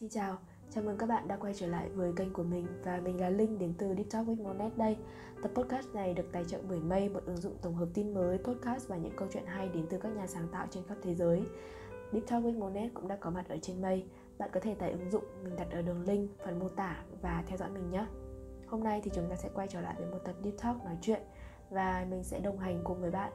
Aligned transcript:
Xin 0.00 0.08
chào, 0.08 0.38
chào 0.70 0.84
mừng 0.84 0.98
các 0.98 1.06
bạn 1.06 1.28
đã 1.28 1.36
quay 1.36 1.54
trở 1.54 1.66
lại 1.66 1.88
với 1.88 2.12
kênh 2.16 2.32
của 2.32 2.42
mình 2.42 2.66
và 2.84 3.00
mình 3.04 3.20
là 3.20 3.30
Linh 3.30 3.58
đến 3.58 3.74
từ 3.78 3.94
Deep 3.94 4.10
Talk 4.10 4.26
with 4.26 4.42
Monet 4.42 4.76
đây. 4.78 4.96
Tập 5.42 5.50
podcast 5.54 5.94
này 5.94 6.14
được 6.14 6.32
tài 6.32 6.44
trợ 6.44 6.58
bởi 6.68 6.80
Mây, 6.80 7.08
một 7.08 7.20
ứng 7.26 7.36
dụng 7.36 7.56
tổng 7.62 7.74
hợp 7.74 7.88
tin 7.94 8.14
mới, 8.14 8.38
podcast 8.38 8.88
và 8.88 8.96
những 8.96 9.12
câu 9.16 9.28
chuyện 9.32 9.46
hay 9.46 9.68
đến 9.68 9.86
từ 9.90 9.98
các 9.98 10.08
nhà 10.08 10.26
sáng 10.26 10.48
tạo 10.52 10.66
trên 10.70 10.84
khắp 10.88 10.96
thế 11.02 11.14
giới. 11.14 11.42
Deep 12.12 12.26
Talk 12.26 12.44
with 12.44 12.58
Monet 12.58 12.94
cũng 12.94 13.08
đã 13.08 13.16
có 13.16 13.30
mặt 13.30 13.48
ở 13.48 13.56
trên 13.62 13.82
Mây. 13.82 14.06
Bạn 14.38 14.50
có 14.52 14.60
thể 14.60 14.74
tải 14.74 14.90
ứng 14.90 15.10
dụng, 15.10 15.24
mình 15.44 15.56
đặt 15.56 15.70
ở 15.70 15.82
đường 15.82 16.02
link, 16.06 16.30
phần 16.44 16.58
mô 16.58 16.68
tả 16.68 17.04
và 17.22 17.44
theo 17.46 17.58
dõi 17.58 17.70
mình 17.70 17.90
nhé. 17.90 18.06
Hôm 18.66 18.84
nay 18.84 19.00
thì 19.04 19.10
chúng 19.14 19.30
ta 19.30 19.36
sẽ 19.36 19.48
quay 19.54 19.68
trở 19.68 19.80
lại 19.80 19.94
với 19.98 20.10
một 20.10 20.18
tập 20.24 20.34
Deep 20.44 20.54
Talk 20.62 20.84
nói 20.84 20.98
chuyện 21.00 21.22
và 21.70 22.06
mình 22.10 22.24
sẽ 22.24 22.40
đồng 22.40 22.58
hành 22.58 22.80
cùng 22.84 23.00
với 23.00 23.10
bạn 23.10 23.32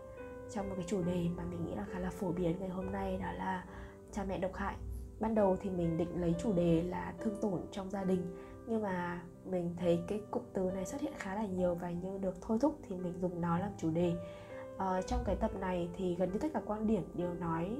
trong 0.53 0.69
một 0.69 0.75
cái 0.77 0.85
chủ 0.87 1.03
đề 1.03 1.27
mà 1.37 1.43
mình 1.43 1.65
nghĩ 1.65 1.75
là 1.75 1.85
khá 1.91 1.99
là 1.99 2.09
phổ 2.09 2.31
biến 2.31 2.55
ngày 2.59 2.69
hôm 2.69 2.91
nay 2.91 3.17
đó 3.17 3.31
là 3.31 3.65
cha 4.11 4.23
mẹ 4.23 4.39
độc 4.39 4.53
hại 4.53 4.75
ban 5.19 5.35
đầu 5.35 5.57
thì 5.61 5.69
mình 5.69 5.97
định 5.97 6.21
lấy 6.21 6.35
chủ 6.39 6.53
đề 6.53 6.83
là 6.83 7.13
thương 7.19 7.35
tổn 7.41 7.61
trong 7.71 7.89
gia 7.89 8.03
đình 8.03 8.21
nhưng 8.67 8.81
mà 8.81 9.21
mình 9.45 9.75
thấy 9.77 9.99
cái 10.07 10.21
cụm 10.31 10.43
từ 10.53 10.71
này 10.71 10.85
xuất 10.85 11.01
hiện 11.01 11.13
khá 11.17 11.35
là 11.35 11.45
nhiều 11.45 11.75
và 11.75 11.91
như 11.91 12.17
được 12.21 12.35
thôi 12.41 12.57
thúc 12.61 12.79
thì 12.87 12.95
mình 12.95 13.13
dùng 13.21 13.41
nó 13.41 13.57
làm 13.57 13.71
chủ 13.77 13.91
đề. 13.91 14.13
Ờ, 14.77 15.01
trong 15.01 15.19
cái 15.25 15.35
tập 15.35 15.51
này 15.59 15.89
thì 15.97 16.15
gần 16.15 16.31
như 16.31 16.39
tất 16.39 16.47
cả 16.53 16.61
quan 16.65 16.87
điểm 16.87 17.03
đều 17.13 17.33
nói 17.33 17.77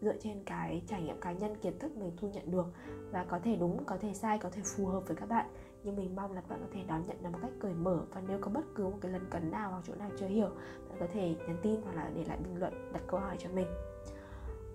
dựa 0.00 0.14
trên 0.20 0.44
cái 0.44 0.82
trải 0.86 1.02
nghiệm 1.02 1.20
cá 1.20 1.32
nhân 1.32 1.56
kiến 1.62 1.78
thức 1.78 1.96
mình 1.96 2.12
thu 2.16 2.28
nhận 2.28 2.50
được 2.50 2.66
và 3.10 3.24
có 3.24 3.38
thể 3.38 3.56
đúng 3.56 3.84
có 3.84 3.96
thể 4.00 4.14
sai 4.14 4.38
có 4.38 4.50
thể 4.50 4.62
phù 4.64 4.86
hợp 4.86 5.02
với 5.06 5.16
các 5.16 5.28
bạn. 5.28 5.46
Nhưng 5.84 5.96
mình 5.96 6.16
mong 6.16 6.32
là 6.32 6.40
các 6.40 6.48
bạn 6.50 6.60
có 6.60 6.68
thể 6.74 6.80
đón 6.88 7.02
nhận 7.06 7.16
nó 7.22 7.30
một 7.30 7.38
cách 7.42 7.50
cởi 7.60 7.74
mở 7.74 8.04
và 8.14 8.22
nếu 8.28 8.38
có 8.40 8.50
bất 8.50 8.64
cứ 8.74 8.84
một 8.84 8.98
cái 9.00 9.12
lần 9.12 9.26
cấn 9.30 9.50
nào 9.50 9.70
hoặc 9.70 9.82
chỗ 9.86 9.94
nào 9.94 10.10
chưa 10.18 10.26
hiểu 10.26 10.48
bạn 10.88 10.98
có 11.00 11.06
thể 11.12 11.34
nhắn 11.46 11.56
tin 11.62 11.80
hoặc 11.84 11.96
là 11.96 12.10
để 12.14 12.24
lại 12.24 12.38
bình 12.44 12.56
luận 12.56 12.92
đặt 12.92 13.02
câu 13.06 13.20
hỏi 13.20 13.36
cho 13.38 13.48
mình 13.54 13.66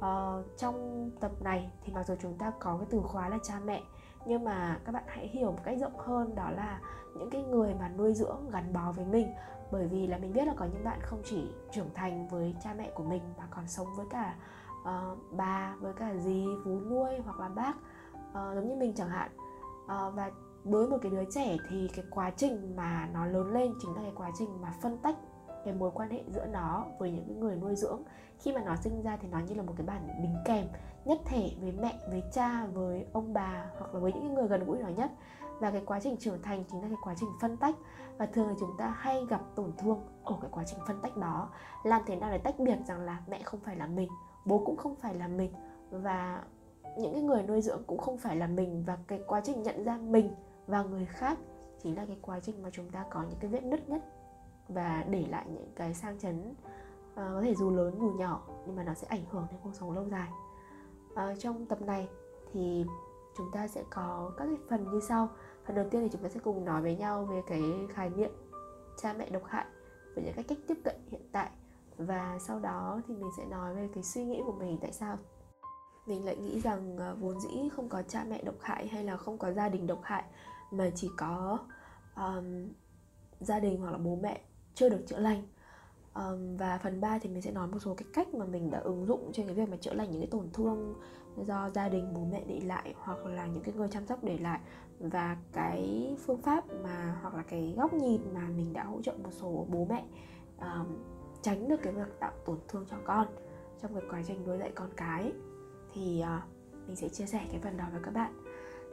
uh, 0.04 0.46
trong 0.58 1.10
tập 1.20 1.32
này 1.42 1.72
thì 1.84 1.94
mặc 1.94 2.08
dù 2.08 2.16
chúng 2.22 2.38
ta 2.38 2.52
có 2.60 2.78
cái 2.78 2.88
từ 2.90 3.02
khóa 3.02 3.30
là 3.30 3.38
cha 3.44 3.60
mẹ 3.66 3.82
nhưng 4.26 4.44
mà 4.44 4.80
các 4.86 4.92
bạn 4.92 5.04
hãy 5.08 5.28
hiểu 5.28 5.52
một 5.52 5.60
cách 5.64 5.78
rộng 5.80 5.98
hơn 5.98 6.36
đó 6.36 6.50
là 6.50 6.80
những 7.16 7.30
cái 7.30 7.44
người 7.44 7.74
mà 7.74 7.90
nuôi 7.90 8.14
dưỡng 8.14 8.50
gắn 8.52 8.74
bó 8.74 8.92
với 8.92 9.06
mình. 9.06 9.28
Bởi 9.72 9.88
vì 9.88 10.08
là 10.08 10.18
mình 10.18 10.34
biết 10.34 10.48
là 10.48 10.54
có 10.58 10.66
những 10.66 10.84
bạn 10.84 11.00
không 11.02 11.22
chỉ 11.26 11.52
trưởng 11.72 11.90
thành 11.94 12.28
với 12.28 12.56
cha 12.64 12.74
mẹ 12.78 12.92
của 12.96 13.04
mình 13.04 13.22
mà 13.38 13.48
còn 13.50 13.68
sống 13.68 13.88
với 13.96 14.06
cả 14.10 14.36
ờ, 14.84 15.12
uh, 15.12 15.18
bà 15.32 15.76
với 15.80 15.94
cả 15.94 16.16
dì 16.16 16.46
vú 16.66 16.80
nuôi 16.80 17.10
hoặc 17.26 17.40
là 17.40 17.50
bác 17.50 17.74
uh, 18.30 18.56
giống 18.56 18.68
như 18.68 18.76
mình 18.76 18.94
chẳng 18.96 19.10
hạn. 19.10 19.32
Uh, 19.84 20.16
và 20.16 20.32
đối 20.64 20.82
với 20.82 20.90
một 20.90 20.98
cái 21.02 21.12
đứa 21.12 21.24
trẻ 21.32 21.58
thì 21.70 21.90
cái 21.96 22.06
quá 22.12 22.32
trình 22.38 22.76
mà 22.76 23.10
nó 23.14 23.26
lớn 23.26 23.54
lên 23.54 23.74
chính 23.82 23.96
là 23.96 24.02
cái 24.02 24.14
quá 24.16 24.32
trình 24.38 24.62
mà 24.62 24.74
phân 24.82 24.98
tách 24.98 25.16
cái 25.66 25.74
mối 25.74 25.92
quan 25.94 26.10
hệ 26.10 26.24
giữa 26.28 26.46
nó 26.46 26.86
với 26.98 27.12
những 27.12 27.40
người 27.40 27.56
nuôi 27.56 27.76
dưỡng. 27.76 28.02
Khi 28.40 28.54
mà 28.54 28.62
nó 28.64 28.76
sinh 28.76 29.02
ra 29.02 29.18
thì 29.22 29.28
nó 29.28 29.40
như 29.40 29.56
là 29.56 29.64
một 29.64 29.74
cái 29.78 29.88
bản 29.88 30.08
đính 30.22 30.36
kèm 30.46 30.68
nhất 31.06 31.20
thể 31.26 31.52
với 31.62 31.72
mẹ, 31.72 32.00
với 32.10 32.24
cha, 32.32 32.66
với 32.66 33.06
ông 33.14 33.34
bà 33.34 33.66
hoặc 33.80 33.94
là 33.94 34.00
với 34.00 34.14
những 34.14 34.34
người 34.34 34.48
gần 34.48 34.64
gũi 34.66 34.78
nó 34.80 34.90
nhất. 34.90 35.12
Và 35.60 35.72
cái 35.72 35.82
quá 35.86 36.00
trình 36.00 36.18
trưởng 36.18 36.42
thành 36.42 36.64
chính 36.72 36.82
là 36.82 36.88
cái 36.88 36.98
quá 37.04 37.16
trình 37.20 37.30
phân 37.42 37.58
tách. 37.58 37.76
Và 38.18 38.26
thường 38.26 38.48
là 38.48 38.56
chúng 38.60 38.78
ta 38.78 38.88
hay 38.88 39.26
gặp 39.30 39.42
tổn 39.56 39.72
thương 39.78 40.00
ở 40.24 40.36
cái 40.42 40.52
quá 40.54 40.64
trình 40.68 40.80
phân 40.88 41.02
tách 41.02 41.18
đó. 41.18 41.50
Làm 41.84 42.02
thế 42.06 42.16
nào 42.16 42.32
để 42.32 42.38
tách 42.38 42.60
biệt 42.60 42.78
rằng 42.88 43.02
là 43.02 43.22
mẹ 43.28 43.42
không 43.44 43.60
phải 43.60 43.76
là 43.76 43.88
mình, 43.88 44.10
bố 44.46 44.64
cũng 44.66 44.78
không 44.78 44.96
phải 44.96 45.16
là 45.16 45.28
mình, 45.28 45.54
và 45.92 46.44
những 46.98 47.14
cái 47.14 47.22
người 47.22 47.44
nuôi 47.44 47.62
dưỡng 47.62 47.84
cũng 47.88 47.98
không 47.98 48.18
phải 48.18 48.36
là 48.36 48.48
mình. 48.48 48.84
Và 48.86 48.98
cái 49.08 49.20
quá 49.28 49.42
trình 49.44 49.64
nhận 49.64 49.84
ra 49.84 49.98
mình 49.98 50.36
và 50.68 50.84
người 50.84 51.06
khác 51.06 51.38
chính 51.84 51.98
là 51.98 52.06
cái 52.06 52.18
quá 52.22 52.40
trình 52.40 52.64
mà 52.64 52.70
chúng 52.74 52.90
ta 52.90 53.06
có 53.10 53.24
những 53.24 53.40
cái 53.40 53.52
vết 53.52 53.64
nứt 53.64 53.90
nhất 53.90 54.02
và 54.74 55.06
để 55.10 55.26
lại 55.30 55.46
những 55.50 55.72
cái 55.76 55.94
sang 55.94 56.20
chấn 56.20 56.52
uh, 56.52 57.16
có 57.16 57.42
thể 57.42 57.56
dù 57.56 57.72
lớn 57.72 57.98
dù 58.00 58.10
nhỏ 58.10 58.42
nhưng 58.66 58.76
mà 58.76 58.84
nó 58.84 58.94
sẽ 58.94 59.08
ảnh 59.08 59.26
hưởng 59.32 59.48
đến 59.52 59.60
cuộc 59.64 59.76
sống 59.76 59.92
lâu 59.92 60.06
dài. 60.10 60.30
Uh, 61.14 61.40
trong 61.40 61.66
tập 61.66 61.82
này 61.82 62.10
thì 62.54 62.86
chúng 63.38 63.52
ta 63.52 63.68
sẽ 63.68 63.84
có 63.90 64.32
các 64.38 64.46
cái 64.46 64.58
phần 64.70 64.92
như 64.92 65.00
sau. 65.00 65.30
Phần 65.66 65.76
đầu 65.76 65.90
tiên 65.90 66.02
thì 66.02 66.10
chúng 66.12 66.24
ta 66.24 66.30
sẽ 66.30 66.40
cùng 66.40 66.66
nói 66.66 66.82
với 66.82 66.96
nhau 66.96 67.26
về 67.26 67.42
cái 67.48 67.62
khái 67.90 68.10
niệm 68.10 68.32
cha 68.98 69.14
mẹ 69.14 69.30
độc 69.30 69.44
hại 69.46 69.66
về 70.16 70.24
những 70.24 70.34
cái 70.36 70.44
cách 70.44 70.58
tiếp 70.68 70.78
cận 70.84 70.96
hiện 71.12 71.30
tại. 71.32 71.50
Và 71.98 72.40
sau 72.40 72.60
đó 72.60 73.02
thì 73.08 73.16
mình 73.16 73.32
sẽ 73.38 73.46
nói 73.46 73.76
về 73.76 73.90
cái 73.94 74.04
suy 74.04 74.26
nghĩ 74.26 74.42
của 74.46 74.52
mình 74.52 74.78
tại 74.82 74.92
sao. 74.92 75.18
Mình 76.06 76.26
lại 76.26 76.38
nghĩ 76.38 76.62
rằng 76.62 76.96
uh, 76.96 77.20
vốn 77.20 77.40
dĩ 77.40 77.70
không 77.76 77.90
có 77.90 78.02
cha 78.02 78.26
mẹ 78.30 78.44
độc 78.44 78.56
hại 78.62 78.88
hay 78.88 79.04
là 79.04 79.18
không 79.18 79.38
có 79.38 79.52
gia 79.52 79.70
đình 79.70 79.88
độc 79.88 80.00
hại 80.04 80.24
mà 80.72 80.90
chỉ 80.96 81.10
có 81.18 81.60
um, 82.16 82.68
gia 83.40 83.60
đình 83.60 83.82
hoặc 83.82 83.92
là 83.92 83.98
bố 83.98 84.16
mẹ 84.16 84.42
chưa 84.76 84.90
được 84.90 85.04
chữa 85.08 85.20
lành. 85.20 85.44
Um, 86.14 86.58
và 86.58 86.80
phần 86.84 87.02
3 87.02 87.20
thì 87.20 87.30
mình 87.30 87.42
sẽ 87.42 87.52
nói 87.52 87.68
một 87.68 87.80
số 87.80 87.94
cái 87.94 88.08
cách 88.14 88.34
mà 88.34 88.46
mình 88.46 88.72
đã 88.72 88.80
ứng 88.80 89.06
dụng 89.06 89.32
trên 89.34 89.46
cái 89.46 89.56
việc 89.56 89.70
mà 89.70 89.78
chữa 89.78 89.94
lành 89.94 90.12
những 90.12 90.22
cái 90.22 90.30
tổn 90.32 90.50
thương 90.54 90.96
do 91.38 91.70
gia 91.70 91.90
đình 91.90 92.14
bố 92.14 92.22
mẹ 92.32 92.44
để 92.48 92.60
lại 92.60 92.94
hoặc 92.98 93.26
là 93.26 93.46
những 93.46 93.64
cái 93.64 93.74
người 93.76 93.88
chăm 93.88 94.08
sóc 94.08 94.24
để 94.24 94.38
lại. 94.38 94.60
Và 95.00 95.38
cái 95.54 96.16
phương 96.26 96.42
pháp 96.42 96.64
mà 96.84 97.20
hoặc 97.22 97.36
là 97.36 97.44
cái 97.44 97.74
góc 97.78 97.94
nhìn 97.94 98.22
mà 98.34 98.48
mình 98.58 98.74
đã 98.74 98.84
hỗ 98.84 99.02
trợ 99.02 99.14
một 99.24 99.30
số 99.32 99.66
bố 99.70 99.88
mẹ 99.90 100.04
um, 100.60 100.98
tránh 101.42 101.68
được 101.68 101.80
cái 101.84 101.94
việc 101.94 102.20
tạo 102.20 102.32
tổn 102.46 102.58
thương 102.68 102.86
cho 102.92 102.98
con 103.04 103.28
trong 103.82 103.94
cái 103.94 104.04
quá 104.10 104.22
trình 104.28 104.44
nuôi 104.48 104.58
dạy 104.58 104.72
con 104.76 104.90
cái. 104.98 105.32
Thì 105.94 106.24
uh, 106.24 106.88
mình 106.88 106.96
sẽ 106.96 107.10
chia 107.10 107.26
sẻ 107.26 107.40
cái 107.52 107.60
phần 107.64 107.78
đó 107.78 107.86
với 107.92 108.02
các 108.04 108.14
bạn. 108.14 108.34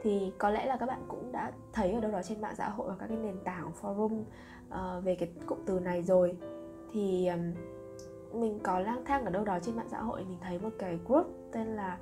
Thì 0.01 0.31
có 0.37 0.49
lẽ 0.49 0.65
là 0.65 0.77
các 0.77 0.85
bạn 0.85 1.05
cũng 1.07 1.31
đã 1.31 1.51
thấy 1.73 1.91
ở 1.91 1.99
đâu 1.99 2.11
đó 2.11 2.21
trên 2.23 2.41
mạng 2.41 2.55
xã 2.57 2.69
hội 2.69 2.89
và 2.89 2.95
các 2.99 3.07
cái 3.07 3.17
nền 3.17 3.43
tảng 3.43 3.71
forum 3.81 4.23
uh, 4.71 5.03
về 5.03 5.15
cái 5.15 5.29
cụm 5.45 5.59
từ 5.65 5.79
này 5.79 6.03
rồi. 6.03 6.37
Thì 6.93 7.27
um, 7.27 7.53
mình 8.41 8.59
có 8.63 8.79
lang 8.79 9.05
thang 9.05 9.25
ở 9.25 9.31
đâu 9.31 9.43
đó 9.43 9.59
trên 9.61 9.75
mạng 9.75 9.87
xã 9.91 10.01
hội 10.01 10.25
mình 10.29 10.37
thấy 10.41 10.59
một 10.59 10.69
cái 10.79 10.99
group 11.05 11.27
tên 11.51 11.67
là 11.67 11.97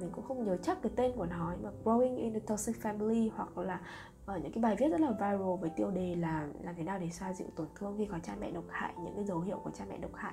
mình 0.00 0.10
cũng 0.12 0.24
không 0.24 0.44
nhớ 0.44 0.56
chắc 0.56 0.82
cái 0.82 0.92
tên 0.96 1.12
của 1.16 1.26
nó 1.26 1.52
nhưng 1.56 1.64
mà 1.64 1.70
Growing 1.84 2.16
in 2.16 2.32
the 2.32 2.40
Toxic 2.40 2.76
Family 2.82 3.30
hoặc 3.34 3.58
là 3.58 3.80
ở 4.26 4.38
những 4.38 4.52
cái 4.52 4.62
bài 4.62 4.76
viết 4.78 4.88
rất 4.88 5.00
là 5.00 5.10
viral 5.10 5.56
với 5.60 5.70
tiêu 5.70 5.90
đề 5.90 6.14
là 6.14 6.48
làm 6.62 6.74
thế 6.74 6.82
nào 6.82 6.98
để 6.98 7.10
xoa 7.10 7.32
dịu 7.32 7.46
tổn 7.56 7.66
thương 7.74 7.94
khi 7.98 8.06
có 8.06 8.18
cha 8.22 8.32
mẹ 8.40 8.50
độc 8.50 8.64
hại 8.68 8.92
những 9.04 9.14
cái 9.14 9.24
dấu 9.24 9.40
hiệu 9.40 9.60
của 9.64 9.70
cha 9.70 9.84
mẹ 9.88 9.98
độc 9.98 10.14
hại. 10.14 10.32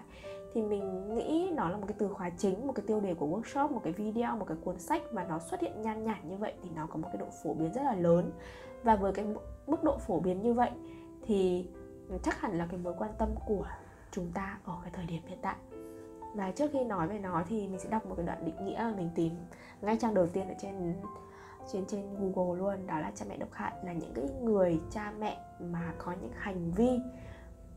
Thì 0.54 0.62
mình 0.62 1.16
nghĩ 1.16 1.52
nó 1.56 1.70
là 1.70 1.78
một 1.78 1.86
cái 1.88 1.96
từ 2.00 2.08
khóa 2.08 2.30
chính 2.30 2.68
một 2.68 2.74
cái 2.74 2.86
tiêu 2.88 3.00
đề 3.00 3.14
của 3.14 3.28
workshop 3.28 3.72
một 3.72 3.82
cái 3.84 3.94
video 3.94 4.38
một 4.38 4.46
cái 4.48 4.58
cuốn 4.64 4.80
sách 4.80 5.02
mà 5.14 5.24
nó 5.24 5.40
xuất 5.40 5.62
hiện 5.62 5.82
nhan 5.82 6.04
nhản 6.04 6.30
như 6.30 6.38
vậy 6.38 6.54
thì 6.64 6.70
nó 6.76 6.88
có 6.88 6.98
một 6.98 7.08
cái 7.12 7.18
độ 7.18 7.28
phổ 7.44 7.54
biến 7.54 7.74
rất 7.74 7.84
là 7.84 7.96
lớn. 7.96 8.32
Và 8.84 8.96
với 8.96 9.14
cái 9.14 9.26
mức 9.68 9.84
độ 9.84 9.98
phổ 9.98 10.20
biến 10.20 10.42
như 10.42 10.54
vậy 10.54 10.72
thì 11.28 11.68
chắc 12.24 12.42
hẳn 12.42 12.58
là 12.58 12.68
cái 12.72 12.80
mối 12.80 12.94
quan 12.98 13.12
tâm 13.18 13.30
của 13.46 13.68
chúng 14.12 14.32
ta 14.34 14.60
ở 14.64 14.74
cái 14.84 14.92
thời 14.94 15.06
điểm 15.06 15.22
hiện 15.28 15.40
tại. 15.42 15.56
Và 16.36 16.52
trước 16.52 16.70
khi 16.74 16.84
nói 16.84 17.08
về 17.08 17.20
nó 17.20 17.44
thì 17.48 17.68
mình 17.68 17.80
sẽ 17.80 17.90
đọc 17.90 18.06
một 18.06 18.16
cái 18.18 18.26
đoạn 18.26 18.46
định 18.46 18.66
nghĩa 18.66 18.78
mà 18.78 18.94
mình 18.98 19.10
tìm 19.16 19.34
ngay 19.82 19.98
trang 20.02 20.14
đầu 20.14 20.28
tiên 20.28 20.48
ở 20.48 20.54
trên 20.62 20.94
trên 21.72 21.86
trên 21.86 22.16
Google 22.20 22.60
luôn, 22.60 22.88
đó 22.88 23.00
là 23.00 23.12
cha 23.16 23.26
mẹ 23.30 23.38
độc 23.38 23.50
hại, 23.52 23.74
là 23.84 23.94
những 23.94 24.14
cái 24.14 24.26
người 24.44 24.80
cha 24.92 25.14
mẹ 25.20 25.38
mà 25.60 25.94
có 25.98 26.14
những 26.22 26.32
hành 26.36 26.72
vi 26.72 27.00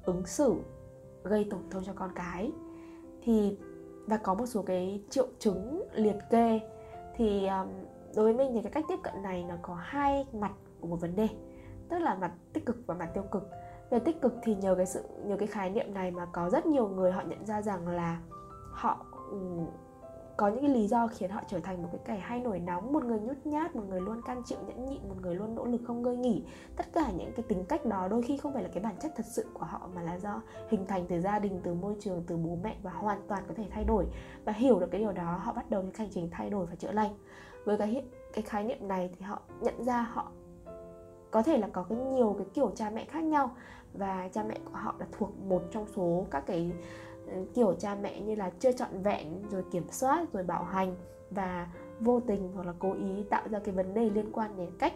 ứng 0.04 0.26
xử 0.26 0.54
gây 1.24 1.46
tổn 1.50 1.60
thương 1.70 1.84
cho 1.86 1.92
con 1.92 2.10
cái. 2.14 2.52
Thì, 3.22 3.56
và 4.06 4.16
có 4.16 4.34
một 4.34 4.46
số 4.46 4.62
cái 4.62 5.02
triệu 5.10 5.26
chứng 5.38 5.88
liệt 5.92 6.16
kê. 6.30 6.60
Thì 7.16 7.48
đối 8.16 8.24
với 8.24 8.34
mình 8.34 8.54
thì 8.54 8.62
cái 8.62 8.72
cách 8.72 8.84
tiếp 8.88 8.98
cận 9.02 9.22
này 9.22 9.44
nó 9.48 9.54
có 9.62 9.74
hai 9.74 10.26
mặt 10.32 10.52
của 10.80 10.88
một 10.88 11.00
vấn 11.00 11.16
đề 11.16 11.28
tức 11.88 11.98
là 11.98 12.14
mặt 12.14 12.32
tích 12.52 12.66
cực 12.66 12.76
và 12.86 12.94
mặt 12.94 13.10
tiêu 13.14 13.24
cực. 13.30 13.50
Về 13.90 13.98
tích 13.98 14.20
cực 14.20 14.34
thì 14.42 14.54
nhờ 14.54 14.74
cái 14.74 14.86
sự, 14.86 15.02
nhờ 15.24 15.36
cái 15.36 15.46
khái 15.46 15.70
niệm 15.70 15.94
này 15.94 16.10
mà 16.10 16.26
có 16.32 16.50
rất 16.50 16.66
nhiều 16.66 16.88
người 16.88 17.12
họ 17.12 17.22
nhận 17.22 17.46
ra 17.46 17.62
rằng 17.62 17.88
là 17.88 18.20
họ 18.72 19.06
ừ, 19.30 19.38
có 20.36 20.48
những 20.48 20.60
cái 20.60 20.70
lý 20.70 20.86
do 20.86 21.06
khiến 21.06 21.30
họ 21.30 21.40
trở 21.46 21.60
thành 21.60 21.82
một 21.82 21.88
cái 21.92 22.00
kẻ 22.04 22.22
hay 22.22 22.40
nổi 22.40 22.58
nóng, 22.58 22.92
một 22.92 23.04
người 23.04 23.20
nhút 23.20 23.36
nhát, 23.44 23.76
một 23.76 23.82
người 23.88 24.00
luôn 24.00 24.22
can 24.22 24.42
chịu 24.44 24.58
nhẫn 24.66 24.86
nhịn, 24.86 25.08
một 25.08 25.14
người 25.22 25.34
luôn 25.34 25.54
nỗ 25.54 25.64
lực 25.64 25.80
không 25.86 26.02
ngơi 26.02 26.16
nghỉ. 26.16 26.44
Tất 26.76 26.86
cả 26.92 27.10
những 27.16 27.32
cái 27.36 27.44
tính 27.48 27.64
cách 27.64 27.86
đó 27.86 28.08
đôi 28.08 28.22
khi 28.22 28.36
không 28.36 28.54
phải 28.54 28.62
là 28.62 28.68
cái 28.72 28.82
bản 28.82 28.94
chất 29.00 29.12
thật 29.16 29.26
sự 29.26 29.44
của 29.54 29.64
họ 29.64 29.88
mà 29.94 30.02
là 30.02 30.18
do 30.18 30.42
hình 30.68 30.86
thành 30.86 31.06
từ 31.08 31.20
gia 31.20 31.38
đình, 31.38 31.60
từ 31.62 31.74
môi 31.74 31.96
trường, 32.00 32.24
từ 32.26 32.36
bố 32.36 32.58
mẹ 32.62 32.76
và 32.82 32.90
hoàn 32.90 33.20
toàn 33.28 33.42
có 33.48 33.54
thể 33.56 33.64
thay 33.70 33.84
đổi. 33.84 34.06
Và 34.44 34.52
hiểu 34.52 34.80
được 34.80 34.88
cái 34.90 35.00
điều 35.00 35.12
đó, 35.12 35.40
họ 35.42 35.52
bắt 35.52 35.70
đầu 35.70 35.82
cái 35.82 35.92
hành 35.98 36.08
trình 36.14 36.28
thay 36.32 36.50
đổi 36.50 36.66
và 36.66 36.74
chữa 36.74 36.92
lành. 36.92 37.14
Với 37.64 37.76
cái 37.78 38.04
cái 38.32 38.42
khái 38.42 38.64
niệm 38.64 38.88
này 38.88 39.10
thì 39.18 39.24
họ 39.24 39.40
nhận 39.60 39.84
ra 39.84 40.02
họ 40.02 40.32
có 41.30 41.42
thể 41.42 41.58
là 41.58 41.68
có 41.72 41.82
cái 41.88 41.98
nhiều 41.98 42.34
cái 42.38 42.46
kiểu 42.54 42.70
cha 42.74 42.90
mẹ 42.90 43.04
khác 43.04 43.24
nhau 43.24 43.50
và 43.94 44.28
cha 44.32 44.44
mẹ 44.48 44.58
của 44.64 44.78
họ 44.78 44.94
là 44.98 45.06
thuộc 45.12 45.38
một 45.38 45.62
trong 45.70 45.86
số 45.96 46.26
các 46.30 46.46
cái 46.46 46.72
ừ, 47.26 47.44
kiểu 47.54 47.74
cha 47.78 47.94
mẹ 47.94 48.20
như 48.20 48.34
là 48.34 48.50
chưa 48.58 48.72
trọn 48.72 49.02
vẹn 49.02 49.42
rồi 49.50 49.64
kiểm 49.72 49.86
soát 49.90 50.32
rồi 50.32 50.42
bảo 50.42 50.64
hành 50.64 50.96
và 51.30 51.68
vô 52.00 52.20
tình 52.20 52.52
hoặc 52.54 52.66
là 52.66 52.72
cố 52.78 52.92
ý 52.92 53.24
tạo 53.30 53.42
ra 53.50 53.58
cái 53.58 53.74
vấn 53.74 53.94
đề 53.94 54.10
liên 54.10 54.32
quan 54.32 54.56
đến 54.56 54.70
cách 54.78 54.92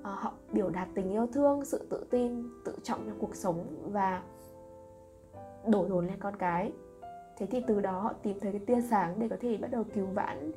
uh, 0.00 0.06
họ 0.06 0.32
biểu 0.52 0.70
đạt 0.70 0.88
tình 0.94 1.10
yêu 1.10 1.26
thương 1.32 1.64
sự 1.64 1.86
tự 1.90 2.06
tin 2.10 2.48
tự 2.64 2.76
trọng 2.82 3.06
trong 3.06 3.18
cuộc 3.20 3.36
sống 3.36 3.66
và 3.92 4.22
đổ 5.66 5.86
dồn 5.88 6.06
lên 6.06 6.16
con 6.20 6.36
cái. 6.36 6.72
Thế 7.36 7.46
thì 7.46 7.62
từ 7.66 7.80
đó 7.80 8.00
họ 8.00 8.12
tìm 8.22 8.40
thấy 8.40 8.52
cái 8.52 8.60
tia 8.66 8.80
sáng 8.90 9.14
để 9.18 9.28
có 9.28 9.36
thể 9.40 9.56
bắt 9.56 9.70
đầu 9.70 9.84
cứu 9.94 10.06
vãn 10.06 10.52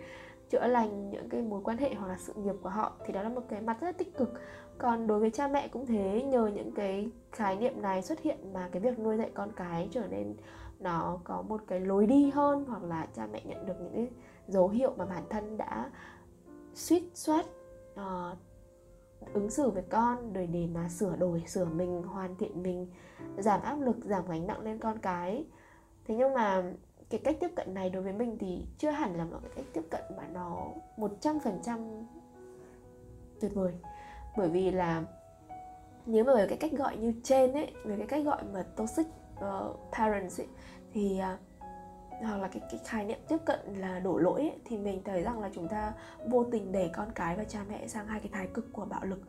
chữa 0.49 0.67
lành 0.67 1.09
những 1.09 1.29
cái 1.29 1.41
mối 1.41 1.61
quan 1.63 1.77
hệ 1.77 1.94
hoặc 1.94 2.07
là 2.07 2.17
sự 2.17 2.33
nghiệp 2.33 2.55
của 2.61 2.69
họ 2.69 2.94
thì 3.05 3.13
đó 3.13 3.23
là 3.23 3.29
một 3.29 3.41
cái 3.49 3.61
mặt 3.61 3.77
rất 3.81 3.88
là 3.88 3.91
tích 3.91 4.17
cực. 4.17 4.33
Còn 4.77 5.07
đối 5.07 5.19
với 5.19 5.31
cha 5.31 5.47
mẹ 5.47 5.67
cũng 5.67 5.85
thế 5.85 6.23
nhờ 6.23 6.51
những 6.53 6.71
cái 6.71 7.09
khái 7.31 7.55
niệm 7.55 7.81
này 7.81 8.01
xuất 8.01 8.19
hiện 8.19 8.53
mà 8.53 8.69
cái 8.71 8.81
việc 8.81 8.99
nuôi 8.99 9.17
dạy 9.17 9.31
con 9.33 9.51
cái 9.51 9.88
trở 9.91 10.07
nên 10.09 10.35
nó 10.79 11.19
có 11.23 11.41
một 11.41 11.61
cái 11.67 11.79
lối 11.79 12.05
đi 12.07 12.29
hơn 12.29 12.65
hoặc 12.67 12.83
là 12.83 13.07
cha 13.15 13.27
mẹ 13.31 13.41
nhận 13.45 13.65
được 13.65 13.73
những 13.79 13.94
cái 13.94 14.07
dấu 14.47 14.69
hiệu 14.69 14.94
mà 14.97 15.05
bản 15.05 15.23
thân 15.29 15.57
đã 15.57 15.91
suýt 16.73 17.03
soát 17.13 17.45
uh, 17.93 18.38
ứng 19.33 19.50
xử 19.50 19.69
với 19.69 19.83
con 19.89 20.33
rồi 20.33 20.47
để 20.47 20.67
mà 20.73 20.89
sửa 20.89 21.15
đổi 21.15 21.43
sửa 21.47 21.65
mình 21.65 22.03
hoàn 22.03 22.35
thiện 22.35 22.63
mình 22.63 22.88
giảm 23.38 23.61
áp 23.61 23.75
lực 23.81 23.95
giảm 24.05 24.27
gánh 24.27 24.47
nặng 24.47 24.61
lên 24.61 24.79
con 24.79 24.97
cái. 25.00 25.45
Thế 26.05 26.15
nhưng 26.15 26.33
mà 26.33 26.63
cái 27.09 27.19
cách 27.24 27.38
tiếp 27.39 27.50
cận 27.56 27.74
này 27.74 27.89
đối 27.89 28.04
với 28.04 28.13
mình 28.13 28.38
thì 28.39 28.65
chưa 28.77 28.89
hẳn 28.89 29.15
là 29.18 29.25
một 29.25 29.38
cái 29.42 29.51
cách 29.56 29.65
tiếp 29.74 29.83
cận 29.89 30.01
mà 30.18 30.24
nó 30.33 30.68
một 30.98 31.12
trăm 31.19 31.39
phần 31.39 31.59
trăm 31.63 31.80
tuyệt 33.42 33.51
vời. 33.56 33.74
Bởi 34.38 34.50
vì 34.50 34.71
là 34.71 35.04
nếu 36.06 36.24
mà 36.24 36.36
về 36.36 36.48
cái 36.48 36.57
cách 36.57 36.71
gọi 36.71 36.98
như 36.98 37.13
trên 37.24 37.54
ấy 37.54 37.74
về 37.83 37.98
cái 37.98 38.07
cách 38.07 38.25
gọi 38.25 38.44
mà 38.54 38.63
toxic 38.75 39.07
uh, 39.36 39.94
parents 39.94 40.39
ấy 40.42 40.48
thì 40.94 41.21
uh, 41.33 41.39
hoặc 42.24 42.38
là 42.38 42.48
cái, 42.48 42.62
cái 42.71 42.80
khái 42.86 43.06
niệm 43.06 43.19
tiếp 43.27 43.38
cận 43.45 43.60
là 43.75 44.00
đổ 44.00 44.18
lỗi 44.18 44.42
ấy, 44.42 44.60
thì 44.65 44.77
mình 44.77 45.01
thấy 45.06 45.24
rằng 45.24 45.39
là 45.39 45.50
chúng 45.53 45.68
ta 45.68 45.94
vô 46.30 46.44
tình 46.44 46.71
đẩy 46.71 46.89
con 46.94 47.12
cái 47.15 47.36
và 47.36 47.44
cha 47.44 47.63
mẹ 47.69 47.88
sang 47.88 48.07
hai 48.07 48.19
cái 48.19 48.30
thái 48.33 48.48
cực 48.48 48.74
của 48.74 48.86
bạo 48.86 49.06
lực. 49.06 49.21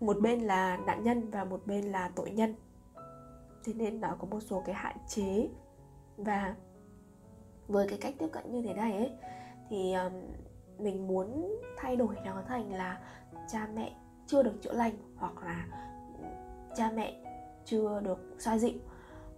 Một 0.00 0.16
bên 0.20 0.40
là 0.40 0.76
nạn 0.76 1.02
nhân 1.02 1.30
và 1.30 1.44
một 1.44 1.62
bên 1.66 1.84
là 1.84 2.10
tội 2.14 2.30
nhân. 2.30 2.54
Thế 3.64 3.72
nên 3.74 4.00
nó 4.00 4.16
có 4.18 4.26
một 4.26 4.40
số 4.40 4.62
cái 4.66 4.74
hạn 4.74 4.96
chế 5.08 5.48
và 6.18 6.54
với 7.68 7.88
cái 7.88 7.98
cách 7.98 8.14
tiếp 8.18 8.28
cận 8.32 8.52
như 8.52 8.62
thế 8.62 8.74
này 8.74 8.96
ấy 8.96 9.10
thì 9.68 9.94
um, 9.94 10.12
mình 10.78 11.06
muốn 11.06 11.58
thay 11.76 11.96
đổi 11.96 12.16
nó 12.24 12.42
thành 12.48 12.72
là 12.72 13.00
cha 13.48 13.68
mẹ 13.74 13.92
chưa 14.26 14.42
được 14.42 14.62
chữa 14.62 14.72
lành 14.72 14.92
hoặc 15.16 15.42
là 15.44 15.66
cha 16.74 16.90
mẹ 16.94 17.14
chưa 17.64 18.00
được 18.00 18.18
xoa 18.38 18.58
dịu. 18.58 18.78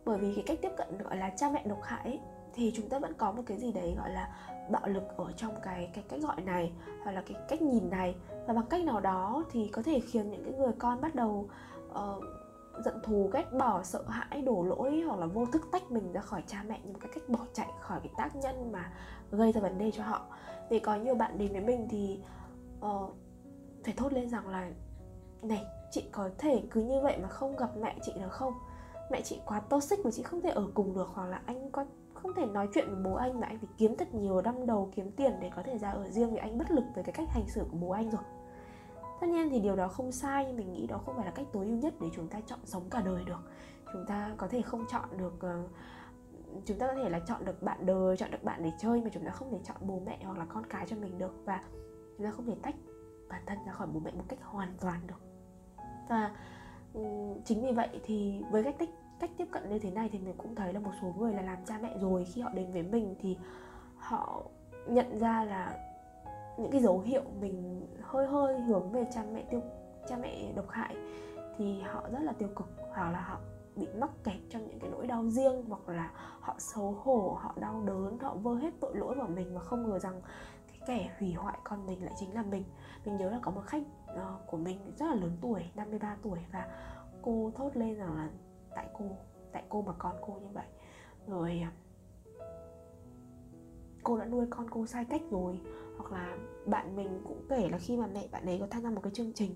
Bởi 0.05 0.19
vì 0.19 0.33
cái 0.35 0.45
cách 0.47 0.59
tiếp 0.63 0.73
cận 0.77 0.99
gọi 0.99 1.17
là 1.17 1.31
cha 1.31 1.51
mẹ 1.51 1.63
độc 1.67 1.83
hại 1.83 2.05
ấy, 2.05 2.21
thì 2.55 2.73
chúng 2.75 2.89
ta 2.89 2.99
vẫn 2.99 3.13
có 3.15 3.33
một 3.33 3.43
cái 3.47 3.59
gì 3.59 3.73
đấy 3.73 3.95
gọi 3.99 4.11
là 4.11 4.37
bạo 4.71 4.87
lực 4.87 5.03
ở 5.17 5.33
trong 5.37 5.55
cái 5.63 5.91
cái 5.95 6.05
cách 6.09 6.21
gọi 6.21 6.41
này 6.41 6.73
hoặc 7.05 7.13
là 7.13 7.23
cái 7.27 7.37
cách 7.49 7.63
nhìn 7.63 7.91
này. 7.91 8.15
Và 8.47 8.55
bằng 8.55 8.67
cách 8.71 8.85
nào 8.85 9.01
đó 9.01 9.45
thì 9.53 9.69
có 9.69 9.83
thể 9.83 10.01
khiến 10.01 10.31
những 10.31 10.45
cái 10.45 10.53
người 10.53 10.73
con 10.79 11.01
bắt 11.01 11.15
đầu 11.15 11.49
uh, 11.91 12.25
giận 12.85 12.95
thù 13.03 13.31
ghét 13.33 13.45
bỏ 13.59 13.83
sợ 13.83 14.03
hãi 14.09 14.43
đổ 14.43 14.63
lỗi 14.63 15.03
hoặc 15.07 15.19
là 15.19 15.27
vô 15.27 15.47
thức 15.47 15.63
tách 15.73 15.91
mình 15.91 16.13
ra 16.13 16.21
khỏi 16.21 16.43
cha 16.47 16.65
mẹ 16.69 16.81
như 16.85 16.93
một 16.93 16.99
cái 17.01 17.11
cách 17.15 17.29
bỏ 17.29 17.39
chạy 17.53 17.69
khỏi 17.81 18.01
cái 18.03 18.13
tác 18.17 18.37
nhân 18.37 18.73
mà 18.73 18.93
gây 19.31 19.53
ra 19.53 19.61
vấn 19.61 19.79
đề 19.79 19.91
cho 19.91 20.03
họ. 20.03 20.27
Vì 20.71 20.79
có 20.79 20.95
nhiều 20.95 21.15
bạn 21.15 21.39
đến 21.39 21.53
với 21.53 21.61
mình 21.61 21.89
thì 21.91 22.21
uh, 22.87 23.15
phải 23.85 23.95
thốt 23.97 24.13
lên 24.13 24.29
rằng 24.29 24.49
là 24.49 24.71
này 25.43 25.65
chị 25.91 26.09
có 26.13 26.31
thể 26.39 26.63
cứ 26.71 26.81
như 26.81 27.01
vậy 27.01 27.19
mà 27.23 27.29
không 27.29 27.57
gặp 27.57 27.71
mẹ 27.81 27.97
chị 28.03 28.13
được 28.21 28.33
không? 28.33 28.55
Mẹ 29.11 29.21
chị 29.23 29.41
quá 29.47 29.61
toxic 29.61 29.99
mà 30.05 30.11
chị 30.11 30.23
không 30.23 30.41
thể 30.41 30.51
ở 30.51 30.67
cùng 30.75 30.95
được. 30.95 31.09
Hoặc 31.15 31.27
là 31.27 31.43
anh 31.47 31.71
có 31.71 31.85
không 32.15 32.35
thể 32.35 32.47
nói 32.47 32.69
chuyện 32.75 32.87
với 32.89 33.03
bố 33.05 33.15
anh 33.15 33.41
mà 33.41 33.47
anh 33.47 33.59
phải 33.59 33.69
kiếm 33.79 33.97
thật 33.97 34.15
nhiều 34.15 34.41
đâm 34.41 34.67
đầu 34.67 34.91
kiếm 34.95 35.13
tiền 35.13 35.33
để 35.41 35.51
có 35.57 35.63
thể 35.63 35.79
ra 35.79 35.91
ở 35.91 36.11
riêng 36.11 36.31
vì 36.31 36.37
anh 36.37 36.59
bất 36.59 36.71
lực 36.71 36.85
với 36.95 37.05
cái 37.05 37.13
cách 37.13 37.29
hành 37.29 37.49
xử 37.49 37.65
của 37.71 37.77
bố 37.77 37.91
anh 37.91 38.11
rồi 38.11 38.23
tất 39.21 39.27
nhiên 39.27 39.51
thì 39.51 39.61
điều 39.61 39.77
đó 39.77 39.89
không 39.89 40.13
sai 40.13 40.45
nhưng 40.47 40.57
mình 40.57 40.73
nghĩ 40.73 40.87
đó 40.87 41.01
không 41.07 41.17
phải 41.17 41.25
là 41.25 41.31
cách 41.31 41.47
tối 41.53 41.67
ưu 41.67 41.77
nhất 41.77 41.95
để 42.01 42.07
chúng 42.17 42.29
ta 42.29 42.41
chọn 42.47 42.59
sống 42.65 42.83
cả 42.91 43.01
đời 43.01 43.25
được. 43.25 43.41
Chúng 43.93 44.07
ta 44.07 44.35
có 44.37 44.49
thể 44.49 44.63
không 44.63 44.85
chọn 44.91 45.09
được 45.17 45.35
uh, 45.35 45.71
chúng 46.65 46.79
ta 46.79 46.87
có 46.87 46.95
thể 46.95 47.09
là 47.09 47.21
chọn 47.21 47.45
được 47.45 47.63
bạn 47.63 47.87
đời 47.87 48.17
chọn 48.17 48.31
được 48.31 48.45
bạn 48.45 48.63
để 48.63 48.71
chơi 48.79 49.03
mà 49.03 49.11
chúng 49.13 49.25
ta 49.25 49.31
không 49.31 49.51
thể 49.51 49.59
chọn 49.65 49.77
bố 49.81 50.03
mẹ 50.07 50.19
hoặc 50.25 50.39
là 50.39 50.45
con 50.45 50.67
cái 50.67 50.87
cho 50.87 50.97
mình 50.97 51.19
được. 51.19 51.33
Và 51.45 51.65
chúng 52.17 52.27
ta 52.27 52.33
không 52.33 52.47
thể 52.47 52.57
tách 52.63 52.75
bản 53.29 53.43
thân 53.47 53.59
ra 53.67 53.73
khỏi 53.73 53.89
bố 53.93 54.01
mẹ 54.01 54.11
một 54.11 54.25
cách 54.29 54.39
hoàn 54.43 54.75
toàn 54.81 55.01
được. 55.07 55.23
Và 56.09 56.31
ừ, 56.95 57.03
chính 57.45 57.63
vì 57.67 57.73
vậy 57.73 57.89
thì 58.05 58.43
với 58.51 58.63
cách 58.63 58.77
tích 58.79 58.91
cách 59.21 59.31
tiếp 59.37 59.49
cận 59.51 59.71
như 59.71 59.79
thế 59.79 59.91
này 59.91 60.09
thì 60.13 60.19
mình 60.19 60.35
cũng 60.39 60.55
thấy 60.55 60.73
là 60.73 60.81
một 60.81 60.93
số 61.03 61.15
người 61.19 61.35
là 61.35 61.43
làm 61.43 61.59
cha 61.67 61.79
mẹ 61.83 61.99
rồi. 61.99 62.25
Khi 62.25 62.41
họ 62.41 62.51
đến 62.55 62.73
với 62.73 62.83
mình 62.83 63.15
thì 63.21 63.37
họ 63.97 64.43
nhận 64.87 65.19
ra 65.19 65.45
là 65.45 65.90
những 66.63 66.73
cái 66.73 66.81
dấu 66.81 67.01
hiệu 67.01 67.23
mình 67.41 67.87
hơi 68.03 68.27
hơi 68.27 68.61
hướng 68.61 68.93
về 68.93 69.07
cha 69.15 69.25
mẹ 69.33 69.45
tiêu 69.51 69.61
cha 70.09 70.17
mẹ 70.17 70.53
độc 70.57 70.69
hại 70.69 70.97
thì 71.57 71.81
họ 71.81 72.09
rất 72.13 72.23
là 72.23 72.33
tiêu 72.33 72.49
cực 72.57 72.67
hoặc 72.91 73.11
là 73.11 73.21
họ 73.21 73.41
bị 73.77 73.87
mắc 73.99 74.11
kẹt 74.25 74.37
trong 74.51 74.67
những 74.67 74.79
cái 74.79 74.91
nỗi 74.91 75.07
đau 75.07 75.29
riêng 75.29 75.65
hoặc 75.69 75.89
là 75.89 76.11
họ 76.41 76.55
xấu 76.59 76.93
hổ 76.93 77.39
họ 77.41 77.55
đau 77.61 77.83
đớn 77.87 78.19
họ 78.19 78.35
vơ 78.35 78.55
hết 78.55 78.71
tội 78.81 78.97
lỗi 78.97 79.15
vào 79.15 79.29
mình 79.29 79.55
và 79.55 79.61
không 79.61 79.91
ngờ 79.91 79.99
rằng 79.99 80.21
cái 80.67 80.79
kẻ 80.87 81.17
hủy 81.19 81.33
hoại 81.33 81.59
con 81.65 81.87
mình 81.87 82.05
lại 82.05 82.15
chính 82.19 82.35
là 82.35 82.43
mình. 82.43 82.65
Mình 83.05 83.17
nhớ 83.17 83.31
là 83.31 83.39
có 83.43 83.51
một 83.51 83.63
khách 83.67 83.83
uh, 84.13 84.47
của 84.47 84.57
mình 84.57 84.93
rất 84.99 85.07
là 85.07 85.15
lớn 85.15 85.37
tuổi 85.41 85.63
53 85.75 86.17
tuổi 86.23 86.39
và 86.53 86.69
cô 87.23 87.53
thốt 87.55 87.77
lên 87.77 87.95
rằng 87.95 88.17
là 88.17 88.31
tại 88.75 88.89
cô 88.99 89.05
tại 89.53 89.63
cô 89.69 89.83
mà 89.83 89.93
con 89.99 90.17
cô 90.21 90.33
như 90.33 90.49
vậy. 90.53 90.67
Rồi 91.27 91.63
à, 91.63 91.73
cô 94.03 94.19
đã 94.19 94.25
nuôi 94.25 94.47
con 94.51 94.71
cô 94.71 94.87
sai 94.87 95.05
cách 95.05 95.23
rồi 95.31 95.61
hoặc 95.99 96.13
là 96.13 96.37
bạn 96.67 96.97
mình 96.97 97.21
cũng 97.25 97.47
kể 97.49 97.69
là 97.69 97.79
khi 97.79 97.97
mà 97.97 98.07
mẹ 98.07 98.29
bạn 98.33 98.47
ấy 98.47 98.59
có 98.61 98.67
tham 98.71 98.83
gia 98.83 98.91
một 98.91 99.01
cái 99.03 99.13
chương 99.15 99.33
trình 99.33 99.55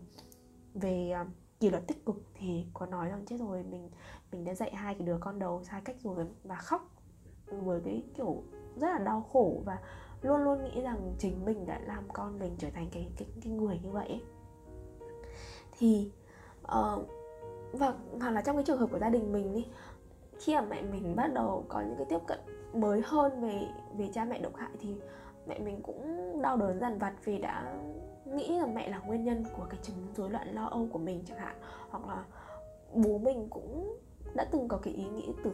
về 0.75 1.11
ờ, 1.11 1.25
kỷ 1.61 1.71
luật 1.71 1.87
tích 1.87 2.07
cực 2.07 2.17
thì 2.35 2.67
có 2.75 2.87
nói 2.87 3.09
rằng 3.09 3.25
chết 3.27 3.37
rồi 3.41 3.63
mình 3.63 3.91
mình 4.33 4.45
đã 4.45 4.55
dạy 4.55 4.75
hai 4.75 4.95
cái 4.95 5.07
đứa 5.07 5.19
con 5.21 5.39
đầu 5.39 5.65
sai 5.65 5.81
cách 5.85 5.97
rồi 6.03 6.27
và 6.45 6.57
khóc 6.57 6.91
với 7.47 7.81
cái 7.85 8.03
kiểu 8.17 8.43
rất 8.77 8.89
là 8.89 8.99
đau 8.99 9.23
khổ 9.33 9.63
và 9.65 9.79
luôn 10.23 10.45
luôn 10.45 10.65
nghĩ 10.65 10.81
rằng 10.81 11.15
chính 11.19 11.45
mình 11.45 11.67
đã 11.67 11.79
làm 11.79 12.05
con 12.13 12.39
mình 12.39 12.55
trở 12.59 12.71
thành 12.71 12.89
cái 12.93 13.11
cái, 13.17 13.29
cái 13.43 13.53
người 13.53 13.81
như 13.83 13.91
vậy 13.91 14.09
ấy. 14.09 14.23
thì 15.79 16.11
uh, 16.63 17.09
và 17.73 17.95
hoặc 18.21 18.31
là 18.31 18.43
trong 18.43 18.57
cái 18.57 18.65
trường 18.65 18.79
hợp 18.79 18.89
của 18.93 18.99
gia 18.99 19.09
đình 19.09 19.33
mình 19.33 19.55
đi 19.55 19.67
khi 20.39 20.55
mà 20.55 20.61
mẹ 20.61 20.83
mình 20.83 21.17
bắt 21.17 21.35
đầu 21.35 21.65
có 21.69 21.81
những 21.81 21.97
cái 21.97 22.07
tiếp 22.09 22.19
cận 22.27 22.39
mới 22.73 23.03
hơn 23.05 23.41
về 23.41 23.69
về 23.99 24.11
cha 24.15 24.25
mẹ 24.25 24.39
độc 24.39 24.57
hại 24.57 24.71
thì 24.81 24.95
mẹ 25.47 25.59
mình 25.59 25.81
cũng 25.83 26.33
đau 26.43 26.57
đớn 26.57 26.81
dằn 26.81 26.99
vặt 26.99 27.13
vì 27.25 27.39
đã 27.39 27.75
nghĩ 28.27 28.59
rằng 28.59 28.75
mẹ 28.75 28.89
là 28.89 28.99
nguyên 28.99 29.25
nhân 29.25 29.45
của 29.57 29.67
cái 29.71 29.79
chứng 29.83 29.97
rối 30.17 30.31
loạn 30.31 30.55
lo 30.55 30.67
âu 30.67 30.89
của 30.93 30.99
mình 30.99 31.23
chẳng 31.27 31.39
hạn. 31.39 31.57
Hoặc 31.91 32.07
là 32.07 32.25
bố 32.95 33.19
mình 33.19 33.47
cũng 33.51 33.99
đã 34.35 34.45
từng 34.45 34.69
có 34.69 34.79
cái 34.79 34.95
ý 34.95 35.05
nghĩ 35.05 35.33
từ 35.45 35.53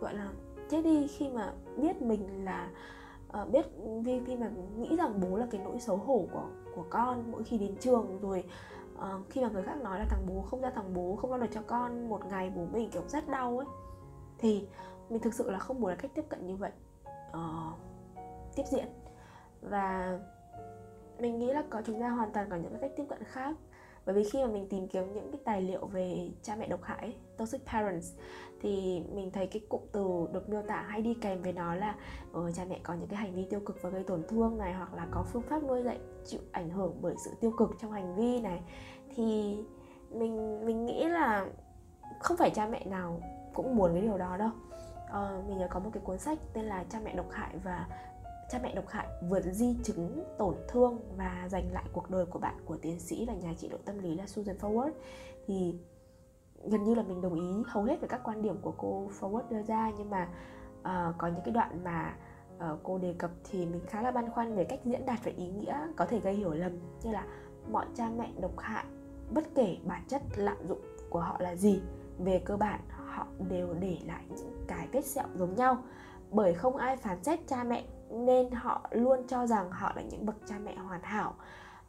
gọi 0.00 0.14
là 0.14 0.32
chết 0.70 0.82
đi 0.82 1.06
khi 1.06 1.28
mà 1.28 1.52
biết 1.76 2.02
mình 2.02 2.44
là 2.44 2.70
uh, 3.42 3.50
biết 3.50 3.66
vì 4.04 4.20
khi 4.26 4.36
mà 4.36 4.50
nghĩ 4.76 4.96
rằng 4.96 5.20
bố 5.20 5.36
là 5.36 5.46
cái 5.50 5.60
nỗi 5.64 5.80
xấu 5.80 5.96
hổ 5.96 6.26
của 6.32 6.46
của 6.74 6.84
con 6.90 7.32
mỗi 7.32 7.44
khi 7.44 7.58
đến 7.58 7.76
trường 7.80 8.18
rồi 8.20 8.44
uh, 8.94 9.30
khi 9.30 9.42
mà 9.42 9.48
người 9.48 9.62
khác 9.62 9.76
nói 9.82 9.98
là 9.98 10.06
thằng 10.10 10.26
bố 10.28 10.42
không 10.42 10.60
ra 10.60 10.70
thằng 10.70 10.94
bố 10.94 11.16
không 11.16 11.30
lo 11.30 11.36
được 11.36 11.46
cho 11.52 11.60
con 11.66 12.08
một 12.08 12.26
ngày 12.26 12.52
bố 12.56 12.62
mình 12.72 12.90
kiểu 12.90 13.02
rất 13.08 13.28
đau 13.28 13.58
ấy. 13.58 13.66
Thì 14.38 14.68
mình 15.08 15.22
thực 15.22 15.34
sự 15.34 15.50
là 15.50 15.58
không 15.58 15.80
muốn 15.80 15.90
là 15.90 15.96
cách 15.96 16.10
tiếp 16.14 16.24
cận 16.28 16.46
như 16.46 16.56
vậy. 16.56 16.72
Uh, 17.30 17.74
tiếp 18.56 18.62
diễn 18.70 18.86
và 19.70 20.18
mình 21.18 21.38
nghĩ 21.38 21.52
là 21.52 21.64
có 21.70 21.82
chúng 21.86 22.00
ta 22.00 22.08
hoàn 22.08 22.32
toàn 22.32 22.50
có 22.50 22.56
những 22.56 22.78
cách 22.80 22.92
tiếp 22.96 23.04
cận 23.08 23.24
khác. 23.24 23.56
Bởi 24.06 24.14
vì 24.14 24.24
khi 24.24 24.42
mà 24.44 24.50
mình 24.50 24.68
tìm 24.68 24.88
kiếm 24.88 25.12
những 25.14 25.32
cái 25.32 25.40
tài 25.44 25.62
liệu 25.62 25.86
về 25.86 26.30
cha 26.42 26.56
mẹ 26.56 26.68
độc 26.68 26.82
hại 26.82 27.16
toxic 27.36 27.66
parents 27.66 28.12
thì 28.60 29.02
mình 29.12 29.30
thấy 29.30 29.46
cái 29.46 29.62
cụm 29.68 29.80
từ 29.92 30.26
được 30.32 30.48
miêu 30.48 30.62
tả 30.62 30.82
hay 30.88 31.02
đi 31.02 31.14
kèm 31.14 31.42
với 31.42 31.52
nó 31.52 31.74
là 31.74 31.94
ừ, 32.32 32.50
cha 32.54 32.64
mẹ 32.68 32.80
có 32.82 32.94
những 32.94 33.08
cái 33.08 33.16
hành 33.16 33.34
vi 33.34 33.46
tiêu 33.50 33.60
cực 33.60 33.82
và 33.82 33.90
gây 33.90 34.04
tổn 34.04 34.22
thương 34.28 34.58
này 34.58 34.74
hoặc 34.74 34.94
là 34.94 35.06
có 35.10 35.22
phương 35.22 35.42
pháp 35.42 35.62
nuôi 35.62 35.82
dạy 35.82 35.98
chịu 36.26 36.40
ảnh 36.52 36.70
hưởng 36.70 36.98
bởi 37.00 37.14
sự 37.24 37.30
tiêu 37.40 37.52
cực 37.58 37.70
trong 37.80 37.92
hành 37.92 38.16
vi 38.16 38.40
này. 38.40 38.62
Thì 39.14 39.58
mình 40.10 40.66
mình 40.66 40.86
nghĩ 40.86 41.04
là 41.04 41.46
không 42.20 42.36
phải 42.36 42.50
cha 42.50 42.66
mẹ 42.66 42.84
nào 42.84 43.20
cũng 43.54 43.76
muốn 43.76 43.92
cái 43.92 44.02
điều 44.02 44.18
đó 44.18 44.36
đâu. 44.36 44.50
Uh, 45.04 45.48
mình 45.48 45.58
nhớ 45.58 45.68
có 45.70 45.80
một 45.80 45.90
cái 45.92 46.02
cuốn 46.06 46.18
sách 46.18 46.38
tên 46.52 46.64
là 46.64 46.84
cha 46.90 47.00
mẹ 47.04 47.14
độc 47.14 47.30
hại 47.30 47.56
và 47.64 47.86
cha 48.50 48.58
mẹ 48.62 48.74
độc 48.74 48.88
hại 48.88 49.06
vượt 49.28 49.44
di 49.52 49.76
chứng 49.82 50.24
tổn 50.38 50.54
thương 50.68 51.00
và 51.16 51.48
giành 51.50 51.72
lại 51.72 51.84
cuộc 51.92 52.10
đời 52.10 52.26
của 52.26 52.38
bạn 52.38 52.54
của 52.64 52.76
tiến 52.76 53.00
sĩ 53.00 53.24
và 53.26 53.34
nhà 53.34 53.54
trị 53.58 53.68
liệu 53.68 53.78
tâm 53.84 53.98
lý 53.98 54.14
là 54.14 54.26
Susan 54.26 54.56
Forward. 54.56 54.90
Thì 55.46 55.78
gần 56.64 56.84
như 56.84 56.94
là 56.94 57.02
mình 57.02 57.20
đồng 57.20 57.34
ý 57.34 57.62
hầu 57.66 57.84
hết 57.84 58.00
với 58.00 58.08
các 58.08 58.20
quan 58.24 58.42
điểm 58.42 58.56
của 58.62 58.74
cô 58.78 59.10
Forward 59.20 59.48
đưa 59.50 59.62
ra 59.62 59.90
nhưng 59.98 60.10
mà 60.10 60.28
uh, 60.80 61.14
có 61.18 61.26
những 61.28 61.42
cái 61.44 61.54
đoạn 61.54 61.84
mà 61.84 62.16
uh, 62.56 62.78
cô 62.82 62.98
đề 62.98 63.14
cập 63.18 63.30
thì 63.50 63.66
mình 63.66 63.80
khá 63.86 64.02
là 64.02 64.10
băn 64.10 64.30
khoăn 64.30 64.54
về 64.54 64.64
cách 64.64 64.80
diễn 64.84 65.06
đạt 65.06 65.24
và 65.24 65.32
ý 65.36 65.48
nghĩa 65.48 65.78
có 65.96 66.06
thể 66.06 66.20
gây 66.20 66.34
hiểu 66.34 66.50
lầm 66.50 66.72
như 67.02 67.12
là 67.12 67.26
mọi 67.70 67.86
cha 67.94 68.10
mẹ 68.18 68.32
độc 68.40 68.58
hại 68.58 68.84
bất 69.30 69.44
kể 69.54 69.76
bản 69.84 70.02
chất 70.08 70.22
lạm 70.36 70.56
dụng 70.68 70.80
của 71.10 71.20
họ 71.20 71.36
là 71.40 71.56
gì 71.56 71.80
về 72.18 72.42
cơ 72.44 72.56
bản 72.56 72.80
họ 72.88 73.26
đều 73.48 73.74
để 73.80 73.98
lại 74.06 74.24
những 74.28 74.64
cái 74.68 74.88
vết 74.92 75.04
sẹo 75.04 75.26
giống 75.34 75.54
nhau. 75.54 75.78
Bởi 76.30 76.54
không 76.54 76.76
ai 76.76 76.96
phán 76.96 77.24
xét 77.24 77.40
cha 77.46 77.64
mẹ 77.64 77.84
nên 78.14 78.50
họ 78.50 78.88
luôn 78.90 79.26
cho 79.28 79.46
rằng 79.46 79.70
họ 79.70 79.92
là 79.96 80.02
những 80.02 80.26
bậc 80.26 80.36
cha 80.46 80.58
mẹ 80.64 80.74
hoàn 80.76 81.02
hảo. 81.02 81.34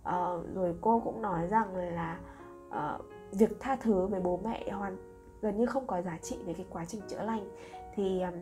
Uh, 0.10 0.56
rồi 0.56 0.76
cô 0.82 1.02
cũng 1.04 1.22
nói 1.22 1.48
rằng 1.48 1.76
là 1.76 2.20
uh, 2.68 3.02
việc 3.32 3.60
tha 3.60 3.76
thứ 3.76 4.08
với 4.08 4.20
bố 4.20 4.40
mẹ 4.44 4.70
hoàn 4.72 4.98
gần 5.42 5.58
như 5.58 5.66
không 5.66 5.88
có 5.88 6.02
giá 6.02 6.18
trị 6.22 6.38
về 6.46 6.54
cái 6.54 6.66
quá 6.70 6.86
trình 6.86 7.02
chữa 7.08 7.22
lành. 7.22 7.50
Thì 7.96 8.22
um, 8.22 8.34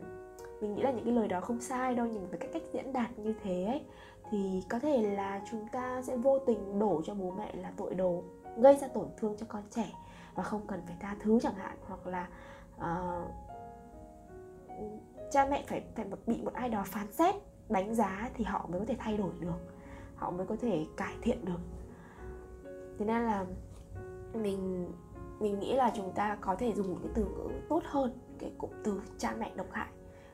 mình 0.60 0.74
nghĩ 0.74 0.82
là 0.82 0.90
những 0.90 1.04
cái 1.04 1.14
lời 1.14 1.28
đó 1.28 1.40
không 1.40 1.60
sai 1.60 1.94
đâu 1.94 2.06
nhưng 2.06 2.28
với 2.28 2.38
cái 2.38 2.50
cách 2.52 2.62
diễn 2.72 2.92
đạt 2.92 3.18
như 3.18 3.34
thế 3.42 3.64
ấy 3.64 3.82
thì 4.30 4.64
có 4.68 4.78
thể 4.78 5.02
là 5.16 5.40
chúng 5.50 5.68
ta 5.68 6.02
sẽ 6.02 6.16
vô 6.16 6.38
tình 6.38 6.78
đổ 6.78 7.02
cho 7.04 7.14
bố 7.14 7.30
mẹ 7.30 7.54
là 7.54 7.72
tội 7.76 7.94
đồ 7.94 8.22
gây 8.56 8.76
ra 8.76 8.88
tổn 8.88 9.08
thương 9.16 9.36
cho 9.38 9.46
con 9.48 9.62
trẻ 9.70 9.92
và 10.34 10.42
không 10.42 10.66
cần 10.66 10.82
phải 10.86 10.96
tha 11.00 11.16
thứ 11.20 11.38
chẳng 11.42 11.54
hạn. 11.54 11.76
Hoặc 11.88 12.06
là 12.06 12.28
uh, 12.76 13.30
cha 15.30 15.46
mẹ 15.50 15.64
phải 15.66 15.82
phải 15.96 16.06
bị 16.26 16.42
một 16.42 16.52
ai 16.54 16.68
đó 16.68 16.82
phán 16.86 17.12
xét 17.12 17.34
đánh 17.68 17.94
giá 17.94 18.30
thì 18.34 18.44
họ 18.44 18.66
mới 18.70 18.80
có 18.80 18.86
thể 18.86 18.96
thay 18.98 19.16
đổi 19.16 19.32
được 19.40 19.74
họ 20.16 20.30
mới 20.30 20.46
có 20.46 20.56
thể 20.60 20.86
cải 20.96 21.14
thiện 21.22 21.44
được. 21.44 21.60
Thế 22.98 23.04
nên 23.04 23.22
là 23.22 23.46
mình 24.34 24.92
mình 25.40 25.60
nghĩ 25.60 25.72
là 25.72 25.92
chúng 25.96 26.12
ta 26.12 26.38
có 26.40 26.56
thể 26.58 26.72
dùng 26.72 26.90
một 26.90 26.98
cái 27.02 27.12
từ 27.14 27.24
ngữ 27.24 27.48
tốt 27.68 27.82
hơn 27.86 28.18
cái 28.38 28.52
cụm 28.58 28.70
từ 28.84 29.02
cha 29.18 29.34
mẹ 29.38 29.52
độc 29.56 29.66
hại 29.70 29.88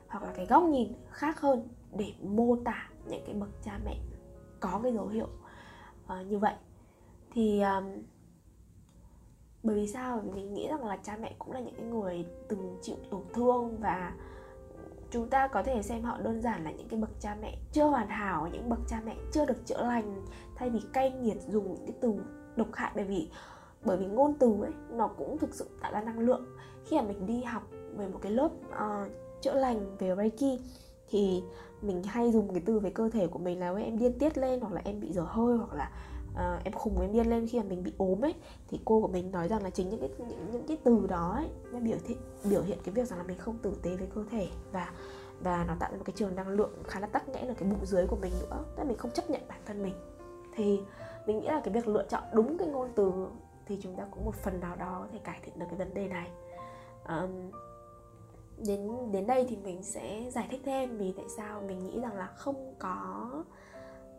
hoặc 0.07 0.23
là 0.23 0.33
cái 0.35 0.45
góc 0.45 0.63
nhìn 0.63 0.93
khác 1.09 1.39
hơn 1.41 1.67
để 1.97 2.13
mô 2.21 2.57
tả 2.65 2.89
những 3.07 3.23
cái 3.25 3.35
bậc 3.35 3.49
cha 3.63 3.79
mẹ 3.85 3.97
có 4.59 4.79
cái 4.83 4.93
dấu 4.93 5.07
hiệu 5.07 5.27
uh, 6.03 6.27
như 6.27 6.37
vậy. 6.37 6.53
Thì 7.31 7.61
um, 7.61 8.03
bởi 9.63 9.75
vì 9.75 9.87
sao? 9.87 10.21
Mình 10.33 10.53
nghĩ 10.53 10.67
rằng 10.67 10.85
là 10.85 10.97
cha 10.97 11.17
mẹ 11.21 11.35
cũng 11.39 11.51
là 11.53 11.59
những 11.59 11.75
cái 11.75 11.85
người 11.85 12.25
từng 12.47 12.79
chịu 12.81 12.95
tổn 13.09 13.21
thương 13.33 13.77
và 13.77 14.13
chúng 15.11 15.29
ta 15.29 15.47
có 15.47 15.63
thể 15.63 15.81
xem 15.81 16.03
họ 16.03 16.17
đơn 16.17 16.41
giản 16.41 16.63
là 16.63 16.71
những 16.71 16.87
cái 16.87 16.99
bậc 16.99 17.09
cha 17.19 17.37
mẹ 17.41 17.57
chưa 17.71 17.85
hoàn 17.85 18.07
hảo 18.07 18.47
những 18.51 18.69
bậc 18.69 18.79
cha 18.87 19.01
mẹ 19.05 19.15
chưa 19.31 19.45
được 19.45 19.65
chữa 19.65 19.83
lành 19.83 20.25
thay 20.55 20.69
vì 20.69 20.79
cay 20.93 21.11
nghiệt 21.11 21.37
dùng 21.47 21.73
những 21.73 21.85
cái 21.85 21.95
từ 22.01 22.13
độc 22.55 22.67
hại. 22.73 22.91
Bởi 22.95 23.05
vì 23.05 23.29
bởi 23.85 23.97
vì 23.97 24.05
ngôn 24.05 24.33
từ 24.39 24.61
ấy 24.61 24.71
nó 24.89 25.07
cũng 25.07 25.37
thực 25.37 25.53
sự 25.53 25.69
tạo 25.81 25.91
ra 25.91 26.01
năng 26.01 26.19
lượng. 26.19 26.45
Khi 26.85 26.97
mà 26.97 27.03
mình 27.03 27.25
đi 27.25 27.43
học 27.43 27.63
về 27.97 28.07
một 28.07 28.19
cái 28.21 28.31
lớp 28.31 28.49
uh, 28.69 29.11
chữa 29.41 29.53
lành 29.53 29.97
về 29.97 30.15
reiki 30.15 30.61
thì 31.09 31.43
mình 31.81 32.03
hay 32.03 32.31
dùng 32.31 32.53
cái 32.53 32.63
từ 32.65 32.79
về 32.79 32.89
cơ 32.89 33.09
thể 33.09 33.27
của 33.27 33.39
mình 33.39 33.59
là 33.59 33.73
em 33.75 33.97
điên 33.97 34.19
tiết 34.19 34.37
lên 34.37 34.59
hoặc 34.59 34.73
là 34.73 34.81
em 34.83 34.99
bị 34.99 35.11
dở 35.13 35.21
hơi 35.21 35.57
hoặc 35.57 35.73
là 35.73 35.91
uh, 36.33 36.63
em 36.63 36.73
khùng 36.73 37.01
em 37.01 37.11
điên 37.11 37.29
lên 37.29 37.47
khi 37.47 37.59
mà 37.59 37.65
mình 37.69 37.83
bị 37.83 37.93
ốm 37.97 38.25
ấy 38.25 38.35
thì 38.67 38.79
cô 38.85 39.01
của 39.01 39.07
mình 39.07 39.31
nói 39.31 39.47
rằng 39.47 39.63
là 39.63 39.69
chính 39.69 39.89
những 39.89 39.99
cái 39.99 40.09
những, 40.17 40.51
những 40.51 40.67
cái 40.67 40.77
từ 40.83 41.07
đó 41.09 41.33
ấy 41.35 41.47
nó 41.71 41.79
biểu 41.79 41.97
thị 42.07 42.15
biểu 42.43 42.61
hiện 42.61 42.77
cái 42.83 42.93
việc 42.93 43.07
rằng 43.07 43.19
là 43.19 43.25
mình 43.25 43.37
không 43.37 43.57
tử 43.57 43.73
tế 43.83 43.95
với 43.95 44.07
cơ 44.15 44.23
thể 44.31 44.47
và 44.71 44.91
và 45.43 45.65
nó 45.67 45.75
tạo 45.79 45.91
ra 45.91 45.97
một 45.97 46.03
cái 46.05 46.13
trường 46.17 46.35
năng 46.35 46.47
lượng 46.47 46.73
khá 46.83 46.99
là 46.99 47.07
tắc 47.07 47.29
nghẽn 47.29 47.47
ở 47.47 47.53
cái 47.53 47.69
bụng 47.69 47.85
dưới 47.85 48.07
của 48.07 48.17
mình 48.21 48.33
nữa 48.41 48.65
tức 48.75 48.77
là 48.77 48.83
mình 48.83 48.97
không 48.97 49.11
chấp 49.11 49.29
nhận 49.29 49.41
bản 49.47 49.59
thân 49.65 49.83
mình. 49.83 49.93
Thì 50.55 50.79
mình 51.27 51.39
nghĩ 51.39 51.47
là 51.47 51.61
cái 51.63 51.73
việc 51.73 51.87
lựa 51.87 52.05
chọn 52.09 52.23
đúng 52.33 52.57
cái 52.57 52.67
ngôn 52.67 52.89
từ 52.95 53.27
thì 53.65 53.77
chúng 53.81 53.95
ta 53.95 54.05
cũng 54.11 54.25
một 54.25 54.35
phần 54.35 54.59
nào 54.59 54.75
đó 54.75 54.99
có 55.01 55.07
thể 55.11 55.19
cải 55.23 55.39
thiện 55.43 55.59
được 55.59 55.65
cái 55.69 55.77
vấn 55.77 55.93
đề 55.93 56.07
này. 56.07 56.31
Um, 57.07 57.51
đến 58.57 59.11
đến 59.11 59.27
đây 59.27 59.45
thì 59.49 59.57
mình 59.57 59.83
sẽ 59.83 60.29
giải 60.31 60.47
thích 60.51 60.61
thêm 60.65 60.97
vì 60.97 61.13
tại 61.17 61.25
sao 61.37 61.61
mình 61.61 61.87
nghĩ 61.87 61.99
rằng 61.99 62.17
là 62.17 62.27
không 62.27 62.75
có 62.79 63.27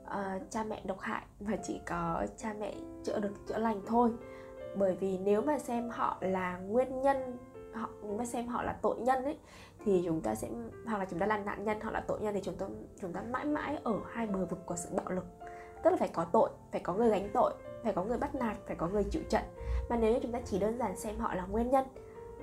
uh, 0.04 0.50
cha 0.50 0.64
mẹ 0.64 0.82
độc 0.84 1.00
hại 1.00 1.22
và 1.40 1.56
chỉ 1.56 1.80
có 1.86 2.26
cha 2.36 2.54
mẹ 2.58 2.74
chữa 3.04 3.20
được 3.20 3.32
chữa 3.48 3.58
lành 3.58 3.80
thôi. 3.86 4.10
Bởi 4.76 4.96
vì 5.00 5.18
nếu 5.18 5.42
mà 5.42 5.58
xem 5.58 5.90
họ 5.90 6.16
là 6.20 6.58
nguyên 6.58 7.00
nhân 7.02 7.38
họ 7.72 7.88
nếu 8.02 8.16
mà 8.16 8.24
xem 8.24 8.48
họ 8.48 8.62
là 8.62 8.72
tội 8.82 8.96
nhân 9.00 9.24
ấy 9.24 9.38
thì 9.84 10.02
chúng 10.04 10.20
ta 10.20 10.34
sẽ 10.34 10.48
hoặc 10.86 10.98
là 10.98 11.04
chúng 11.04 11.18
ta 11.18 11.26
là 11.26 11.38
nạn 11.38 11.64
nhân 11.64 11.80
hoặc 11.80 11.90
là 11.90 12.00
tội 12.00 12.20
nhân 12.20 12.34
thì 12.34 12.40
chúng 12.44 12.54
ta 12.54 12.66
chúng 13.00 13.12
ta 13.12 13.22
mãi 13.30 13.44
mãi 13.44 13.78
ở 13.84 14.00
hai 14.12 14.26
bờ 14.26 14.46
vực 14.46 14.66
của 14.66 14.76
sự 14.76 14.88
bạo 14.96 15.10
lực. 15.10 15.24
Tức 15.82 15.90
là 15.90 15.96
phải 15.96 16.08
có 16.08 16.24
tội 16.24 16.50
phải 16.72 16.80
có 16.80 16.94
người 16.94 17.10
gánh 17.10 17.28
tội 17.34 17.52
phải 17.82 17.92
có 17.92 18.04
người 18.04 18.18
bắt 18.18 18.34
nạt 18.34 18.56
phải 18.66 18.76
có 18.76 18.88
người 18.88 19.04
chịu 19.04 19.22
trận. 19.28 19.42
Mà 19.90 19.96
nếu 19.96 20.12
như 20.12 20.18
chúng 20.22 20.32
ta 20.32 20.40
chỉ 20.44 20.58
đơn 20.58 20.78
giản 20.78 20.96
xem 20.96 21.18
họ 21.18 21.34
là 21.34 21.46
nguyên 21.46 21.70
nhân 21.70 21.84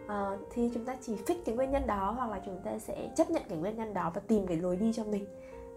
uh, 0.06 0.40
thì 0.52 0.72
chúng 0.74 0.86
ta 0.86 0.96
chỉ 1.02 1.16
fix 1.16 1.36
cái 1.46 1.56
nguyên 1.56 1.72
nhân 1.72 1.88
đó 1.88 2.12
hoặc 2.18 2.32
là 2.32 2.42
chúng 2.46 2.60
ta 2.64 2.80
sẽ 2.80 3.12
chấp 3.16 3.30
nhận 3.30 3.44
cái 3.50 3.58
nguyên 3.58 3.78
nhân 3.78 3.94
đó 3.94 4.12
và 4.16 4.22
tìm 4.28 4.48
cái 4.48 4.58
lối 4.58 4.76
đi 4.76 4.94
cho 4.94 5.04
mình 5.04 5.26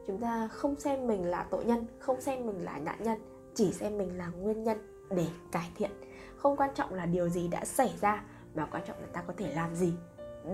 chúng 0.07 0.19
ta 0.19 0.49
không 0.49 0.81
xem 0.81 1.07
mình 1.07 1.25
là 1.25 1.47
tội 1.51 1.65
nhân 1.65 1.87
không 1.99 2.21
xem 2.21 2.47
mình 2.47 2.65
là 2.65 2.79
nạn 2.79 3.03
nhân 3.03 3.19
chỉ 3.55 3.73
xem 3.73 3.99
mình 3.99 4.19
là 4.19 4.29
nguyên 4.29 4.63
nhân 4.63 5.07
để 5.11 5.27
cải 5.53 5.71
thiện. 5.77 5.91
Không 6.37 6.57
quan 6.57 6.71
trọng 6.75 6.95
là 6.95 7.07
điều 7.07 7.29
gì 7.29 7.49
đã 7.49 7.65
xảy 7.65 7.95
ra 8.01 8.25
mà 8.55 8.69
quan 8.73 8.83
trọng 8.87 9.01
là 9.01 9.07
ta 9.13 9.23
có 9.27 9.35
thể 9.37 9.55
làm 9.55 9.75
gì 9.75 9.93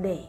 để 0.03 0.25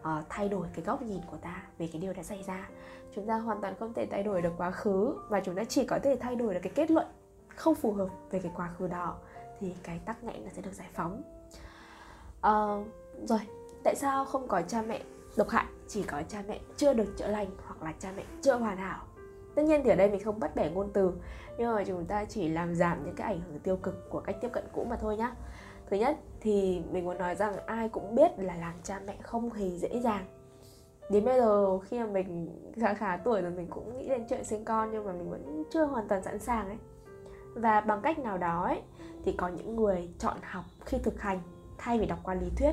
uh, 0.00 0.24
thay 0.28 0.48
đổi 0.48 0.66
cái 0.74 0.84
góc 0.84 1.02
nhìn 1.02 1.20
của 1.30 1.36
ta 1.36 1.62
về 1.78 1.88
cái 1.92 2.00
điều 2.00 2.12
đã 2.12 2.22
xảy 2.22 2.42
ra. 2.42 2.68
Chúng 3.14 3.26
ta 3.26 3.38
hoàn 3.38 3.60
toàn 3.60 3.74
không 3.78 3.94
thể 3.94 4.06
thay 4.10 4.22
đổi 4.22 4.42
được 4.42 4.52
quá 4.56 4.70
khứ 4.70 5.14
và 5.28 5.40
chúng 5.40 5.54
ta 5.54 5.64
chỉ 5.64 5.86
có 5.86 5.98
thể 6.02 6.16
thay 6.20 6.36
đổi 6.36 6.54
được 6.54 6.60
cái 6.62 6.72
kết 6.74 6.90
luận 6.90 7.06
không 7.56 7.74
phù 7.74 7.92
hợp 7.92 8.08
về 8.30 8.38
cái 8.38 8.52
quá 8.56 8.70
khứ 8.78 8.86
đó 8.86 9.16
thì 9.60 9.74
cái 9.82 10.00
tắc 10.04 10.24
nghẽn 10.24 10.44
nó 10.44 10.50
sẽ 10.52 10.62
được 10.62 10.72
giải 10.72 10.88
phóng. 10.94 11.22
Uh, 12.38 12.86
rồi 13.28 13.40
tại 13.84 13.94
sao 13.96 14.24
không 14.24 14.48
có 14.48 14.62
cha 14.62 14.82
mẹ 14.82 15.02
độc 15.36 15.48
hại? 15.48 15.66
Chỉ 15.88 16.02
có 16.02 16.22
cha 16.28 16.42
mẹ 16.48 16.60
chưa 16.76 16.94
được 16.94 17.16
chữa 17.16 17.28
lành 17.28 17.46
hoặc 17.66 17.82
là 17.82 17.92
cha 17.98 18.12
mẹ 18.16 18.22
chưa 18.42 18.54
hoàn 18.54 18.76
hảo. 18.76 19.04
Tất 19.54 19.62
nhiên 19.62 19.80
thì 19.84 19.90
ở 19.90 19.96
đây 19.96 20.10
mình 20.10 20.24
không 20.24 20.40
bắt 20.40 20.56
bẻ 20.56 20.70
ngôn 20.70 20.90
từ, 20.92 21.12
nhưng 21.58 21.74
mà 21.74 21.84
chúng 21.84 22.04
ta 22.04 22.24
chỉ 22.24 22.48
làm 22.48 22.74
giảm 22.74 23.04
những 23.04 23.14
cái 23.14 23.32
ảnh 23.32 23.40
hưởng 23.40 23.58
tiêu 23.58 23.76
cực 23.76 24.10
của 24.10 24.20
cách 24.20 24.36
tiếp 24.40 24.48
cận 24.52 24.64
cũ 24.72 24.86
mà 24.90 24.96
thôi 24.96 25.16
nhá. 25.16 25.34
Thứ 25.90 25.96
nhất 25.96 26.18
thì 26.40 26.82
mình 26.90 27.04
muốn 27.04 27.18
nói 27.18 27.34
rằng 27.34 27.66
ai 27.66 27.88
cũng 27.88 28.14
biết 28.14 28.30
là 28.38 28.54
làm 28.56 28.74
cha 28.82 29.00
mẹ 29.06 29.16
không 29.22 29.52
hề 29.52 29.68
dễ 29.70 30.00
dàng. 30.00 30.26
Đến 31.10 31.24
bây 31.24 31.40
giờ 31.40 31.78
khi 31.78 31.98
mà 31.98 32.06
mình 32.06 32.58
khá 32.80 32.94
khá 32.94 33.16
tuổi 33.16 33.42
rồi 33.42 33.50
mình 33.50 33.66
cũng 33.70 33.98
nghĩ 33.98 34.08
đến 34.08 34.26
chuyện 34.28 34.44
sinh 34.44 34.64
con 34.64 34.90
nhưng 34.92 35.06
mà 35.06 35.12
mình 35.12 35.30
vẫn 35.30 35.64
chưa 35.72 35.84
hoàn 35.84 36.08
toàn 36.08 36.22
sẵn 36.22 36.38
sàng 36.38 36.66
ấy. 36.66 36.78
Và 37.54 37.80
bằng 37.80 38.00
cách 38.02 38.18
nào 38.18 38.38
đó 38.38 38.64
ấy, 38.64 38.82
thì 39.24 39.34
có 39.38 39.48
những 39.48 39.76
người 39.76 40.08
chọn 40.18 40.36
học 40.42 40.64
khi 40.84 40.98
thực 40.98 41.20
hành 41.20 41.40
thay 41.78 41.98
vì 41.98 42.06
đọc 42.06 42.18
qua 42.22 42.34
lý 42.34 42.50
thuyết. 42.56 42.72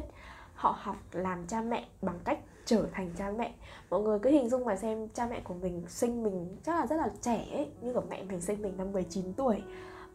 Họ 0.53 0.75
học 0.79 0.96
làm 1.12 1.48
cha 1.48 1.62
mẹ 1.62 1.88
bằng 2.01 2.20
cách 2.24 2.39
trở 2.65 2.86
thành 2.91 3.12
cha 3.17 3.32
mẹ. 3.38 3.53
Mọi 3.89 4.01
người 4.01 4.20
cứ 4.20 4.29
hình 4.29 4.50
dung 4.50 4.65
mà 4.65 4.75
xem 4.75 5.08
cha 5.13 5.27
mẹ 5.29 5.41
của 5.43 5.53
mình 5.53 5.84
sinh 5.88 6.24
mình 6.24 6.58
chắc 6.63 6.79
là 6.79 6.88
rất 6.88 6.96
là 6.96 7.10
trẻ 7.22 7.48
ấy 7.51 7.72
như 7.82 7.93
của 7.93 8.03
mẹ 8.10 8.24
mình 8.24 8.41
sinh 8.41 8.62
mình 8.62 8.77
năm 8.77 8.91
19 8.91 9.34
tuổi. 9.34 9.63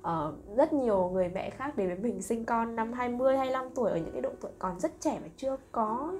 Uh, 0.01 0.57
rất 0.57 0.73
nhiều 0.73 1.11
người 1.13 1.29
mẹ 1.29 1.51
khác 1.51 1.77
đến 1.77 1.87
với 1.89 1.97
mình 1.97 2.23
sinh 2.23 2.45
con 2.45 2.77
năm 2.77 2.93
20, 2.93 3.37
25 3.37 3.71
tuổi 3.75 3.91
ở 3.91 3.97
những 3.97 4.13
cái 4.13 4.23
độ 4.23 4.31
tuổi 4.41 4.51
còn 4.59 4.81
rất 4.81 5.01
trẻ 5.01 5.19
và 5.23 5.29
chưa 5.37 5.57
có 5.73 6.13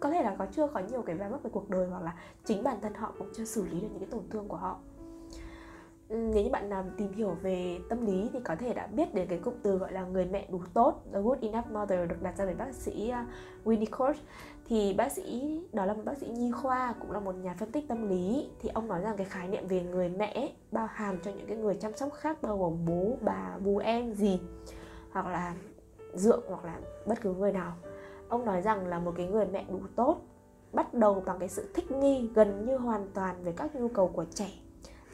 có 0.00 0.10
thể 0.10 0.22
là 0.22 0.36
có 0.38 0.46
chưa 0.56 0.66
có 0.66 0.80
nhiều 0.80 1.02
cái 1.02 1.16
va 1.16 1.28
vấp 1.28 1.42
về 1.42 1.50
cuộc 1.52 1.70
đời 1.70 1.86
hoặc 1.86 2.02
là 2.02 2.14
chính 2.44 2.62
bản 2.62 2.76
thân 2.82 2.94
họ 2.94 3.12
cũng 3.18 3.28
chưa 3.36 3.44
xử 3.44 3.66
lý 3.66 3.80
được 3.80 3.88
những 3.90 3.98
cái 3.98 4.08
tổn 4.10 4.22
thương 4.30 4.48
của 4.48 4.56
họ. 4.56 4.78
Ừ, 6.08 6.16
nếu 6.16 6.44
như 6.44 6.50
bạn 6.50 6.68
nào 6.68 6.84
tìm 6.96 7.12
hiểu 7.12 7.36
về 7.42 7.78
tâm 7.88 8.06
lý 8.06 8.30
thì 8.32 8.40
có 8.40 8.56
thể 8.56 8.74
đã 8.74 8.86
biết 8.86 9.14
đến 9.14 9.28
cái 9.28 9.38
cụm 9.38 9.54
từ 9.62 9.78
gọi 9.78 9.92
là 9.92 10.04
người 10.04 10.24
mẹ 10.24 10.46
đủ 10.50 10.60
tốt, 10.74 11.02
the 11.12 11.20
good 11.20 11.38
enough 11.40 11.66
mother 11.66 12.10
được 12.10 12.22
đặt 12.22 12.36
ra 12.36 12.44
bởi 12.44 12.54
bác 12.54 12.74
sĩ 12.74 13.08
à, 13.08 13.26
Winnicott 13.64 14.14
thì 14.64 14.94
bác 14.94 15.12
sĩ, 15.12 15.60
đó 15.72 15.84
là 15.84 15.94
một 15.94 16.02
bác 16.04 16.18
sĩ 16.18 16.26
nhi 16.26 16.50
khoa, 16.50 16.94
cũng 17.00 17.10
là 17.10 17.20
một 17.20 17.34
nhà 17.34 17.54
phân 17.58 17.72
tích 17.72 17.88
tâm 17.88 18.08
lý. 18.08 18.50
Thì 18.60 18.68
ông 18.68 18.88
nói 18.88 19.00
rằng 19.00 19.16
cái 19.16 19.26
khái 19.26 19.48
niệm 19.48 19.66
về 19.66 19.82
người 19.82 20.08
mẹ 20.08 20.52
bao 20.72 20.86
hàm 20.90 21.18
cho 21.22 21.30
những 21.30 21.46
cái 21.46 21.56
người 21.56 21.74
chăm 21.74 21.96
sóc 21.96 22.12
khác 22.12 22.42
bao 22.42 22.58
gồm 22.58 22.84
bố, 22.86 23.16
bà, 23.20 23.58
bố 23.64 23.78
em 23.78 24.14
gì 24.14 24.40
hoặc 25.10 25.26
là 25.26 25.54
dượng, 26.14 26.42
hoặc 26.48 26.64
là 26.64 26.80
bất 27.06 27.20
cứ 27.20 27.34
người 27.34 27.52
nào. 27.52 27.72
Ông 28.28 28.44
nói 28.44 28.62
rằng 28.62 28.86
là 28.86 28.98
một 28.98 29.12
cái 29.16 29.26
người 29.26 29.46
mẹ 29.46 29.64
đủ 29.70 29.80
tốt 29.96 30.20
bắt 30.72 30.94
đầu 30.94 31.22
bằng 31.26 31.38
cái 31.38 31.48
sự 31.48 31.70
thích 31.74 31.90
nghi 31.90 32.30
gần 32.34 32.66
như 32.66 32.76
hoàn 32.76 33.08
toàn 33.14 33.44
về 33.44 33.52
các 33.56 33.74
nhu 33.74 33.88
cầu 33.88 34.08
của 34.08 34.24
trẻ 34.34 34.50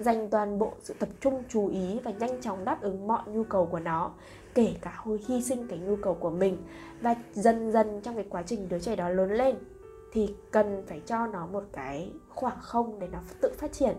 dành 0.03 0.31
toàn 0.31 0.59
bộ 0.59 0.73
sự 0.83 0.95
tập 0.99 1.09
trung 1.21 1.43
chú 1.49 1.69
ý 1.69 1.99
và 2.05 2.11
nhanh 2.11 2.41
chóng 2.41 2.65
đáp 2.65 2.83
ứng 2.83 3.07
mọi 3.07 3.23
nhu 3.27 3.45
cầu 3.45 3.67
của 3.67 3.81
nó 3.81 4.13
kể 4.55 4.75
cả 4.81 4.93
hơi 4.97 5.19
hy 5.29 5.43
sinh 5.43 5.69
cái 5.69 5.79
nhu 5.79 5.97
cầu 5.97 6.15
của 6.15 6.31
mình. 6.31 6.57
Và 7.01 7.15
dần 7.33 7.73
dần 7.73 8.01
trong 8.01 8.15
cái 8.15 8.25
quá 8.31 8.43
trình 8.43 8.69
đứa 8.69 8.79
trẻ 8.79 8.97
đó 8.97 9.09
lớn 9.09 9.33
lên 9.33 9.57
thì 10.13 10.35
cần 10.51 10.83
phải 10.87 11.01
cho 11.07 11.27
nó 11.27 11.47
một 11.47 11.65
cái 11.73 12.13
khoảng 12.29 12.61
không 12.61 12.99
để 12.99 13.09
nó 13.13 13.19
tự 13.41 13.53
phát 13.59 13.73
triển. 13.73 13.97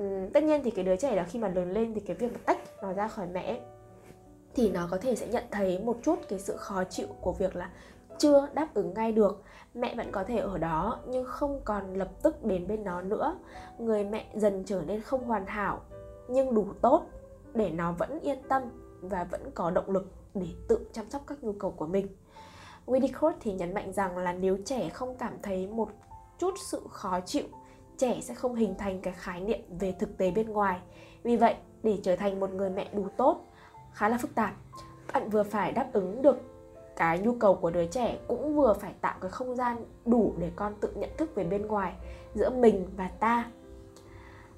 Uhm, 0.00 0.30
tất 0.32 0.44
nhiên 0.44 0.60
thì 0.64 0.70
cái 0.70 0.84
đứa 0.84 0.96
trẻ 0.96 1.16
đó 1.16 1.22
khi 1.28 1.38
mà 1.38 1.48
lớn 1.48 1.72
lên 1.72 1.94
thì 1.94 2.00
cái 2.00 2.16
việc 2.16 2.32
mà 2.32 2.38
tách 2.44 2.58
nó 2.82 2.92
ra 2.92 3.08
khỏi 3.08 3.26
mẹ 3.32 3.60
thì 4.54 4.70
nó 4.70 4.88
có 4.90 4.98
thể 4.98 5.16
sẽ 5.16 5.28
nhận 5.28 5.44
thấy 5.50 5.78
một 5.78 5.98
chút 6.02 6.18
cái 6.28 6.38
sự 6.38 6.56
khó 6.56 6.84
chịu 6.84 7.06
của 7.20 7.32
việc 7.32 7.56
là 7.56 7.70
chưa 8.18 8.48
đáp 8.54 8.74
ứng 8.74 8.94
ngay 8.94 9.12
được. 9.12 9.42
Mẹ 9.74 9.94
vẫn 9.96 10.12
có 10.12 10.24
thể 10.24 10.36
ở 10.36 10.58
đó, 10.58 10.98
nhưng 11.06 11.24
không 11.24 11.60
còn 11.64 11.94
lập 11.94 12.08
tức 12.22 12.44
đến 12.44 12.66
bên 12.66 12.84
nó 12.84 13.02
nữa. 13.02 13.38
Người 13.78 14.04
mẹ 14.04 14.26
dần 14.34 14.62
trở 14.66 14.82
nên 14.86 15.00
không 15.00 15.24
hoàn 15.24 15.46
hảo, 15.46 15.80
nhưng 16.28 16.54
đủ 16.54 16.66
tốt 16.80 17.06
để 17.54 17.70
nó 17.70 17.92
vẫn 17.92 18.20
yên 18.20 18.38
tâm 18.48 18.62
và 19.00 19.24
vẫn 19.24 19.50
có 19.54 19.70
động 19.70 19.90
lực 19.90 20.12
để 20.34 20.46
tự 20.68 20.86
chăm 20.92 21.10
sóc 21.10 21.22
các 21.26 21.44
nhu 21.44 21.52
cầu 21.52 21.70
của 21.70 21.86
mình. 21.86 22.06
Winnicott 22.86 23.32
thì 23.40 23.52
nhấn 23.52 23.74
mạnh 23.74 23.92
rằng 23.92 24.18
là 24.18 24.32
nếu 24.32 24.56
trẻ 24.64 24.88
không 24.88 25.16
cảm 25.16 25.32
thấy 25.42 25.66
một 25.66 25.88
chút 26.38 26.54
sự 26.70 26.80
khó 26.90 27.20
chịu, 27.20 27.44
trẻ 27.98 28.20
sẽ 28.20 28.34
không 28.34 28.54
hình 28.54 28.74
thành 28.78 29.00
cái 29.00 29.14
khái 29.16 29.40
niệm 29.40 29.60
về 29.78 29.94
thực 29.98 30.18
tế 30.18 30.30
bên 30.30 30.50
ngoài. 30.50 30.80
Vì 31.22 31.36
vậy, 31.36 31.54
để 31.82 31.98
trở 32.02 32.16
thành 32.16 32.40
một 32.40 32.50
người 32.50 32.70
mẹ 32.70 32.88
đủ 32.92 33.08
tốt, 33.16 33.46
khá 33.92 34.08
là 34.08 34.18
phức 34.18 34.34
tạp. 34.34 34.54
Bạn 35.12 35.30
vừa 35.30 35.42
phải 35.42 35.72
đáp 35.72 35.88
ứng 35.92 36.22
được 36.22 36.53
cái 36.96 37.18
nhu 37.18 37.32
cầu 37.32 37.54
của 37.54 37.70
đứa 37.70 37.86
trẻ 37.86 38.18
cũng 38.28 38.56
vừa 38.56 38.72
phải 38.72 38.92
tạo 39.00 39.14
cái 39.20 39.30
không 39.30 39.56
gian 39.56 39.76
đủ 40.06 40.34
để 40.38 40.50
con 40.56 40.74
tự 40.80 40.92
nhận 40.94 41.10
thức 41.16 41.34
về 41.34 41.44
bên 41.44 41.66
ngoài 41.66 41.94
giữa 42.34 42.50
mình 42.50 42.86
và 42.96 43.08
ta. 43.08 43.50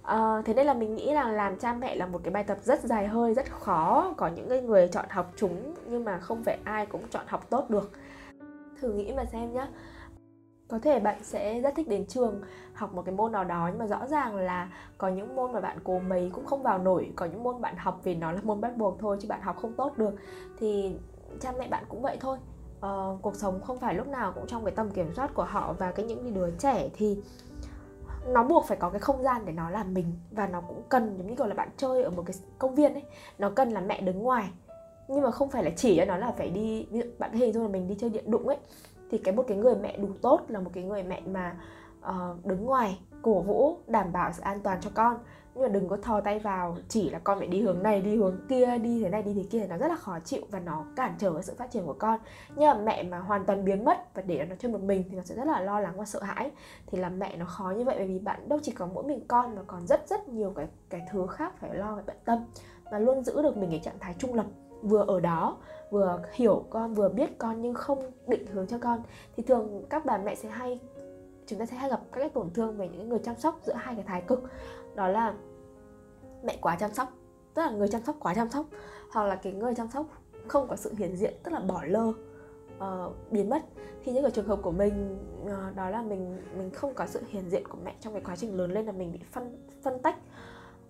À, 0.02 0.42
thế 0.44 0.54
nên 0.54 0.66
là 0.66 0.74
mình 0.74 0.96
nghĩ 0.96 1.12
là 1.12 1.28
làm 1.28 1.58
cha 1.58 1.72
mẹ 1.72 1.94
là 1.94 2.06
một 2.06 2.20
cái 2.24 2.30
bài 2.34 2.44
tập 2.44 2.58
rất 2.62 2.80
dài 2.80 3.06
hơi 3.06 3.34
rất 3.34 3.52
khó. 3.52 4.14
Có 4.16 4.28
những 4.28 4.66
người 4.66 4.88
chọn 4.88 5.06
học 5.08 5.32
chúng 5.36 5.74
nhưng 5.86 6.04
mà 6.04 6.18
không 6.18 6.42
phải 6.44 6.58
ai 6.64 6.86
cũng 6.86 7.02
chọn 7.10 7.24
học 7.26 7.50
tốt 7.50 7.70
được. 7.70 7.90
Thử 8.80 8.92
nghĩ 8.92 9.12
mà 9.16 9.24
xem 9.24 9.52
nhé 9.52 9.66
có 10.68 10.78
thể 10.78 11.00
bạn 11.00 11.24
sẽ 11.24 11.60
rất 11.60 11.74
thích 11.76 11.88
đến 11.88 12.06
trường 12.06 12.40
học 12.74 12.94
một 12.94 13.02
cái 13.02 13.14
môn 13.14 13.32
nào 13.32 13.44
đó 13.44 13.68
nhưng 13.68 13.78
mà 13.78 13.86
rõ 13.86 14.06
ràng 14.06 14.36
là 14.36 14.68
có 14.98 15.08
những 15.08 15.36
môn 15.36 15.52
mà 15.52 15.60
bạn 15.60 15.78
cố 15.84 15.98
mấy 15.98 16.30
cũng 16.34 16.46
không 16.46 16.62
vào 16.62 16.78
nổi 16.78 17.12
có 17.16 17.26
những 17.26 17.42
môn 17.42 17.60
bạn 17.60 17.76
học 17.76 18.00
vì 18.04 18.14
nó 18.14 18.32
là 18.32 18.40
môn 18.42 18.60
bắt 18.60 18.76
buộc 18.76 18.98
thôi 18.98 19.16
chứ 19.20 19.28
bạn 19.28 19.40
học 19.42 19.56
không 19.56 19.72
tốt 19.72 19.98
được. 19.98 20.14
Thì 20.58 20.96
cha 21.40 21.52
mẹ 21.58 21.68
bạn 21.68 21.84
cũng 21.88 22.02
vậy 22.02 22.16
thôi. 22.20 22.38
Uh, 22.76 23.22
cuộc 23.22 23.36
sống 23.36 23.60
không 23.62 23.78
phải 23.78 23.94
lúc 23.94 24.06
nào 24.06 24.32
cũng 24.32 24.46
trong 24.46 24.64
cái 24.64 24.74
tầm 24.74 24.90
kiểm 24.90 25.14
soát 25.14 25.34
của 25.34 25.44
họ 25.44 25.74
và 25.78 25.92
cái 25.92 26.06
những 26.06 26.34
đứa 26.34 26.50
trẻ 26.50 26.88
thì 26.94 27.18
nó 28.26 28.42
buộc 28.44 28.64
phải 28.64 28.76
có 28.76 28.90
cái 28.90 29.00
không 29.00 29.22
gian 29.22 29.42
để 29.46 29.52
nó 29.52 29.70
làm 29.70 29.94
mình 29.94 30.12
và 30.30 30.46
nó 30.46 30.60
cũng 30.60 30.82
cần 30.88 31.14
giống 31.18 31.26
như 31.26 31.34
kiểu 31.34 31.46
là 31.46 31.54
bạn 31.54 31.68
chơi 31.76 32.02
ở 32.02 32.10
một 32.10 32.22
cái 32.26 32.36
công 32.58 32.74
viên 32.74 32.92
ấy 32.92 33.02
nó 33.38 33.50
cần 33.50 33.70
là 33.70 33.80
mẹ 33.80 34.00
đứng 34.00 34.18
ngoài. 34.18 34.50
Nhưng 35.08 35.22
mà 35.22 35.30
không 35.30 35.50
phải 35.50 35.64
là 35.64 35.70
chỉ 35.76 35.96
cho 35.96 36.04
nó 36.04 36.16
là 36.16 36.32
phải 36.32 36.50
đi 36.50 36.86
ví 36.90 37.00
dụ 37.00 37.06
bạn 37.18 37.32
hình 37.32 37.52
dung 37.52 37.62
là 37.62 37.68
mình 37.68 37.88
đi 37.88 37.96
chơi 38.00 38.10
điện 38.10 38.30
đụng 38.30 38.48
ấy 38.48 38.58
thì 39.10 39.18
cái 39.18 39.34
một 39.34 39.44
cái 39.48 39.56
người 39.56 39.74
mẹ 39.74 39.96
đủ 39.96 40.08
tốt 40.22 40.40
là 40.48 40.60
một 40.60 40.70
cái 40.74 40.84
người 40.84 41.02
mẹ 41.02 41.22
mà 41.26 41.56
uh, 42.08 42.46
đứng 42.46 42.64
ngoài 42.64 42.98
cổ 43.22 43.40
vũ 43.40 43.78
đảm 43.86 44.12
bảo 44.12 44.32
sự 44.32 44.42
an 44.42 44.60
toàn 44.60 44.78
cho 44.80 44.90
con 44.94 45.18
nhưng 45.56 45.62
mà 45.62 45.68
đừng 45.68 45.88
có 45.88 45.96
thò 45.96 46.20
tay 46.20 46.38
vào, 46.38 46.76
chỉ 46.88 47.10
là 47.10 47.18
con 47.18 47.38
phải 47.38 47.46
đi 47.46 47.62
hướng 47.62 47.82
này, 47.82 48.00
đi 48.00 48.16
hướng 48.16 48.40
kia, 48.48 48.78
đi 48.78 49.02
thế 49.02 49.08
này, 49.08 49.22
đi 49.22 49.34
thế 49.34 49.42
kia 49.50 49.66
nó 49.68 49.76
rất 49.76 49.88
là 49.88 49.96
khó 49.96 50.18
chịu 50.24 50.42
và 50.50 50.60
nó 50.60 50.84
cản 50.96 51.14
trở 51.18 51.42
sự 51.42 51.54
phát 51.58 51.70
triển 51.70 51.86
của 51.86 51.96
con. 51.98 52.20
Nhưng 52.56 52.66
mà 52.66 52.74
mẹ 52.74 53.02
mà 53.02 53.18
hoàn 53.18 53.44
toàn 53.44 53.64
biến 53.64 53.84
mất 53.84 54.14
và 54.14 54.22
để 54.22 54.46
nó 54.50 54.56
chơi 54.58 54.72
một 54.72 54.80
mình 54.80 55.04
thì 55.10 55.16
nó 55.16 55.22
sẽ 55.22 55.34
rất 55.34 55.46
là 55.46 55.60
lo 55.60 55.80
lắng 55.80 55.94
và 55.96 56.04
sợ 56.04 56.22
hãi. 56.22 56.50
Thì 56.86 56.98
làm 56.98 57.18
mẹ 57.18 57.36
nó 57.36 57.44
khó 57.44 57.70
như 57.70 57.84
vậy 57.84 57.94
bởi 57.98 58.06
vì 58.06 58.18
bạn 58.18 58.48
đâu 58.48 58.58
chỉ 58.62 58.72
có 58.72 58.86
mỗi 58.86 59.04
mình 59.04 59.24
con 59.28 59.56
mà 59.56 59.62
còn 59.66 59.86
rất 59.86 60.08
rất 60.08 60.28
nhiều 60.28 60.52
cái 60.56 60.66
cái 60.88 61.06
thứ 61.10 61.26
khác 61.26 61.52
phải 61.60 61.74
lo 61.74 61.94
và 61.96 62.02
bận 62.06 62.16
tâm. 62.24 62.38
Và 62.90 62.98
luôn 62.98 63.24
giữ 63.24 63.42
được 63.42 63.56
mình 63.56 63.70
cái 63.70 63.80
trạng 63.84 63.98
thái 64.00 64.14
trung 64.18 64.34
lập, 64.34 64.46
vừa 64.82 65.04
ở 65.08 65.20
đó, 65.20 65.56
vừa 65.90 66.22
hiểu 66.32 66.64
con, 66.70 66.94
vừa 66.94 67.08
biết 67.08 67.38
con 67.38 67.62
nhưng 67.62 67.74
không 67.74 68.10
định 68.26 68.46
hướng 68.46 68.66
cho 68.66 68.78
con. 68.78 69.02
Thì 69.36 69.42
thường 69.42 69.84
các 69.90 70.04
bà 70.04 70.18
mẹ 70.18 70.34
sẽ 70.34 70.48
hay, 70.48 70.80
chúng 71.46 71.58
ta 71.58 71.66
sẽ 71.66 71.76
hay 71.76 71.90
gặp 71.90 72.00
các 72.12 72.20
cái 72.20 72.28
tổn 72.28 72.50
thương 72.50 72.76
về 72.76 72.88
những 72.88 73.08
người 73.08 73.18
chăm 73.18 73.36
sóc 73.38 73.60
giữa 73.62 73.74
hai 73.76 73.94
cái 73.94 74.04
thái 74.04 74.20
cực 74.20 74.42
đó 74.96 75.08
là 75.08 75.34
mẹ 76.44 76.58
quá 76.60 76.76
chăm 76.80 76.94
sóc 76.94 77.12
tức 77.54 77.62
là 77.62 77.70
người 77.70 77.88
chăm 77.88 78.02
sóc 78.04 78.16
quá 78.20 78.34
chăm 78.34 78.50
sóc 78.50 78.66
hoặc 79.12 79.24
là 79.24 79.36
cái 79.36 79.52
người 79.52 79.74
chăm 79.74 79.90
sóc 79.90 80.06
không 80.48 80.68
có 80.68 80.76
sự 80.76 80.94
hiện 80.98 81.16
diện 81.16 81.34
tức 81.42 81.50
là 81.50 81.60
bỏ 81.60 81.82
lơ 81.84 82.12
uh, 82.78 83.30
biến 83.30 83.50
mất. 83.50 83.62
Thì 84.04 84.12
những 84.12 84.22
cái 84.22 84.30
trường 84.30 84.48
hợp 84.48 84.58
của 84.62 84.70
mình 84.70 85.18
uh, 85.42 85.76
đó 85.76 85.90
là 85.90 86.02
mình 86.02 86.42
mình 86.58 86.70
không 86.70 86.94
có 86.94 87.06
sự 87.06 87.20
hiện 87.28 87.50
diện 87.50 87.68
của 87.68 87.78
mẹ 87.84 87.94
trong 88.00 88.12
cái 88.12 88.22
quá 88.26 88.36
trình 88.36 88.56
lớn 88.56 88.72
lên 88.72 88.86
là 88.86 88.92
mình 88.92 89.12
bị 89.12 89.20
phân 89.32 89.66
phân 89.82 90.02
tách. 90.02 90.16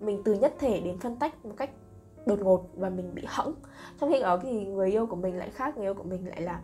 Mình 0.00 0.22
từ 0.25 0.32
nhất 0.32 0.54
thể 0.58 0.80
đến 0.80 0.98
phân 0.98 1.16
tách 1.16 1.46
một 1.46 1.54
cách 1.56 1.70
đột 2.26 2.38
ngột 2.40 2.68
và 2.75 2.90
mình 2.90 3.14
bị 3.14 3.22
hẫng. 3.26 3.54
Trong 4.00 4.12
khi 4.12 4.20
đó 4.20 4.38
thì 4.42 4.66
người 4.66 4.90
yêu 4.90 5.06
của 5.06 5.16
mình 5.16 5.38
lại 5.38 5.50
khác 5.50 5.76
người 5.76 5.86
yêu 5.86 5.94
của 5.94 6.02
mình 6.02 6.28
lại 6.28 6.42
là 6.42 6.60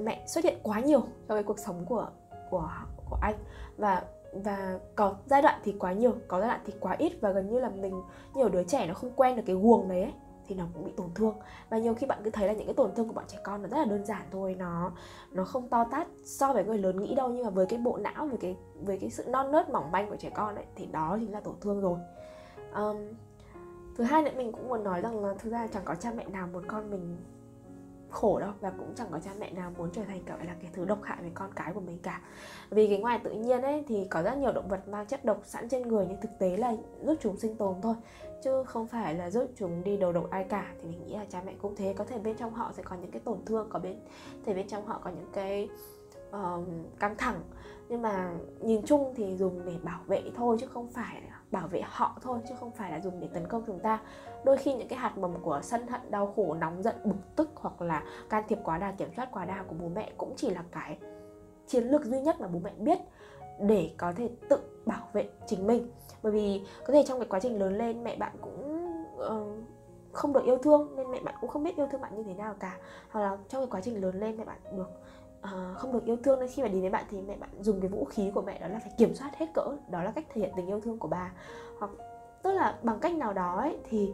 mẹ 0.00 0.24
xuất 0.26 0.44
hiện 0.44 0.58
quá 0.62 0.80
nhiều 0.80 1.00
trong 1.00 1.36
cái 1.36 1.42
cuộc 1.42 1.58
sống 1.58 1.84
của 1.88 2.08
của 2.50 2.70
của 3.10 3.18
anh. 3.22 3.34
Và 3.76 4.02
và 4.32 4.78
có 4.96 5.14
giai 5.26 5.42
đoạn 5.42 5.60
thì 5.64 5.74
quá 5.78 5.92
nhiều 5.92 6.14
có 6.28 6.40
giai 6.40 6.48
đoạn 6.48 6.60
thì 6.66 6.72
quá 6.80 6.96
ít 6.98 7.12
và 7.20 7.30
gần 7.32 7.50
như 7.50 7.58
là 7.58 7.68
mình 7.68 8.02
nhiều 8.34 8.48
đứa 8.48 8.62
trẻ 8.62 8.86
nó 8.86 8.94
không 8.94 9.12
quen 9.16 9.36
được 9.36 9.42
cái 9.46 9.56
guồng 9.56 9.88
đấy 9.88 10.02
ấy, 10.02 10.12
thì 10.46 10.54
nó 10.54 10.64
cũng 10.74 10.84
bị 10.84 10.92
tổn 10.96 11.10
thương. 11.14 11.34
Và 11.70 11.78
nhiều 11.78 11.94
khi 11.94 12.06
bạn 12.06 12.18
cứ 12.24 12.30
thấy 12.30 12.48
là 12.48 12.52
những 12.52 12.66
cái 12.66 12.74
tổn 12.74 12.94
thương 12.94 13.08
của 13.08 13.14
bọn 13.14 13.24
trẻ 13.28 13.38
con 13.44 13.62
nó 13.62 13.68
rất 13.68 13.78
là 13.78 13.84
đơn 13.84 14.04
giản 14.04 14.22
thôi 14.30 14.56
nó 14.58 14.92
nó 15.32 15.44
không 15.44 15.68
to 15.68 15.84
tát 15.90 16.08
so 16.24 16.52
với 16.52 16.64
người 16.64 16.78
lớn 16.78 17.00
nghĩ 17.00 17.14
đâu 17.14 17.28
nhưng 17.28 17.44
mà 17.44 17.50
với 17.50 17.66
cái 17.66 17.78
bộ 17.78 17.96
não 17.96 18.26
với 18.26 18.38
cái 18.38 18.56
với 18.84 18.98
cái 18.98 19.10
sự 19.10 19.24
non 19.28 19.52
nớt 19.52 19.70
mỏng 19.70 19.92
manh 19.92 20.10
của 20.10 20.16
trẻ 20.16 20.30
con 20.34 20.54
ấy 20.54 20.64
thì 20.74 20.86
đó 20.86 21.16
chính 21.20 21.32
là 21.32 21.40
tổn 21.40 21.54
thương 21.60 21.80
rồi. 21.80 21.98
Um, 22.74 22.96
thứ 23.96 24.04
hai 24.04 24.22
nữa 24.22 24.30
mình 24.36 24.52
cũng 24.52 24.68
muốn 24.68 24.84
nói 24.84 25.00
rằng 25.00 25.24
là 25.24 25.34
thực 25.38 25.50
ra 25.50 25.66
chẳng 25.66 25.82
có 25.84 25.94
cha 25.94 26.12
mẹ 26.16 26.24
nào 26.28 26.48
muốn 26.52 26.66
con 26.66 26.90
mình 26.90 27.16
khổ 28.10 28.40
đâu 28.40 28.50
và 28.60 28.70
cũng 28.70 28.94
chẳng 28.96 29.08
có 29.10 29.18
cha 29.24 29.30
mẹ 29.38 29.50
nào 29.50 29.72
muốn 29.78 29.90
trở 29.92 30.04
thành 30.04 30.24
gọi 30.26 30.46
là 30.46 30.54
cái 30.62 30.70
thứ 30.74 30.84
độc 30.84 30.98
hại 31.02 31.18
với 31.20 31.30
con 31.34 31.50
cái 31.56 31.72
của 31.72 31.80
mình 31.80 31.98
cả. 32.02 32.20
Vì 32.70 32.88
cái 32.88 32.98
ngoài 32.98 33.20
tự 33.24 33.30
nhiên 33.30 33.62
ấy 33.62 33.84
thì 33.88 34.06
có 34.10 34.22
rất 34.22 34.38
nhiều 34.38 34.52
động 34.52 34.68
vật 34.68 34.88
mang 34.88 35.06
chất 35.06 35.24
độc 35.24 35.40
sẵn 35.44 35.68
trên 35.68 35.88
người 35.88 36.06
nhưng 36.08 36.20
thực 36.20 36.38
tế 36.38 36.56
là 36.56 36.74
giúp 37.02 37.16
chúng 37.20 37.36
sinh 37.36 37.56
tồn 37.56 37.74
thôi 37.82 37.94
chứ 38.44 38.64
không 38.64 38.86
phải 38.86 39.14
là 39.14 39.30
giúp 39.30 39.50
chúng 39.56 39.84
đi 39.84 39.96
đầu 39.96 40.12
độc 40.12 40.30
ai 40.30 40.44
cả. 40.44 40.74
Thì 40.82 40.88
mình 40.88 41.06
nghĩ 41.06 41.14
là 41.14 41.24
cha 41.28 41.42
mẹ 41.46 41.54
cũng 41.62 41.76
thế 41.76 41.94
có 41.96 42.04
thể 42.04 42.18
bên 42.18 42.36
trong 42.36 42.54
họ 42.54 42.72
sẽ 42.76 42.82
có 42.82 42.96
những 42.96 43.10
cái 43.10 43.20
tổn 43.24 43.38
thương 43.46 43.68
có 43.70 43.78
bên 43.78 43.96
thể 44.46 44.54
bên 44.54 44.68
trong 44.68 44.86
họ 44.86 45.00
có 45.04 45.10
những 45.10 45.30
cái 45.32 45.68
uh, 46.30 46.68
căng 46.98 47.16
thẳng. 47.16 47.40
Nhưng 47.88 48.02
mà 48.02 48.30
nhìn 48.60 48.82
chung 48.86 49.14
thì 49.16 49.36
dùng 49.36 49.64
để 49.66 49.74
bảo 49.82 50.00
vệ 50.06 50.22
thôi 50.36 50.56
chứ 50.60 50.66
không 50.66 50.88
phải 50.88 51.22
bảo 51.50 51.68
vệ 51.68 51.82
họ 51.84 52.18
thôi 52.22 52.38
chứ 52.48 52.54
không 52.60 52.70
phải 52.70 52.90
là 52.90 53.00
dùng 53.00 53.20
để 53.20 53.28
tấn 53.34 53.48
công 53.48 53.62
chúng 53.66 53.80
ta 53.80 54.00
đôi 54.44 54.56
khi 54.56 54.74
những 54.74 54.88
cái 54.88 54.98
hạt 54.98 55.18
mầm 55.18 55.42
của 55.42 55.60
sân 55.62 55.86
hận 55.86 56.00
đau 56.10 56.32
khổ 56.36 56.54
nóng 56.54 56.82
giận 56.82 56.94
bực 57.04 57.36
tức 57.36 57.50
hoặc 57.54 57.82
là 57.82 58.02
can 58.30 58.44
thiệp 58.48 58.58
quá 58.64 58.78
đà 58.78 58.92
kiểm 58.92 59.08
soát 59.16 59.28
quá 59.32 59.44
đà 59.44 59.64
của 59.68 59.74
bố 59.80 59.88
mẹ 59.88 60.12
cũng 60.16 60.32
chỉ 60.36 60.50
là 60.50 60.64
cái 60.70 60.98
chiến 61.66 61.84
lược 61.84 62.04
duy 62.04 62.20
nhất 62.20 62.40
mà 62.40 62.48
bố 62.48 62.58
mẹ 62.64 62.72
biết 62.78 62.98
để 63.60 63.90
có 63.96 64.12
thể 64.16 64.30
tự 64.48 64.58
bảo 64.86 65.08
vệ 65.12 65.28
chính 65.46 65.66
mình. 65.66 65.90
Bởi 66.22 66.32
vì 66.32 66.62
có 66.86 66.92
thể 66.92 67.04
trong 67.06 67.18
cái 67.18 67.28
quá 67.28 67.40
trình 67.40 67.58
lớn 67.58 67.78
lên 67.78 68.04
mẹ 68.04 68.16
bạn 68.16 68.32
cũng 68.40 68.94
uh, 69.16 69.64
không 70.12 70.32
được 70.32 70.44
yêu 70.44 70.58
thương 70.58 70.96
nên 70.96 71.10
mẹ 71.10 71.20
bạn 71.20 71.34
cũng 71.40 71.50
không 71.50 71.64
biết 71.64 71.76
yêu 71.76 71.86
thương 71.90 72.00
bạn 72.00 72.16
như 72.16 72.22
thế 72.22 72.34
nào 72.34 72.54
cả. 72.60 72.76
Hoặc 73.10 73.20
là 73.20 73.36
trong 73.48 73.60
cái 73.60 73.66
quá 73.70 73.80
trình 73.80 74.00
lớn 74.00 74.20
lên 74.20 74.36
mẹ 74.36 74.44
bạn 74.44 74.58
được 74.76 74.88
uh, 75.42 75.76
không 75.76 75.92
được 75.92 76.04
yêu 76.04 76.16
thương 76.24 76.40
nên 76.40 76.48
khi 76.48 76.62
mà 76.62 76.68
đi 76.68 76.80
với 76.80 76.90
bạn 76.90 77.04
thì 77.10 77.22
mẹ 77.22 77.36
bạn 77.36 77.50
dùng 77.60 77.80
cái 77.80 77.88
vũ 77.88 78.04
khí 78.04 78.30
của 78.34 78.42
mẹ 78.42 78.58
đó 78.58 78.68
là 78.68 78.78
phải 78.78 78.92
kiểm 78.96 79.14
soát 79.14 79.30
hết 79.36 79.46
cỡ 79.54 79.76
đó 79.90 80.02
là 80.02 80.10
cách 80.10 80.24
thể 80.34 80.40
hiện 80.40 80.52
tình 80.56 80.66
yêu 80.66 80.80
thương 80.80 80.98
của 80.98 81.08
bà 81.08 81.32
hoặc 81.78 81.90
tức 82.42 82.52
là 82.52 82.78
bằng 82.82 82.98
cách 83.00 83.14
nào 83.14 83.32
đó 83.32 83.56
ấy, 83.56 83.78
thì 83.84 84.12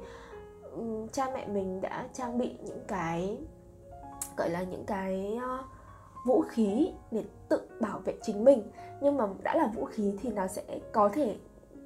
um, 0.73 1.09
cha 1.09 1.31
mẹ 1.35 1.47
mình 1.47 1.81
đã 1.81 2.09
trang 2.13 2.39
bị 2.39 2.57
những 2.65 2.85
cái 2.89 3.39
gọi 4.37 4.51
là 4.51 4.63
những 4.63 4.85
cái 4.87 5.39
uh, 5.39 5.65
vũ 6.27 6.45
khí 6.49 6.93
để 7.11 7.25
tự 7.49 7.69
bảo 7.81 7.99
vệ 7.99 8.15
chính 8.23 8.45
mình. 8.45 8.63
Nhưng 9.01 9.17
mà 9.17 9.27
đã 9.43 9.55
là 9.57 9.67
vũ 9.67 9.85
khí 9.85 10.15
thì 10.23 10.33
nó 10.33 10.47
sẽ 10.47 10.81
có 10.93 11.09
thể 11.09 11.37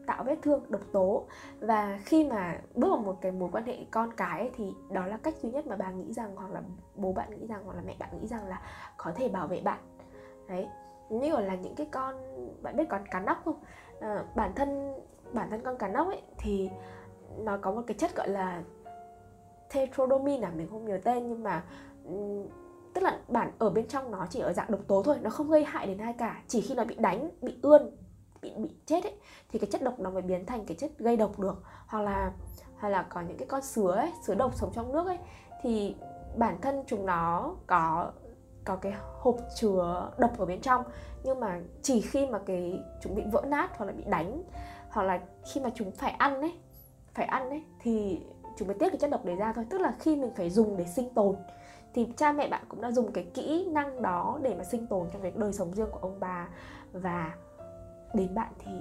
tạo 0.07 0.25
vết 0.25 0.37
thương 0.43 0.61
độc 0.69 0.83
tố. 0.93 1.25
Và 1.61 1.99
khi 2.05 2.25
mà 2.25 2.61
bước 2.75 2.89
vào 2.91 2.99
một 2.99 3.17
cái 3.21 3.33
mối 3.33 3.49
quan 3.53 3.65
hệ 3.65 3.77
con 3.91 4.13
cái 4.17 4.41
ấy, 4.41 4.51
thì 4.57 4.75
đó 4.91 5.07
là 5.07 5.17
cách 5.17 5.35
duy 5.43 5.51
nhất 5.51 5.67
mà 5.67 5.77
bà 5.77 5.91
nghĩ 5.91 6.13
rằng 6.13 6.37
hoặc 6.37 6.51
là 6.53 6.63
bố 6.97 7.13
bạn 7.13 7.31
nghĩ 7.31 7.47
rằng 7.47 7.63
hoặc 7.65 7.77
là 7.77 7.83
mẹ 7.87 7.95
bạn 7.99 8.09
nghĩ 8.21 8.27
rằng 8.27 8.47
là 8.47 8.63
có 8.97 9.13
thể 9.15 9.29
bảo 9.29 9.47
vệ 9.47 9.61
bạn. 9.61 9.79
Đấy. 10.49 10.69
Như 11.09 11.37
là 11.37 11.55
những 11.55 11.75
cái 11.75 11.87
con 11.91 12.15
bạn 12.63 12.77
biết 12.77 12.85
con 12.89 13.07
cá 13.11 13.21
nóc 13.21 13.45
không? 13.45 13.61
À, 14.01 14.25
bản 14.35 14.53
thân 14.57 14.95
bản 15.33 15.51
thân 15.51 15.61
con 15.65 15.79
cá 15.79 15.89
nóc 15.89 16.07
ấy, 16.07 16.23
thì 16.39 16.71
nó 17.39 17.59
có 17.63 17.73
một 17.73 17.83
cái 17.87 17.97
chất 17.99 18.17
gọi 18.17 18.29
là 18.29 18.63
tetrodomin 19.75 20.41
à 20.41 20.53
mình 20.55 20.69
không 20.71 20.85
nhớ 20.85 20.99
tên, 21.05 21.29
nhưng 21.29 21.43
mà 21.43 21.65
tức 22.95 23.01
là 23.01 23.19
bản 23.29 23.53
ở 23.59 23.71
bên 23.71 23.89
trong 23.89 24.11
nó 24.11 24.27
chỉ 24.31 24.41
ở 24.41 24.53
dạng 24.53 24.71
độc 24.71 24.81
tố 24.89 25.03
thôi, 25.03 25.17
nó 25.23 25.31
không 25.31 25.51
gây 25.51 25.65
hại 25.65 25.87
đến 25.87 25.99
ai 25.99 26.13
cả. 26.13 26.43
Chỉ 26.47 26.61
khi 26.61 26.75
nó 26.75 26.85
bị 26.85 26.95
đánh, 26.95 27.31
bị 27.43 27.59
ươn, 27.63 27.97
bị 28.43 28.53
bị 28.57 28.77
chết 28.87 29.05
ấy, 29.05 29.15
thì 29.49 29.59
cái 29.59 29.71
chất 29.71 29.83
độc 29.83 30.01
nó 30.01 30.11
mới 30.11 30.23
biến 30.23 30.47
thành 30.47 30.65
cái 30.67 30.77
chất 30.77 30.91
gây 30.99 31.17
độc 31.17 31.39
được. 31.39 31.63
Hoặc 31.87 32.03
là 32.03 32.33
hoặc 32.79 32.89
là 32.89 33.03
có 33.03 33.21
những 33.21 33.37
cái 33.37 33.49
con 33.49 33.63
sứa 33.63 33.93
ấy, 33.93 34.13
sứa 34.27 34.35
độc 34.35 34.55
sống 34.55 34.73
trong 34.75 34.93
nước 34.93 35.07
ấy, 35.07 35.19
thì 35.63 35.97
bản 36.37 36.61
thân 36.61 36.83
chúng 36.87 37.07
nó 37.07 37.55
có 37.67 38.13
có 38.65 38.77
cái 38.77 38.93
hộp 39.19 39.37
chứa 39.57 40.11
độc 40.19 40.39
ở 40.39 40.47
bên 40.47 40.61
trong. 40.61 40.85
Nhưng 41.25 41.41
mà 41.41 41.61
chỉ 41.83 42.01
khi 42.01 42.27
mà 42.27 42.39
cái 42.47 42.81
chúng 43.01 43.15
bị 43.15 43.23
vỡ 43.33 43.43
nát 43.47 43.79
hoặc 43.79 43.87
là 43.87 43.93
bị 43.93 44.05
đánh 44.07 44.43
hoặc 44.91 45.03
là 45.03 45.21
khi 45.53 45.61
mà 45.61 45.71
chúng 45.75 45.91
phải 45.91 46.11
ăn 46.11 46.41
ấy 46.41 46.59
phải 47.15 47.27
ăn 47.27 47.51
ấy 47.51 47.65
thì 47.81 48.27
chúng 48.57 48.69
mới 48.69 48.77
tiết 48.79 48.89
cái 48.89 48.99
chất 48.99 49.11
độc 49.11 49.25
đấy 49.25 49.37
ra 49.37 49.53
thôi. 49.53 49.67
Tức 49.71 49.81
là 49.81 49.95
khi 49.99 50.17
mình 50.17 50.31
phải 50.37 50.51
dùng 50.51 50.77
để 50.77 50.85
sinh 50.85 51.15
tồn 51.15 51.37
thì 51.95 52.13
cha 52.17 52.33
mẹ 52.33 52.49
bạn 52.49 52.65
cũng 52.69 52.81
đã 52.81 52.93
dùng 52.93 53.13
cái 53.13 53.25
kỹ 53.35 53.69
năng 53.73 54.03
đó 54.03 54.39
để 54.43 54.55
mà 54.55 54.65
sinh 54.65 54.87
tồn 54.87 55.09
trong 55.13 55.23
cái 55.23 55.33
đời 55.37 55.53
sống 55.53 55.75
riêng 55.75 55.89
của 55.93 55.99
ông 55.99 56.21
bà. 56.21 56.49
Và 56.93 57.35
đến 58.15 58.35
bạn 58.35 58.53
thì 58.59 58.73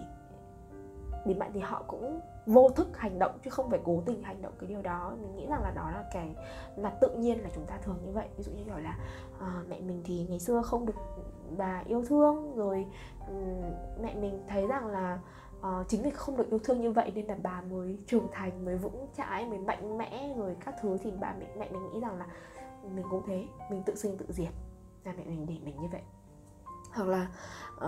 đến 1.25 1.39
bạn 1.39 1.51
thì 1.53 1.59
họ 1.59 1.83
cũng 1.87 2.19
vô 2.45 2.69
thức 2.69 2.97
hành 2.97 3.19
động 3.19 3.31
chứ 3.43 3.49
không 3.49 3.69
phải 3.69 3.79
cố 3.83 4.01
tình 4.05 4.23
hành 4.23 4.41
động 4.41 4.53
cái 4.59 4.67
điều 4.69 4.81
đó. 4.81 5.13
Mình 5.21 5.35
nghĩ 5.35 5.45
rằng 5.49 5.61
là 5.61 5.71
đó 5.71 5.91
là 5.91 6.03
cái 6.13 6.35
là 6.75 6.89
tự 7.01 7.15
nhiên 7.17 7.43
là 7.43 7.49
chúng 7.55 7.65
ta 7.65 7.77
thường 7.77 7.97
như 8.05 8.11
vậy. 8.11 8.27
Ví 8.37 8.43
dụ 8.43 8.51
như 8.51 8.63
kiểu 8.63 8.77
là 8.77 8.97
uh, 9.37 9.69
mẹ 9.69 9.79
mình 9.79 10.01
thì 10.05 10.25
ngày 10.29 10.39
xưa 10.39 10.61
không 10.61 10.85
được 10.85 10.95
bà 11.57 11.83
yêu 11.85 12.03
thương 12.05 12.55
rồi 12.55 12.85
um, 13.27 13.61
mẹ 14.01 14.15
mình 14.15 14.43
thấy 14.47 14.67
rằng 14.67 14.87
là 14.87 15.19
uh, 15.59 15.87
chính 15.87 16.03
vì 16.03 16.11
không 16.11 16.37
được 16.37 16.49
yêu 16.49 16.59
thương 16.63 16.81
như 16.81 16.91
vậy 16.91 17.11
nên 17.15 17.25
là 17.25 17.35
bà 17.43 17.61
mới 17.61 17.97
trưởng 18.07 18.27
thành 18.31 18.65
mới 18.65 18.77
vững 18.77 19.07
chãi 19.17 19.45
mới 19.45 19.59
mạnh 19.59 19.97
mẽ 19.97 20.33
rồi 20.37 20.55
các 20.65 20.75
thứ. 20.81 20.97
Thì 21.03 21.11
bà 21.19 21.33
mẹ 21.39 21.45
mẹ 21.59 21.69
mình 21.71 21.93
nghĩ 21.93 21.99
rằng 21.99 22.17
là 22.17 22.25
mình 22.95 23.05
cũng 23.09 23.23
thế 23.27 23.45
mình 23.71 23.83
tự 23.85 23.95
sinh 23.95 24.17
tự 24.17 24.25
diệt. 24.29 24.53
Là 25.03 25.13
mẹ 25.17 25.23
mình 25.25 25.45
để 25.45 25.55
mình 25.65 25.81
như 25.81 25.87
vậy. 25.91 26.01
Hoặc 26.93 27.07
là 27.07 27.27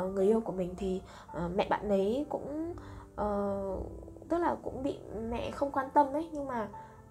uh, 0.04 0.14
người 0.14 0.26
yêu 0.26 0.42
của 0.42 0.52
mình 0.52 0.74
thì 0.78 1.02
uh, 1.46 1.52
mẹ 1.56 1.68
bạn 1.70 1.90
ấy 1.90 2.26
cũng 2.30 2.76
uh, 3.22 3.86
tức 4.30 4.38
là 4.38 4.56
cũng 4.64 4.84
bị 4.84 5.00
mẹ 5.30 5.52
không 5.52 5.72
quan 5.72 5.90
tâm 5.94 6.14
ấy. 6.14 6.30
Nhưng 6.34 6.48
mà 6.48 6.68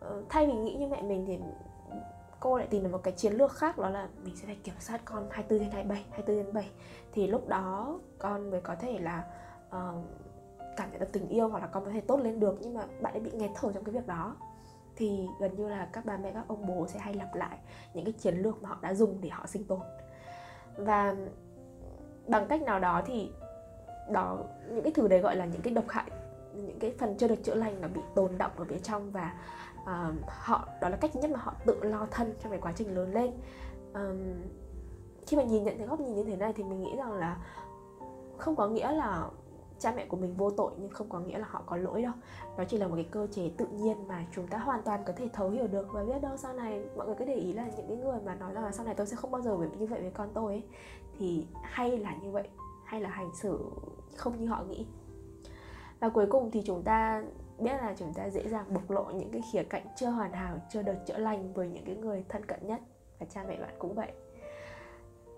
uh, 0.07 0.25
thay 0.29 0.47
vì 0.47 0.53
nghĩ 0.53 0.75
như 0.75 0.87
mẹ 0.87 1.03
mình 1.03 1.25
thì 1.27 1.39
cô 2.41 2.59
lại 2.59 2.67
tìm 2.71 2.83
được 2.83 2.89
một 2.93 3.01
cái 3.03 3.13
chiến 3.13 3.33
lược 3.33 3.53
khác 3.53 3.79
đó 3.79 3.91
là 3.91 4.09
mình 4.25 4.37
sẽ 4.37 4.47
phải 4.47 4.59
kiểm 4.65 4.75
soát 4.81 5.01
con 5.05 5.27
24 5.31 5.59
trên 5.59 5.71
27, 5.71 6.05
24 6.11 6.45
trên 6.45 6.55
7 6.55 6.71
thì 7.13 7.27
lúc 7.27 7.49
đó 7.49 7.99
con 8.19 8.51
mới 8.51 8.61
có 8.61 8.75
thể 8.75 8.99
là 8.99 9.25
uh, 9.69 10.05
cảm 10.79 10.91
nhận 10.91 11.01
được 11.01 11.13
tình 11.13 11.29
yêu 11.29 11.49
hoặc 11.49 11.61
là 11.61 11.67
con 11.67 11.85
có 11.85 11.91
thể 11.91 12.01
tốt 12.01 12.21
lên 12.21 12.41
được 12.41 12.59
nhưng 12.61 12.75
mà 12.75 12.85
bạn 13.01 13.15
ấy 13.15 13.21
bị 13.21 13.31
nghẹt 13.31 13.51
thở 13.55 13.73
trong 13.73 13.85
cái 13.85 13.95
việc 13.95 14.07
đó. 14.07 14.37
Thì 14.97 15.27
gần 15.41 15.57
như 15.57 15.69
là 15.69 15.89
các 15.93 16.05
bà 16.05 16.17
mẹ 16.17 16.33
các 16.33 16.45
ông 16.49 16.67
bố 16.67 16.87
sẽ 16.87 16.99
hay 16.99 17.15
lặp 17.15 17.35
lại 17.35 17.59
những 17.95 18.05
cái 18.05 18.13
chiến 18.13 18.37
lược 18.37 18.63
mà 18.63 18.69
họ 18.69 18.79
đã 18.81 18.95
dùng 18.95 19.19
để 19.21 19.29
họ 19.29 19.47
sinh 19.47 19.65
tồn. 19.65 19.81
Và 20.77 21.17
bằng 22.27 22.47
cách 22.47 22.63
nào 22.63 22.81
đó 22.81 23.03
thì 23.07 23.31
đó 24.11 24.39
những 24.69 24.83
cái 24.83 24.93
thứ 24.93 25.09
đấy 25.09 25.21
gọi 25.21 25.37
là 25.37 25.45
những 25.45 25.63
cái 25.63 25.75
độc 25.75 25.85
hại 25.89 26.11
những 26.55 26.79
cái 26.79 26.95
phần 26.99 27.17
chưa 27.17 27.29
được 27.29 27.45
chữa 27.45 27.55
lành 27.55 27.81
nó 27.81 27.89
bị 27.89 28.01
tồn 28.15 28.39
động 28.39 28.53
ở 28.57 28.65
bên 28.65 28.83
trong 28.83 29.11
và 29.11 29.35
uh, 29.83 30.15
họ 30.27 30.69
đó 30.81 30.89
là 30.89 30.97
cách 30.97 31.17
nhất 31.17 31.31
mà 31.31 31.39
họ 31.39 31.55
tự 31.67 31.83
lo 31.83 32.07
thân 32.11 32.35
trong 32.43 32.51
cái 32.53 32.61
quá 32.61 32.73
trình 32.77 32.95
lớn 32.95 33.13
lên. 33.13 33.33
Um, 33.95 34.19
khi 35.27 35.37
mà 35.37 35.43
nhìn 35.43 35.65
nhận 35.65 35.79
cái 35.79 35.87
góc 35.87 36.01
nhìn 36.01 36.15
như 36.15 36.25
thế 36.25 36.37
này 36.37 36.53
thì 36.53 36.65
mình 36.65 36.81
nghĩ 36.81 36.97
rằng 36.97 37.13
là 37.13 37.37
không 38.39 38.57
có 38.57 38.69
nghĩa 38.69 38.93
là 38.93 39.29
cha 39.79 39.93
mẹ 39.97 40.07
của 40.07 40.17
mình 40.17 40.35
vô 40.37 40.51
tội 40.51 40.73
nhưng 40.79 40.91
không 40.91 41.09
có 41.09 41.21
nghĩa 41.21 41.39
là 41.39 41.47
họ 41.51 41.63
có 41.67 41.77
lỗi 41.77 42.03
đâu. 42.03 42.13
Nó 42.57 42.65
chỉ 42.65 42.79
là 42.79 42.89
một 42.89 42.95
cái 42.95 43.07
cơ 43.11 43.27
chế 43.31 43.51
tự 43.57 43.67
nhiên 43.67 44.09
mà 44.09 44.27
chúng 44.35 44.47
ta 44.47 44.59
hoàn 44.59 44.83
toàn 44.83 45.03
có 45.07 45.13
thể 45.17 45.29
thấu 45.33 45.51
hiểu 45.51 45.67
được 45.67 45.87
và 45.93 46.05
biết 46.05 46.23
đâu 46.23 46.37
sau 46.37 46.53
này 46.53 46.85
mọi 46.97 47.07
người 47.07 47.17
cứ 47.19 47.25
để 47.25 47.35
ý 47.35 47.53
là 47.53 47.67
những 47.77 47.89
cái 47.89 47.97
người 47.97 48.19
mà 48.25 48.35
nói 48.35 48.55
rằng 48.55 48.65
là 48.65 48.73
sau 48.73 48.87
này 48.87 48.95
tôi 48.95 49.07
sẽ 49.07 49.17
không 49.17 49.31
bao 49.31 49.43
giờ 49.43 49.57
như 49.79 49.87
vậy 49.87 50.01
với 50.01 50.11
con 50.11 50.29
tôi 50.35 50.53
ấy, 50.53 50.63
thì 51.19 51.47
hay 51.63 51.99
là 51.99 52.17
như 52.23 52.31
vậy, 52.31 52.49
hay 52.85 53.01
là 53.01 53.11
hành 53.11 53.35
xử 53.35 53.59
không 54.17 54.41
như 54.41 54.47
họ 54.47 54.63
nghĩ. 54.63 54.87
Và 56.01 56.09
cuối 56.09 56.27
cùng 56.31 56.51
thì 56.51 56.63
chúng 56.67 56.83
ta 56.83 57.23
biết 57.59 57.73
là 57.73 57.95
chúng 57.99 58.15
ta 58.15 58.31
dễ 58.31 58.49
dàng 58.49 58.75
bộc 58.75 58.91
lộ 58.91 59.05
những 59.05 59.31
cái 59.31 59.43
khía 59.53 59.63
cạnh 59.63 59.87
chưa 59.97 60.11
hoàn 60.11 60.33
hảo, 60.33 60.57
chưa 60.71 60.83
được 60.83 60.97
chữa 61.07 61.19
lành 61.19 61.53
với 61.53 61.69
những 61.69 61.85
cái 61.85 61.97
người 61.97 62.25
thân 62.29 62.45
cận 62.45 62.67
nhất. 62.67 62.81
Và 63.19 63.27
cha 63.31 63.45
mẹ 63.49 63.61
bạn 63.61 63.75
cũng 63.79 63.95
vậy 63.95 64.13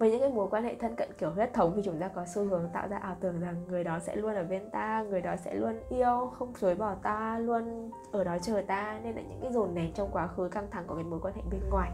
với 0.01 0.11
những 0.11 0.21
cái 0.21 0.31
mối 0.31 0.49
quan 0.51 0.65
hệ 0.65 0.75
thân 0.75 0.97
cận 0.97 1.09
kiểu 1.19 1.31
huyết 1.31 1.55
thống 1.55 1.73
thì 1.77 1.83
chúng 1.85 2.01
ta 2.01 2.09
có 2.09 2.25
xu 2.27 2.45
hướng 2.45 2.69
tạo 2.73 2.89
ra 2.89 2.97
ảo 2.97 3.17
tưởng 3.21 3.41
rằng 3.41 3.65
người 3.69 3.85
đó 3.85 3.99
sẽ 3.99 4.17
luôn 4.17 4.35
ở 4.35 4.45
bên 4.45 4.71
ta, 4.71 5.03
người 5.03 5.21
đó 5.21 5.37
sẽ 5.37 5.55
luôn 5.55 5.81
yêu, 5.91 6.33
không 6.39 6.53
chối 6.61 6.75
bỏ 6.75 6.95
ta, 6.95 7.39
luôn 7.39 7.91
ở 8.13 8.25
đó 8.25 8.39
chờ 8.43 8.63
ta. 8.67 9.01
Nên 9.05 9.17
là 9.17 9.23
những 9.23 9.39
cái 9.43 9.53
dồn 9.53 9.75
nén 9.75 9.93
trong 9.93 10.09
quá 10.13 10.27
khứ 10.27 10.49
căng 10.49 10.71
thẳng 10.71 10.85
của 10.87 10.95
cái 10.95 11.05
mối 11.05 11.21
quan 11.23 11.35
hệ 11.35 11.43
bên 11.51 11.61
ngoài, 11.71 11.91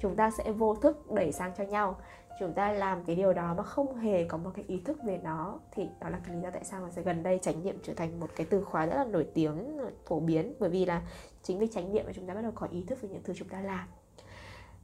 chúng 0.00 0.16
ta 0.16 0.30
sẽ 0.30 0.52
vô 0.52 0.74
thức 0.74 1.10
đẩy 1.12 1.32
sang 1.32 1.52
cho 1.58 1.64
nhau. 1.64 1.96
Chúng 2.40 2.52
ta 2.52 2.72
làm 2.72 3.04
cái 3.04 3.16
điều 3.16 3.32
đó 3.32 3.54
mà 3.56 3.62
không 3.62 3.96
hề 3.96 4.24
có 4.24 4.38
một 4.38 4.50
cái 4.54 4.64
ý 4.68 4.80
thức 4.84 4.98
về 5.04 5.20
nó 5.24 5.58
thì 5.72 5.88
đó 6.00 6.08
là 6.08 6.18
cái 6.26 6.36
lý 6.36 6.42
do 6.42 6.50
tại 6.50 6.64
sao 6.64 6.80
mà 6.80 6.90
sẽ 6.90 7.02
gần 7.02 7.22
đây 7.22 7.38
chánh 7.42 7.64
niệm 7.64 7.78
trở 7.82 7.94
thành 7.94 8.20
một 8.20 8.30
cái 8.36 8.46
từ 8.50 8.64
khóa 8.64 8.86
rất 8.86 8.96
là 8.96 9.04
nổi 9.04 9.26
tiếng, 9.34 9.78
phổ 10.06 10.20
biến. 10.20 10.54
Bởi 10.58 10.70
vì 10.70 10.86
là 10.86 11.02
chính 11.42 11.58
vì 11.58 11.66
chánh 11.66 11.92
niệm 11.92 12.04
mà 12.06 12.12
chúng 12.12 12.26
ta 12.26 12.34
bắt 12.34 12.42
đầu 12.42 12.52
có 12.54 12.66
ý 12.70 12.84
thức 12.88 13.02
về 13.02 13.08
những 13.08 13.22
thứ 13.22 13.32
chúng 13.36 13.48
ta 13.48 13.60
làm 13.60 13.88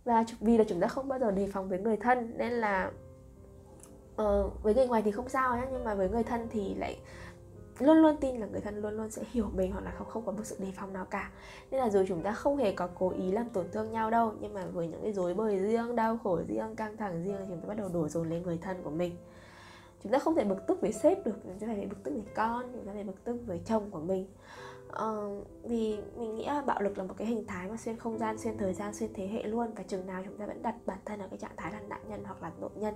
và 0.05 0.25
vì 0.41 0.59
là 0.59 0.65
chúng 0.69 0.81
ta 0.81 0.89
không 0.89 1.09
bao 1.09 1.19
giờ 1.19 1.31
đề 1.31 1.49
phòng 1.53 1.69
với 1.69 1.79
người 1.79 1.97
thân 1.97 2.33
nên 2.37 2.53
là 2.53 2.91
uh, 4.23 4.63
với 4.63 4.75
người 4.75 4.87
ngoài 4.87 5.03
thì 5.03 5.11
không 5.11 5.29
sao 5.29 5.57
nhé 5.57 5.63
nhưng 5.73 5.85
mà 5.85 5.95
với 5.95 6.09
người 6.09 6.23
thân 6.23 6.49
thì 6.51 6.75
lại 6.75 6.99
luôn 7.79 7.97
luôn 7.97 8.17
tin 8.21 8.37
là 8.37 8.47
người 8.47 8.61
thân 8.61 8.83
luôn 8.83 8.97
luôn 8.97 9.11
sẽ 9.11 9.23
hiểu 9.33 9.51
mình 9.55 9.73
hoặc 9.73 9.85
là 9.85 9.91
không 9.91 10.09
không 10.09 10.27
có 10.27 10.33
một 10.33 10.45
sự 10.45 10.57
đề 10.59 10.73
phòng 10.77 10.93
nào 10.93 11.05
cả. 11.05 11.31
Nên 11.71 11.81
là 11.81 11.91
dù 11.91 12.05
chúng 12.09 12.23
ta 12.23 12.33
không 12.33 12.57
hề 12.57 12.73
có 12.73 12.89
cố 12.99 13.11
ý 13.11 13.33
làm 13.33 13.49
tổn 13.49 13.67
thương 13.73 13.93
nhau 13.93 14.11
đâu 14.11 14.33
nhưng 14.41 14.55
mà 14.55 14.67
với 14.67 14.89
những 14.89 15.03
cái 15.03 15.13
dối 15.13 15.35
bời 15.35 15.59
riêng 15.59 15.97
đau 15.97 16.19
khổ 16.25 16.41
riêng 16.49 16.77
căng 16.77 16.97
thẳng 16.97 17.25
riêng 17.25 17.37
thì 17.39 17.47
chúng 17.49 17.61
ta 17.61 17.69
bắt 17.69 17.77
đầu 17.77 17.89
đổ 17.89 18.09
dồn 18.09 18.31
lên 18.31 18.43
người 18.43 18.59
thân 18.63 18.83
của 18.83 18.91
mình. 18.91 19.17
Chúng 20.03 20.13
ta 20.13 20.19
không 20.19 20.35
thể 20.35 20.45
bực 20.45 20.67
tức 20.67 20.81
với 20.81 20.93
sếp 20.93 21.27
được 21.27 21.35
chúng 21.43 21.59
ta 21.59 21.67
phải 21.67 21.87
bực 21.87 22.03
tức 22.03 22.13
với 22.13 22.35
con 22.35 22.73
chúng 22.73 22.87
ta 22.87 22.93
phải 22.93 23.05
bực 23.05 23.25
tức 23.25 23.37
với 23.47 23.61
chồng 23.67 23.91
của 23.91 24.01
mình 24.01 24.27
uh, 25.03 25.47
vì 25.65 25.99
mình 26.17 26.35
nghĩ 26.35 26.47
là 26.47 26.63
bạo 26.63 26.83
lực 26.83 26.99
là 26.99 27.05
một 27.05 27.15
cái 27.17 27.27
hình 27.27 27.47
thái 27.47 27.69
mà 27.69 27.77
xuyên 27.77 27.97
không 27.97 28.19
gian 28.19 28.39
xuyên 28.39 28.59
thời 28.59 28.75
gian 28.75 28.95
xuyên 28.95 29.11
thế 29.15 29.27
hệ 29.27 29.43
luôn. 29.43 29.75
Và 29.77 29.83
chừng 29.83 30.07
nào 30.07 30.23
chúng 30.25 30.39
ta 30.39 30.47
vẫn 30.47 30.63
đặt 30.63 30.75
bản 30.87 30.99
thân 31.05 31.21
ở 31.21 31.29
cái 31.29 31.39
trạng 31.39 31.57
thái 31.57 31.73
là 31.73 31.81
nạn 31.81 32.01
nhân 32.09 32.25
hoặc 32.25 32.43
là 32.43 32.53
tội 32.61 32.71
nhân 32.75 32.95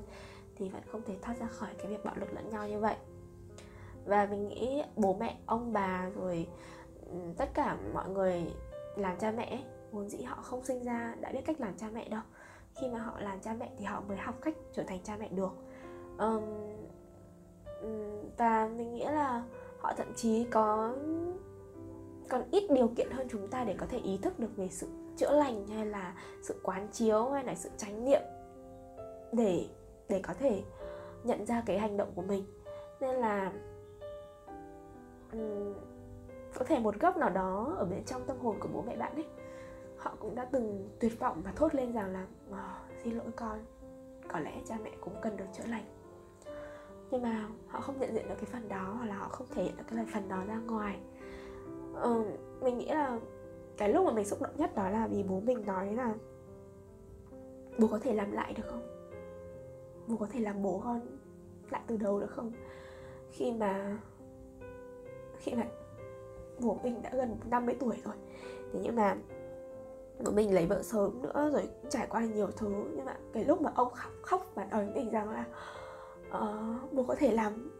thì 0.56 0.68
vẫn 0.68 0.82
không 0.92 1.02
thể 1.06 1.16
thoát 1.22 1.38
ra 1.40 1.46
khỏi 1.46 1.70
cái 1.78 1.86
việc 1.86 2.04
bạo 2.04 2.14
lực 2.16 2.32
lẫn 2.32 2.50
nhau 2.50 2.68
như 2.68 2.78
vậy. 2.78 2.96
Và 4.04 4.26
mình 4.26 4.48
nghĩ 4.48 4.82
bố 4.96 5.16
mẹ 5.20 5.38
ông 5.46 5.72
bà 5.72 6.10
rồi 6.14 6.46
ừ, 7.10 7.18
tất 7.36 7.54
cả 7.54 7.76
mọi 7.94 8.08
người 8.08 8.52
làm 8.96 9.18
cha 9.18 9.30
mẹ 9.30 9.64
vốn 9.90 10.08
dĩ 10.08 10.22
họ 10.22 10.42
không 10.42 10.64
sinh 10.64 10.84
ra 10.84 11.14
đã 11.20 11.32
biết 11.32 11.42
cách 11.46 11.60
làm 11.60 11.76
cha 11.76 11.86
mẹ 11.92 12.08
đâu. 12.08 12.22
Khi 12.74 12.88
mà 12.88 12.98
họ 12.98 13.20
làm 13.20 13.40
cha 13.40 13.54
mẹ 13.58 13.70
thì 13.78 13.84
họ 13.84 14.00
mới 14.08 14.16
học 14.16 14.34
cách 14.42 14.54
trở 14.72 14.82
thành 14.82 14.98
cha 15.04 15.16
mẹ 15.20 15.28
được. 15.28 15.52
Um, 16.18 16.42
và 18.38 18.68
mình 18.76 18.94
nghĩ 18.94 19.04
là 19.04 19.42
họ 19.78 19.92
thậm 19.96 20.12
chí 20.16 20.44
có 20.50 20.94
còn 22.28 22.42
ít 22.50 22.70
điều 22.70 22.88
kiện 22.88 23.10
hơn 23.10 23.26
chúng 23.30 23.48
ta 23.48 23.64
để 23.64 23.74
có 23.78 23.86
thể 23.86 23.98
ý 23.98 24.18
thức 24.22 24.38
được 24.38 24.56
về 24.56 24.68
sự 24.68 24.86
chữa 25.16 25.30
lành 25.30 25.66
hay 25.66 25.86
là 25.86 26.14
sự 26.42 26.60
quán 26.62 26.88
chiếu 26.92 27.30
hay 27.30 27.44
là 27.44 27.54
sự 27.54 27.70
chánh 27.76 28.04
niệm 28.04 28.22
để 29.32 29.66
để 30.08 30.20
có 30.22 30.34
thể 30.34 30.62
nhận 31.24 31.46
ra 31.46 31.62
cái 31.66 31.78
hành 31.78 31.96
động 31.96 32.12
của 32.14 32.22
mình. 32.22 32.44
Nên 33.00 33.16
là 33.16 33.52
um, 35.32 35.74
có 36.54 36.64
thể 36.64 36.78
một 36.78 37.00
góc 37.00 37.16
nào 37.16 37.30
đó 37.30 37.74
ở 37.78 37.84
bên 37.84 38.04
trong 38.04 38.26
tâm 38.26 38.38
hồn 38.38 38.56
của 38.60 38.68
bố 38.72 38.82
mẹ 38.86 38.96
bạn 38.96 39.14
ấy 39.14 39.24
họ 39.96 40.14
cũng 40.20 40.34
đã 40.34 40.44
từng 40.44 40.88
tuyệt 41.00 41.18
vọng 41.18 41.42
và 41.44 41.52
thốt 41.56 41.74
lên 41.74 41.92
rằng 41.92 42.12
là 42.12 42.26
oh, 42.50 43.00
xin 43.04 43.18
lỗi 43.18 43.30
con 43.36 43.64
có 44.28 44.40
lẽ 44.40 44.52
cha 44.68 44.76
mẹ 44.84 44.90
cũng 45.00 45.14
cần 45.22 45.36
được 45.36 45.44
chữa 45.56 45.66
lành. 45.66 45.84
Nhưng 47.10 47.22
mà 47.22 47.48
họ 47.68 47.80
không 47.80 48.00
nhận 48.00 48.14
diện 48.14 48.28
được 48.28 48.34
cái 48.34 48.50
phần 48.52 48.68
đó 48.68 48.94
hoặc 48.98 49.06
là 49.06 49.14
họ 49.14 49.28
không 49.28 49.46
thể 49.54 49.62
hiện 49.62 49.76
được 49.76 49.84
cái 49.90 50.06
phần 50.12 50.28
đó 50.28 50.44
ra 50.46 50.56
ngoài 50.56 50.98
uh, 52.04 52.26
mình 52.62 52.78
nghĩ 52.78 52.86
là 52.86 53.18
cái 53.76 53.92
lúc 53.92 54.06
mà 54.06 54.12
mình 54.12 54.24
xúc 54.24 54.42
động 54.42 54.56
nhất 54.56 54.74
đó 54.74 54.88
là 54.88 55.06
vì 55.06 55.22
bố 55.22 55.40
mình 55.40 55.66
nói 55.66 55.94
là 55.94 56.14
bố 57.78 57.86
có 57.86 57.98
thể 57.98 58.14
làm 58.14 58.32
lại 58.32 58.54
được 58.56 58.66
không? 58.66 58.82
Bố 60.06 60.16
có 60.16 60.26
thể 60.32 60.40
làm 60.40 60.62
bố 60.62 60.80
con 60.84 61.00
lại 61.70 61.82
từ 61.86 61.96
đầu 61.96 62.20
được 62.20 62.30
không? 62.30 62.52
Khi 63.30 63.52
mà 63.52 63.98
khi 65.38 65.54
mà 65.54 65.64
bố 66.58 66.78
mình 66.82 67.02
đã 67.02 67.10
gần 67.12 67.36
50 67.50 67.76
tuổi 67.80 67.96
rồi. 68.04 68.14
Thế 68.72 68.80
nhưng 68.82 68.96
mà 68.96 69.16
bố 70.24 70.30
mình 70.30 70.54
lấy 70.54 70.66
vợ 70.66 70.82
sớm 70.82 71.22
nữa 71.22 71.50
rồi 71.52 71.68
trải 71.88 72.06
qua 72.10 72.24
nhiều 72.24 72.48
thứ. 72.56 72.84
Nhưng 72.96 73.04
mà 73.04 73.16
cái 73.32 73.44
lúc 73.44 73.62
mà 73.62 73.72
ông 73.74 73.92
khóc 73.94 74.12
khóc 74.22 74.46
và 74.54 74.64
nói 74.64 74.86
mình 74.94 75.10
rằng 75.10 75.30
là 75.30 75.44
uh, 76.28 76.92
bố 76.92 77.02
có 77.02 77.14
thể 77.14 77.32
làm 77.32 77.70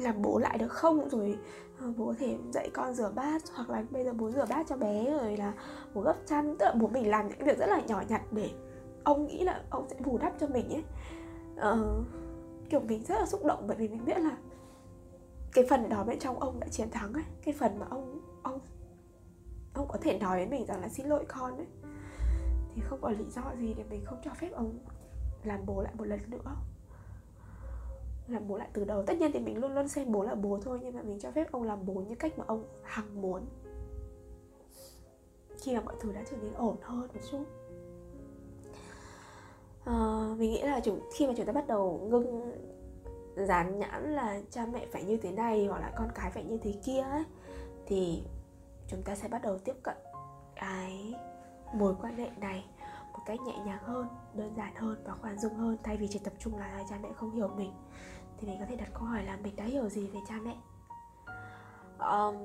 làm 0.00 0.22
bố 0.22 0.38
lại 0.38 0.58
được 0.58 0.72
không? 0.72 1.08
Rồi 1.08 1.38
ờ, 1.78 1.92
bố 1.96 2.06
có 2.06 2.14
thể 2.18 2.38
dạy 2.52 2.70
con 2.74 2.94
rửa 2.94 3.12
bát 3.14 3.42
hoặc 3.54 3.70
là 3.70 3.84
bây 3.90 4.04
giờ 4.04 4.12
bố 4.12 4.30
rửa 4.30 4.46
bát 4.48 4.66
cho 4.68 4.76
bé 4.76 5.18
rồi 5.20 5.36
là 5.36 5.52
bố 5.94 6.00
gấp 6.00 6.16
chăn 6.26 6.56
tức 6.58 6.66
là 6.66 6.72
bố 6.72 6.88
mình 6.88 7.10
làm 7.10 7.28
những 7.28 7.44
việc 7.44 7.58
rất 7.58 7.66
là 7.66 7.80
nhỏ 7.80 8.02
nhặt 8.08 8.22
để 8.32 8.50
ông 9.04 9.26
nghĩ 9.26 9.44
là 9.44 9.62
ông 9.70 9.86
sẽ 9.90 9.96
bù 10.04 10.18
đắp 10.18 10.32
cho 10.40 10.46
mình 10.46 10.68
ấy. 10.68 10.84
Ờ, 11.56 12.02
kiểu 12.70 12.80
mình 12.80 13.04
rất 13.04 13.14
là 13.18 13.26
xúc 13.26 13.44
động 13.44 13.64
bởi 13.66 13.76
vì 13.76 13.88
mình 13.88 14.04
biết 14.04 14.18
là 14.18 14.36
cái 15.52 15.64
phần 15.70 15.88
đó 15.88 16.04
bên 16.04 16.18
trong 16.18 16.40
ông 16.40 16.60
đã 16.60 16.68
chiến 16.68 16.90
thắng 16.90 17.12
ấy. 17.12 17.24
Cái 17.44 17.54
phần 17.58 17.78
mà 17.78 17.86
ông 17.90 18.20
ông 18.42 18.60
ông 19.74 19.88
có 19.88 19.98
thể 20.02 20.18
nói 20.18 20.36
với 20.36 20.46
mình 20.46 20.66
rằng 20.66 20.80
là 20.80 20.88
xin 20.88 21.06
lỗi 21.06 21.24
con 21.28 21.56
ấy. 21.56 21.66
Thì 22.74 22.82
không 22.84 23.00
có 23.02 23.10
lý 23.10 23.24
do 23.30 23.42
gì 23.58 23.74
để 23.74 23.84
mình 23.90 24.04
không 24.04 24.18
cho 24.24 24.30
phép 24.34 24.50
ông 24.52 24.78
làm 25.44 25.66
bố 25.66 25.82
lại 25.82 25.92
một 25.98 26.04
lần 26.04 26.20
nữa 26.30 26.56
làm 28.32 28.48
bố 28.48 28.56
lại 28.56 28.68
từ 28.72 28.84
đầu. 28.84 29.02
Tất 29.06 29.18
nhiên 29.18 29.30
thì 29.32 29.40
mình 29.40 29.58
luôn 29.58 29.74
luôn 29.74 29.88
xem 29.88 30.12
bố 30.12 30.22
là 30.22 30.34
bố 30.34 30.58
thôi 30.62 30.78
nhưng 30.82 30.94
mà 30.94 31.02
mình 31.02 31.18
cho 31.20 31.30
phép 31.30 31.52
ông 31.52 31.62
làm 31.62 31.86
bố 31.86 31.94
như 31.94 32.14
cách 32.14 32.38
mà 32.38 32.44
ông 32.48 32.64
hằng 32.82 33.22
muốn. 33.22 33.46
Khi 35.60 35.74
mà 35.74 35.80
mọi 35.80 35.94
thứ 36.00 36.12
đã 36.12 36.22
trở 36.30 36.36
nên 36.36 36.52
ổn 36.52 36.76
hơn 36.82 37.08
một 37.14 37.20
chút. 37.30 37.44
À, 39.84 40.28
mình 40.38 40.50
nghĩ 40.50 40.62
là 40.62 40.80
chúng 40.80 41.00
khi 41.14 41.26
mà 41.26 41.32
chúng 41.36 41.46
ta 41.46 41.52
bắt 41.52 41.66
đầu 41.66 42.08
ngưng 42.10 42.52
dán 43.36 43.78
nhãn 43.78 44.14
là 44.14 44.40
cha 44.50 44.66
mẹ 44.66 44.86
phải 44.92 45.04
như 45.04 45.16
thế 45.16 45.32
này 45.32 45.66
hoặc 45.66 45.78
là 45.80 45.92
con 45.96 46.08
cái 46.14 46.30
phải 46.30 46.44
như 46.44 46.58
thế 46.58 46.74
kia 46.84 47.00
ấy 47.00 47.24
thì 47.86 48.22
chúng 48.88 49.02
ta 49.02 49.14
sẽ 49.14 49.28
bắt 49.28 49.42
đầu 49.42 49.58
tiếp 49.58 49.76
cận 49.82 49.96
cái 50.56 51.14
mối 51.74 51.94
quan 52.02 52.16
hệ 52.16 52.30
này 52.40 52.64
một 53.12 53.18
cách 53.26 53.40
nhẹ 53.40 53.58
nhàng 53.66 53.82
hơn 53.82 54.06
đơn 54.34 54.54
giản 54.56 54.74
hơn 54.74 55.02
và 55.04 55.14
khoan 55.14 55.38
dung 55.38 55.54
hơn. 55.54 55.76
Thay 55.82 55.96
vì 55.96 56.08
chỉ 56.08 56.18
tập 56.18 56.32
trung 56.38 56.58
là 56.58 56.84
cha 56.90 56.98
mẹ 57.02 57.08
không 57.14 57.30
hiểu 57.30 57.48
mình 57.48 57.72
thì 58.40 58.48
mình 58.48 58.56
có 58.60 58.66
thể 58.68 58.76
đặt 58.76 58.88
câu 58.94 59.02
hỏi 59.02 59.22
là 59.22 59.38
mình 59.42 59.56
đã 59.56 59.64
hiểu 59.64 59.88
gì 59.88 60.06
về 60.06 60.20
cha 60.28 60.34
mẹ? 60.44 60.56
Um, 61.98 62.36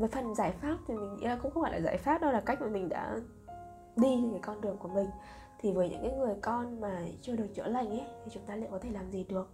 với 0.00 0.08
phần 0.08 0.34
giải 0.34 0.52
pháp 0.52 0.76
thì 0.86 0.94
mình 0.94 1.16
nghĩ 1.16 1.26
là 1.26 1.38
cũng 1.42 1.50
không 1.52 1.62
phải 1.62 1.72
là 1.72 1.80
giải 1.80 1.98
pháp 1.98 2.20
đâu 2.20 2.32
là 2.32 2.40
cách 2.40 2.60
mà 2.60 2.66
mình 2.66 2.88
đã 2.88 3.16
đi 3.96 4.28
cái 4.30 4.40
con 4.42 4.60
đường 4.60 4.76
của 4.78 4.88
mình. 4.88 5.10
Thì 5.58 5.72
với 5.72 5.90
những 5.90 6.02
cái 6.02 6.12
người 6.12 6.34
con 6.40 6.80
mà 6.80 7.02
chưa 7.22 7.36
được 7.36 7.46
chữa 7.54 7.66
lành 7.66 7.88
ấy 7.88 8.06
thì 8.24 8.30
chúng 8.30 8.42
ta 8.46 8.56
liệu 8.56 8.70
có 8.70 8.78
thể 8.78 8.90
làm 8.90 9.10
gì 9.10 9.24
được? 9.24 9.50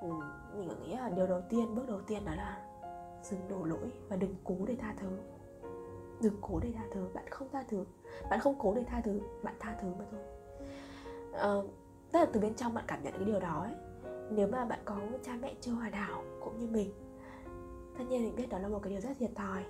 Ừ, 0.00 0.08
mình 0.56 0.68
nghĩ 0.82 0.96
là 0.96 1.08
điều 1.08 1.26
đầu 1.26 1.40
tiên 1.48 1.74
bước 1.74 1.88
đầu 1.88 2.00
tiên 2.00 2.24
đó 2.24 2.34
là 2.34 2.66
dừng 3.22 3.48
đổ 3.48 3.64
lỗi 3.64 3.92
và 4.08 4.16
đừng 4.16 4.34
cố 4.44 4.56
để 4.66 4.76
tha 4.80 4.94
thứ. 4.96 5.18
Đừng 6.22 6.36
cố 6.40 6.60
để 6.60 6.72
tha 6.74 6.82
thứ 6.94 7.08
bạn 7.14 7.24
không 7.30 7.48
tha 7.52 7.64
thứ. 7.68 7.84
Bạn 8.30 8.40
không 8.40 8.54
cố 8.58 8.74
để 8.74 8.84
tha 8.84 9.00
thứ 9.04 9.20
bạn 9.42 9.54
tha 9.60 9.76
thứ 9.80 9.88
mà 9.98 10.04
thôi. 10.10 10.20
Uh, 11.58 11.66
tức 12.12 12.18
là 12.18 12.26
từ 12.32 12.40
bên 12.40 12.54
trong 12.54 12.74
bạn 12.74 12.84
cảm 12.88 13.02
nhận 13.02 13.12
cái 13.12 13.24
điều 13.24 13.40
đó 13.40 13.62
ấy. 13.62 13.74
Nếu 14.30 14.48
mà 14.48 14.64
bạn 14.64 14.78
có 14.84 14.96
cha 15.22 15.32
mẹ 15.40 15.54
chưa 15.60 15.72
hoàn 15.72 15.92
hảo 15.92 16.22
cũng 16.40 16.58
như 16.58 16.66
mình 16.66 16.92
tất 17.98 18.04
nhiên 18.08 18.24
mình 18.24 18.36
biết 18.36 18.48
đó 18.48 18.58
là 18.58 18.68
một 18.68 18.80
cái 18.82 18.90
điều 18.90 19.00
rất 19.00 19.10
thiệt 19.18 19.30
thòi. 19.34 19.64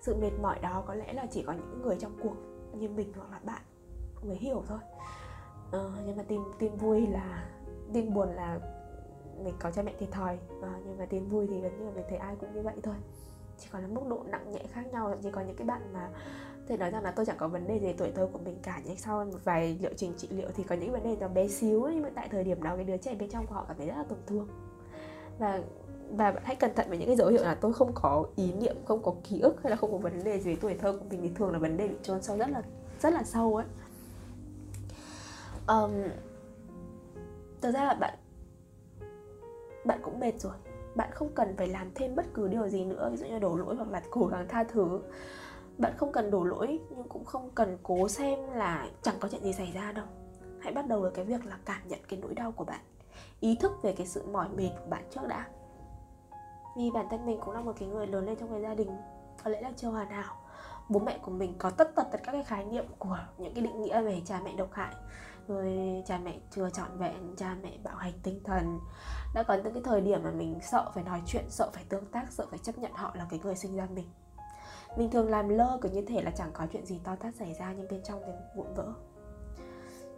Sự 0.00 0.16
mệt 0.20 0.30
mỏi 0.42 0.58
đó 0.62 0.84
có 0.86 0.94
lẽ 0.94 1.12
là 1.12 1.26
chỉ 1.30 1.42
có 1.42 1.52
những 1.52 1.82
người 1.82 1.96
trong 1.98 2.16
cuộc 2.22 2.34
như 2.72 2.88
mình 2.88 3.12
hoặc 3.16 3.30
là 3.32 3.40
bạn 3.44 3.62
mới 4.22 4.36
hiểu 4.36 4.62
thôi. 4.66 4.78
Ờ, 5.70 5.92
nhưng 6.06 6.16
mà 6.16 6.22
tin 6.22 6.40
tin 6.58 6.76
vui 6.76 7.06
là 7.06 7.48
tin 7.92 8.14
buồn 8.14 8.28
là 8.28 8.60
mình 9.44 9.54
có 9.58 9.70
cha 9.70 9.82
mẹ 9.82 9.92
thiệt 9.98 10.10
thòi. 10.10 10.38
Ờ, 10.62 10.70
nhưng 10.86 10.98
mà 10.98 11.06
tin 11.06 11.28
vui 11.28 11.46
thì 11.46 11.60
gần 11.60 11.78
như 11.78 11.84
là 11.84 11.90
mình 11.90 12.04
thấy 12.08 12.18
ai 12.18 12.36
cũng 12.40 12.54
như 12.54 12.62
vậy 12.62 12.76
thôi. 12.82 12.94
Chỉ 13.58 13.68
còn 13.72 13.82
là 13.82 13.88
mức 13.88 14.02
độ 14.08 14.22
nặng 14.26 14.52
nhẹ 14.52 14.64
khác 14.72 14.92
nhau 14.92 15.18
chỉ 15.22 15.30
có 15.30 15.40
những 15.40 15.56
cái 15.56 15.66
bạn 15.66 15.92
mà 15.92 16.10
thể 16.70 16.76
nói 16.76 16.90
rằng 16.90 17.02
là 17.02 17.10
tôi 17.10 17.26
chẳng 17.26 17.36
có 17.38 17.48
vấn 17.48 17.66
đề 17.66 17.78
gì 17.78 17.92
tuổi 17.92 18.12
thơ 18.14 18.28
của 18.32 18.38
mình 18.38 18.58
cả 18.62 18.80
nhưng 18.84 18.96
sau 18.96 19.24
một 19.24 19.38
vài 19.44 19.78
liệu 19.82 19.92
trình 19.96 20.12
trị 20.16 20.28
liệu 20.30 20.48
thì 20.56 20.64
có 20.64 20.74
những 20.74 20.92
vấn 20.92 21.02
đề 21.02 21.16
nó 21.20 21.28
bé 21.28 21.48
xíu 21.48 21.88
nhưng 21.92 22.02
mà 22.02 22.10
tại 22.14 22.28
thời 22.30 22.44
điểm 22.44 22.62
đó 22.62 22.76
cái 22.76 22.84
đứa 22.84 22.96
trẻ 22.96 23.14
bên 23.14 23.30
trong 23.30 23.46
của 23.46 23.54
họ 23.54 23.64
cảm 23.68 23.76
thấy 23.76 23.86
rất 23.86 23.96
là 23.96 24.04
tổn 24.08 24.18
thương. 24.26 24.48
Và 25.38 25.60
và 26.10 26.32
bạn 26.32 26.42
hãy 26.46 26.56
cẩn 26.56 26.74
thận 26.74 26.88
với 26.88 26.98
những 26.98 27.06
cái 27.06 27.16
dấu 27.16 27.28
hiệu 27.28 27.42
là 27.42 27.54
tôi 27.54 27.72
không 27.72 27.92
có 27.94 28.24
ý 28.36 28.52
niệm 28.52 28.76
không 28.84 29.02
có 29.02 29.14
ký 29.28 29.40
ức 29.40 29.56
hay 29.62 29.70
là 29.70 29.76
không 29.76 29.92
có 29.92 29.98
vấn 29.98 30.24
đề 30.24 30.40
gì 30.40 30.50
về 30.50 30.58
tuổi 30.60 30.74
thơ 30.74 30.92
của 30.92 31.04
mình 31.10 31.20
thì 31.22 31.30
thường 31.34 31.52
là 31.52 31.58
vấn 31.58 31.76
đề 31.76 31.88
bị 31.88 31.96
trôn 32.02 32.22
sâu 32.22 32.36
rất 32.36 32.50
là 32.50 32.62
rất 33.00 33.12
là 33.12 33.22
sâu 33.24 33.56
ấy 33.56 33.66
um, 35.66 35.92
thật 37.60 37.70
ra 37.70 37.84
là 37.84 37.94
bạn 37.94 38.14
bạn 39.84 39.98
cũng 40.02 40.20
mệt 40.20 40.40
rồi. 40.40 40.52
Bạn 40.94 41.10
không 41.12 41.28
cần 41.34 41.56
phải 41.56 41.66
làm 41.66 41.90
thêm 41.94 42.14
bất 42.14 42.26
cứ 42.34 42.48
điều 42.48 42.68
gì 42.68 42.84
nữa 42.84 43.08
ví 43.10 43.16
dụ 43.16 43.26
như 43.26 43.38
đổ 43.38 43.56
lỗi 43.56 43.74
hoặc 43.76 43.88
là 43.88 44.02
cố 44.10 44.26
gắng 44.26 44.46
tha 44.48 44.64
thứ 44.64 45.00
bạn 45.80 45.92
không 45.96 46.12
cần 46.12 46.30
đổ 46.30 46.44
lỗi, 46.44 46.80
nhưng 46.90 47.08
cũng 47.08 47.24
không 47.24 47.50
cần 47.54 47.78
cố 47.82 48.08
xem 48.08 48.38
là 48.52 48.88
chẳng 49.02 49.14
có 49.20 49.28
chuyện 49.28 49.42
gì 49.42 49.52
xảy 49.52 49.72
ra 49.72 49.92
đâu. 49.92 50.06
Hãy 50.60 50.72
bắt 50.72 50.86
đầu 50.88 51.00
với 51.00 51.10
cái 51.14 51.24
việc 51.24 51.46
là 51.46 51.58
cảm 51.64 51.88
nhận 51.88 52.00
cái 52.08 52.18
nỗi 52.22 52.34
đau 52.34 52.52
của 52.52 52.64
bạn, 52.64 52.80
ý 53.40 53.56
thức 53.60 53.72
về 53.82 53.92
cái 53.92 54.06
sự 54.06 54.26
mỏi 54.26 54.48
mệt 54.48 54.70
của 54.80 54.90
bạn 54.90 55.02
trước 55.10 55.20
đã. 55.28 55.46
Vì 56.76 56.90
bản 56.94 57.06
thân 57.10 57.26
mình 57.26 57.40
cũng 57.40 57.54
là 57.54 57.60
một 57.60 57.72
cái 57.78 57.88
người 57.88 58.06
lớn 58.06 58.26
lên 58.26 58.36
trong 58.36 58.50
cái 58.50 58.62
gia 58.62 58.74
đình, 58.74 58.90
có 59.44 59.50
lẽ 59.50 59.60
là 59.60 59.72
chưa 59.76 59.88
hoàn 59.88 60.10
hảo. 60.10 60.36
Bố 60.88 61.00
mẹ 61.00 61.18
của 61.22 61.30
mình 61.30 61.54
có 61.58 61.70
tất 61.70 61.94
tật 61.94 62.06
tất 62.12 62.18
các 62.24 62.32
cái 62.32 62.44
khái 62.44 62.64
niệm 62.64 62.84
của 62.98 63.18
những 63.38 63.54
cái 63.54 63.64
định 63.64 63.82
nghĩa 63.82 64.02
về 64.02 64.22
cha 64.24 64.40
mẹ 64.44 64.52
độc 64.56 64.68
hại. 64.72 64.94
Rồi 65.48 66.02
cha 66.06 66.18
mẹ 66.18 66.38
chưa 66.50 66.70
trọn 66.70 66.98
vẹn, 66.98 67.34
cha 67.36 67.56
mẹ 67.62 67.78
bạo 67.84 67.96
hành 67.96 68.12
tinh 68.22 68.40
thần. 68.44 68.78
Đã 69.34 69.42
có 69.42 69.54
những 69.54 69.72
cái 69.74 69.82
thời 69.84 70.00
điểm 70.00 70.22
mà 70.24 70.30
mình 70.30 70.58
sợ 70.62 70.90
phải 70.94 71.04
nói 71.04 71.22
chuyện, 71.26 71.44
sợ 71.48 71.70
phải 71.72 71.84
tương 71.88 72.06
tác, 72.06 72.32
sợ 72.32 72.46
phải 72.50 72.58
chấp 72.58 72.78
nhận 72.78 72.92
họ 72.92 73.12
là 73.14 73.26
cái 73.30 73.40
người 73.42 73.54
sinh 73.56 73.76
ra 73.76 73.88
mình 73.94 74.08
mình 74.96 75.10
thường 75.10 75.28
làm 75.28 75.48
lơ 75.48 75.78
cứ 75.80 75.88
như 75.88 76.02
thể 76.02 76.22
là 76.22 76.30
chẳng 76.30 76.50
có 76.52 76.66
chuyện 76.72 76.86
gì 76.86 77.00
to 77.04 77.16
tát 77.16 77.34
xảy 77.34 77.54
ra 77.54 77.74
nhưng 77.76 77.88
bên 77.88 78.02
trong 78.02 78.22
thì 78.26 78.32
vụn 78.56 78.74
vỡ. 78.74 78.92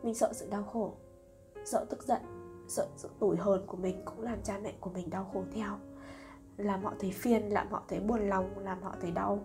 Mình 0.03 0.15
sợ 0.15 0.33
sự 0.33 0.49
đau 0.51 0.63
khổ, 0.63 0.95
sợ 1.65 1.87
tức 1.91 2.03
giận, 2.03 2.21
sợ 2.69 2.87
sự 2.97 3.09
tủi 3.19 3.37
hờn 3.37 3.67
của 3.67 3.77
mình 3.77 4.03
cũng 4.05 4.23
làm 4.23 4.39
cha 4.43 4.59
mẹ 4.63 4.73
của 4.81 4.91
mình 4.91 5.11
đau 5.11 5.31
khổ 5.33 5.45
theo. 5.55 5.79
Làm 6.57 6.85
họ 6.85 6.95
thấy 7.01 7.11
phiền, 7.11 7.49
làm 7.49 7.71
họ 7.71 7.83
thấy 7.89 8.01
buồn 8.01 8.29
lòng, 8.29 8.59
làm 8.59 8.83
họ 8.83 8.95
thấy 9.01 9.11
đau. 9.11 9.39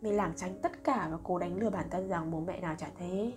Mình 0.00 0.16
lảng 0.16 0.32
tránh 0.36 0.58
tất 0.62 0.84
cả 0.84 1.08
và 1.10 1.18
cố 1.22 1.38
đánh 1.38 1.58
lừa 1.58 1.70
bản 1.70 1.90
thân 1.90 2.08
rằng 2.08 2.30
bố 2.30 2.40
mẹ 2.40 2.60
nào 2.60 2.74
chả 2.78 2.90
thế. 2.98 3.32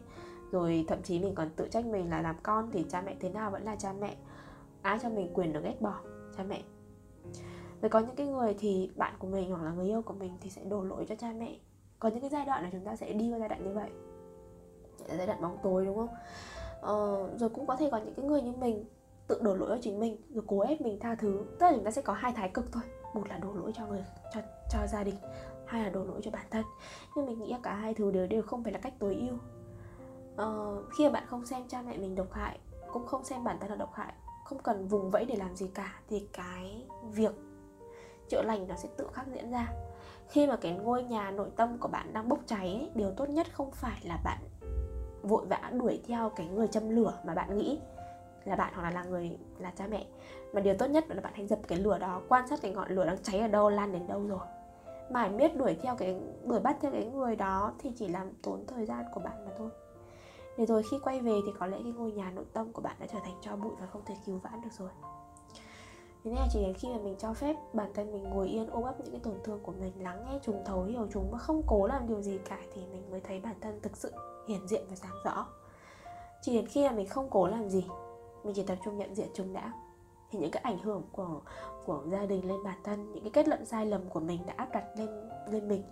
Rồi 0.51 0.85
thậm 0.87 1.01
chí 1.03 1.19
mình 1.19 1.35
còn 1.35 1.49
tự 1.55 1.67
trách 1.71 1.85
mình 1.85 2.09
là 2.09 2.21
làm 2.21 2.35
con 2.43 2.69
thì 2.71 2.85
cha 2.89 3.01
mẹ 3.01 3.15
thế 3.19 3.29
nào 3.29 3.51
vẫn 3.51 3.63
là 3.63 3.75
cha 3.75 3.93
mẹ. 3.93 4.15
Ai 4.81 4.99
cho 5.01 5.09
mình 5.09 5.33
quyền 5.33 5.53
được 5.53 5.63
ghét 5.63 5.81
bỏ? 5.81 5.99
Cha 6.37 6.43
mẹ 6.43 6.63
rồi 7.83 7.89
có 7.89 7.99
những 7.99 8.15
cái 8.15 8.27
người 8.27 8.55
thì 8.59 8.91
bạn 8.95 9.13
của 9.19 9.27
mình 9.27 9.51
hoặc 9.51 9.63
là 9.63 9.71
người 9.71 9.85
yêu 9.85 10.01
của 10.01 10.13
mình 10.13 10.37
thì 10.41 10.49
sẽ 10.49 10.63
đổ 10.63 10.83
lỗi 10.83 11.05
cho 11.09 11.15
cha 11.15 11.33
mẹ. 11.37 11.55
Có 11.99 12.09
những 12.09 12.21
cái 12.21 12.29
giai 12.29 12.45
đoạn 12.45 12.63
là 12.63 12.69
chúng 12.71 12.85
ta 12.85 12.95
sẽ 12.95 13.13
đi 13.13 13.31
qua 13.31 13.39
giai 13.39 13.49
đoạn 13.49 13.63
như 13.63 13.73
vậy. 13.73 13.89
Giai 15.17 15.27
đoạn 15.27 15.41
bóng 15.41 15.57
tối 15.63 15.85
đúng 15.85 15.97
không? 15.97 16.09
Ờ, 16.81 17.29
rồi 17.37 17.49
cũng 17.49 17.67
có 17.67 17.75
thể 17.75 17.89
có 17.91 17.97
những 17.97 18.13
cái 18.13 18.25
người 18.25 18.41
như 18.41 18.51
mình 18.51 18.85
tự 19.27 19.39
đổ 19.41 19.55
lỗi 19.55 19.69
cho 19.69 19.77
chính 19.81 19.99
mình 19.99 20.17
rồi 20.33 20.43
cố 20.47 20.59
ép 20.59 20.81
mình 20.81 20.99
tha 20.99 21.15
thứ. 21.15 21.45
Tức 21.59 21.65
là 21.65 21.71
chúng 21.75 21.83
ta 21.83 21.91
sẽ 21.91 22.01
có 22.01 22.13
hai 22.13 22.31
thái 22.31 22.49
cực 22.49 22.71
thôi. 22.71 22.83
Một 23.13 23.27
là 23.29 23.37
đổ 23.37 23.53
lỗi 23.53 23.71
cho 23.75 23.87
người 23.87 24.05
cho 24.33 24.41
cho 24.69 24.79
gia 24.87 25.03
đình 25.03 25.15
hai 25.65 25.83
là 25.83 25.89
đổ 25.89 26.03
lỗi 26.03 26.21
cho 26.23 26.31
bản 26.31 26.45
thân. 26.51 26.65
Nhưng 27.15 27.25
mình 27.25 27.39
nghĩ 27.39 27.55
cả 27.63 27.75
hai 27.75 27.93
thứ 27.93 28.11
đều 28.11 28.27
đều 28.27 28.41
không 28.41 28.63
phải 28.63 28.73
là 28.73 28.79
cách 28.79 28.93
tối 28.99 29.15
ưu. 29.29 29.37
Ờ, 30.35 30.83
khi 30.97 31.03
mà 31.03 31.11
bạn 31.11 31.23
không 31.27 31.45
xem 31.45 31.63
cha 31.67 31.81
mẹ 31.81 31.97
mình 31.97 32.15
độc 32.15 32.31
hại 32.31 32.59
cũng 32.93 33.05
không 33.05 33.23
xem 33.23 33.43
bản 33.43 33.57
thân 33.59 33.69
là 33.69 33.75
độc 33.75 33.93
hại 33.93 34.13
không 34.43 34.59
cần 34.59 34.87
vùng 34.87 35.11
vẫy 35.11 35.25
để 35.25 35.35
làm 35.35 35.55
gì 35.55 35.67
cả 35.73 35.99
thì 36.09 36.27
cái 36.33 36.85
việc 37.11 37.33
chữa 38.29 38.41
lành 38.41 38.67
nó 38.67 38.75
sẽ 38.75 38.89
tự 38.97 39.07
khắc 39.13 39.27
diễn 39.27 39.51
ra. 39.51 39.73
Khi 40.27 40.47
mà 40.47 40.55
cái 40.55 40.71
ngôi 40.71 41.03
nhà 41.03 41.31
nội 41.31 41.49
tâm 41.55 41.77
của 41.77 41.87
bạn 41.87 42.13
đang 42.13 42.29
bốc 42.29 42.39
cháy 42.45 42.67
ấy, 42.67 42.89
điều 42.95 43.11
tốt 43.11 43.29
nhất 43.29 43.47
không 43.53 43.71
phải 43.71 44.01
là 44.03 44.19
bạn 44.23 44.37
vội 45.23 45.45
vã 45.45 45.71
đuổi 45.73 46.01
theo 46.07 46.29
cái 46.29 46.47
người 46.47 46.67
châm 46.67 46.89
lửa 46.89 47.13
mà 47.25 47.33
bạn 47.33 47.57
nghĩ 47.57 47.79
là 48.45 48.55
bạn 48.55 48.73
hoặc 48.75 48.83
là 48.83 48.91
là 48.91 49.03
người 49.03 49.37
là 49.59 49.71
cha 49.75 49.87
mẹ. 49.87 50.05
Mà 50.53 50.61
điều 50.61 50.75
tốt 50.77 50.85
nhất 50.85 51.05
là 51.09 51.21
bạn 51.21 51.33
hãy 51.35 51.47
dập 51.47 51.59
cái 51.67 51.79
lửa 51.79 51.97
đó 51.97 52.21
quan 52.29 52.47
sát 52.47 52.61
cái 52.61 52.71
ngọn 52.71 52.91
lửa 52.91 53.05
đang 53.05 53.23
cháy 53.23 53.39
ở 53.39 53.47
đâu 53.47 53.69
lan 53.69 53.91
đến 53.91 54.07
đâu 54.07 54.27
rồi. 54.27 54.47
Mãi 55.11 55.29
miết 55.29 55.57
đuổi 55.57 55.77
theo 55.81 55.95
cái 55.95 56.19
đuổi 56.43 56.59
bắt 56.59 56.77
theo 56.81 56.91
cái 56.91 57.05
người 57.05 57.35
đó 57.35 57.73
thì 57.79 57.91
chỉ 57.95 58.07
làm 58.07 58.31
tốn 58.43 58.65
thời 58.67 58.85
gian 58.85 59.05
của 59.13 59.19
bạn 59.19 59.45
mà 59.45 59.51
thôi. 59.57 59.69
Để 60.57 60.65
rồi 60.65 60.83
khi 60.91 60.99
quay 61.03 61.19
về 61.19 61.39
thì 61.45 61.51
có 61.59 61.65
lẽ 61.65 61.77
cái 61.83 61.91
ngôi 61.91 62.11
nhà 62.11 62.31
nội 62.31 62.45
tâm 62.53 62.71
của 62.73 62.81
bạn 62.81 62.95
đã 62.99 63.07
trở 63.13 63.19
thành 63.23 63.35
cho 63.41 63.55
bụi 63.55 63.73
và 63.79 63.85
không 63.85 64.01
thể 64.05 64.15
cứu 64.25 64.39
vãn 64.43 64.61
được 64.61 64.73
rồi 64.77 64.89
thế 66.23 66.31
nên 66.31 66.39
là 66.39 66.47
chỉ 66.51 66.61
đến 66.61 66.73
khi 66.73 66.89
mà 66.89 66.97
mình 67.03 67.15
cho 67.19 67.33
phép 67.33 67.55
bản 67.73 67.91
thân 67.93 68.13
mình 68.13 68.23
ngồi 68.23 68.47
yên, 68.47 68.69
ôm 68.69 68.83
ấp 68.83 68.99
những 68.99 69.11
cái 69.11 69.21
tổn 69.23 69.35
thương 69.43 69.59
của 69.63 69.71
mình, 69.71 70.03
lắng 70.03 70.25
nghe 70.25 70.39
chúng 70.43 70.63
thấu 70.65 70.83
hiểu 70.83 71.07
chúng 71.13 71.31
và 71.31 71.37
không 71.37 71.61
cố 71.67 71.87
làm 71.87 72.07
điều 72.07 72.21
gì 72.21 72.39
cả 72.49 72.59
thì 72.73 72.85
mình 72.91 73.11
mới 73.11 73.21
thấy 73.21 73.39
bản 73.39 73.55
thân 73.61 73.79
thực 73.81 73.97
sự 73.97 74.11
hiển 74.47 74.67
diện 74.67 74.83
và 74.89 74.95
sáng 74.95 75.15
rõ. 75.25 75.47
Chỉ 76.41 76.55
đến 76.55 76.67
khi 76.67 76.87
mà 76.87 76.91
mình 76.91 77.07
không 77.07 77.29
cố 77.29 77.47
làm 77.47 77.69
gì, 77.69 77.85
mình 78.43 78.53
chỉ 78.55 78.63
tập 78.63 78.77
trung 78.85 78.97
nhận 78.97 79.15
diện 79.15 79.27
chúng 79.33 79.53
đã, 79.53 79.73
thì 80.31 80.39
những 80.39 80.51
cái 80.51 80.63
ảnh 80.63 80.79
hưởng 80.79 81.03
của 81.11 81.41
của 81.85 82.03
gia 82.11 82.25
đình 82.25 82.47
lên 82.47 82.63
bản 82.63 82.77
thân, 82.83 83.11
những 83.11 83.23
cái 83.23 83.31
kết 83.33 83.47
luận 83.47 83.65
sai 83.65 83.85
lầm 83.85 84.09
của 84.09 84.19
mình 84.19 84.45
đã 84.45 84.53
áp 84.57 84.69
đặt 84.71 84.83
lên 84.97 85.29
lên 85.47 85.67
mình 85.67 85.83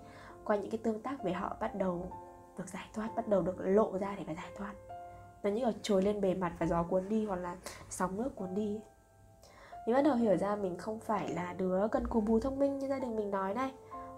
qua 0.43 0.55
những 0.55 0.71
cái 0.71 0.77
tương 0.77 1.01
tác 1.01 1.23
với 1.23 1.33
họ 1.33 1.55
bắt 1.59 1.75
đầu 1.75 2.05
được 2.57 2.69
giải 2.69 2.85
thoát, 2.93 3.15
bắt 3.15 3.27
đầu 3.27 3.41
được 3.41 3.55
lộ 3.59 3.97
ra 3.97 4.15
để 4.17 4.23
mà 4.27 4.33
giải 4.33 4.51
thoát. 4.57 4.73
Nó 5.43 5.49
như 5.49 5.65
là 5.65 5.71
trồi 5.81 6.01
lên 6.01 6.21
bề 6.21 6.33
mặt 6.33 6.53
và 6.59 6.65
gió 6.65 6.83
cuốn 6.83 7.09
đi 7.09 7.25
hoặc 7.25 7.35
là 7.35 7.57
sóng 7.89 8.17
nước 8.17 8.35
cuốn 8.35 8.55
đi 8.55 8.79
mình 9.85 9.95
bắt 9.95 10.01
đầu 10.01 10.15
hiểu 10.15 10.37
ra 10.37 10.55
mình 10.55 10.77
không 10.77 10.99
phải 10.99 11.29
là 11.29 11.53
đứa 11.57 11.87
cần 11.87 12.07
cù 12.07 12.21
bù 12.21 12.39
thông 12.39 12.59
minh 12.59 12.79
như 12.79 12.87
gia 12.87 12.99
đình 12.99 13.15
mình 13.15 13.31
nói 13.31 13.53
này. 13.53 13.71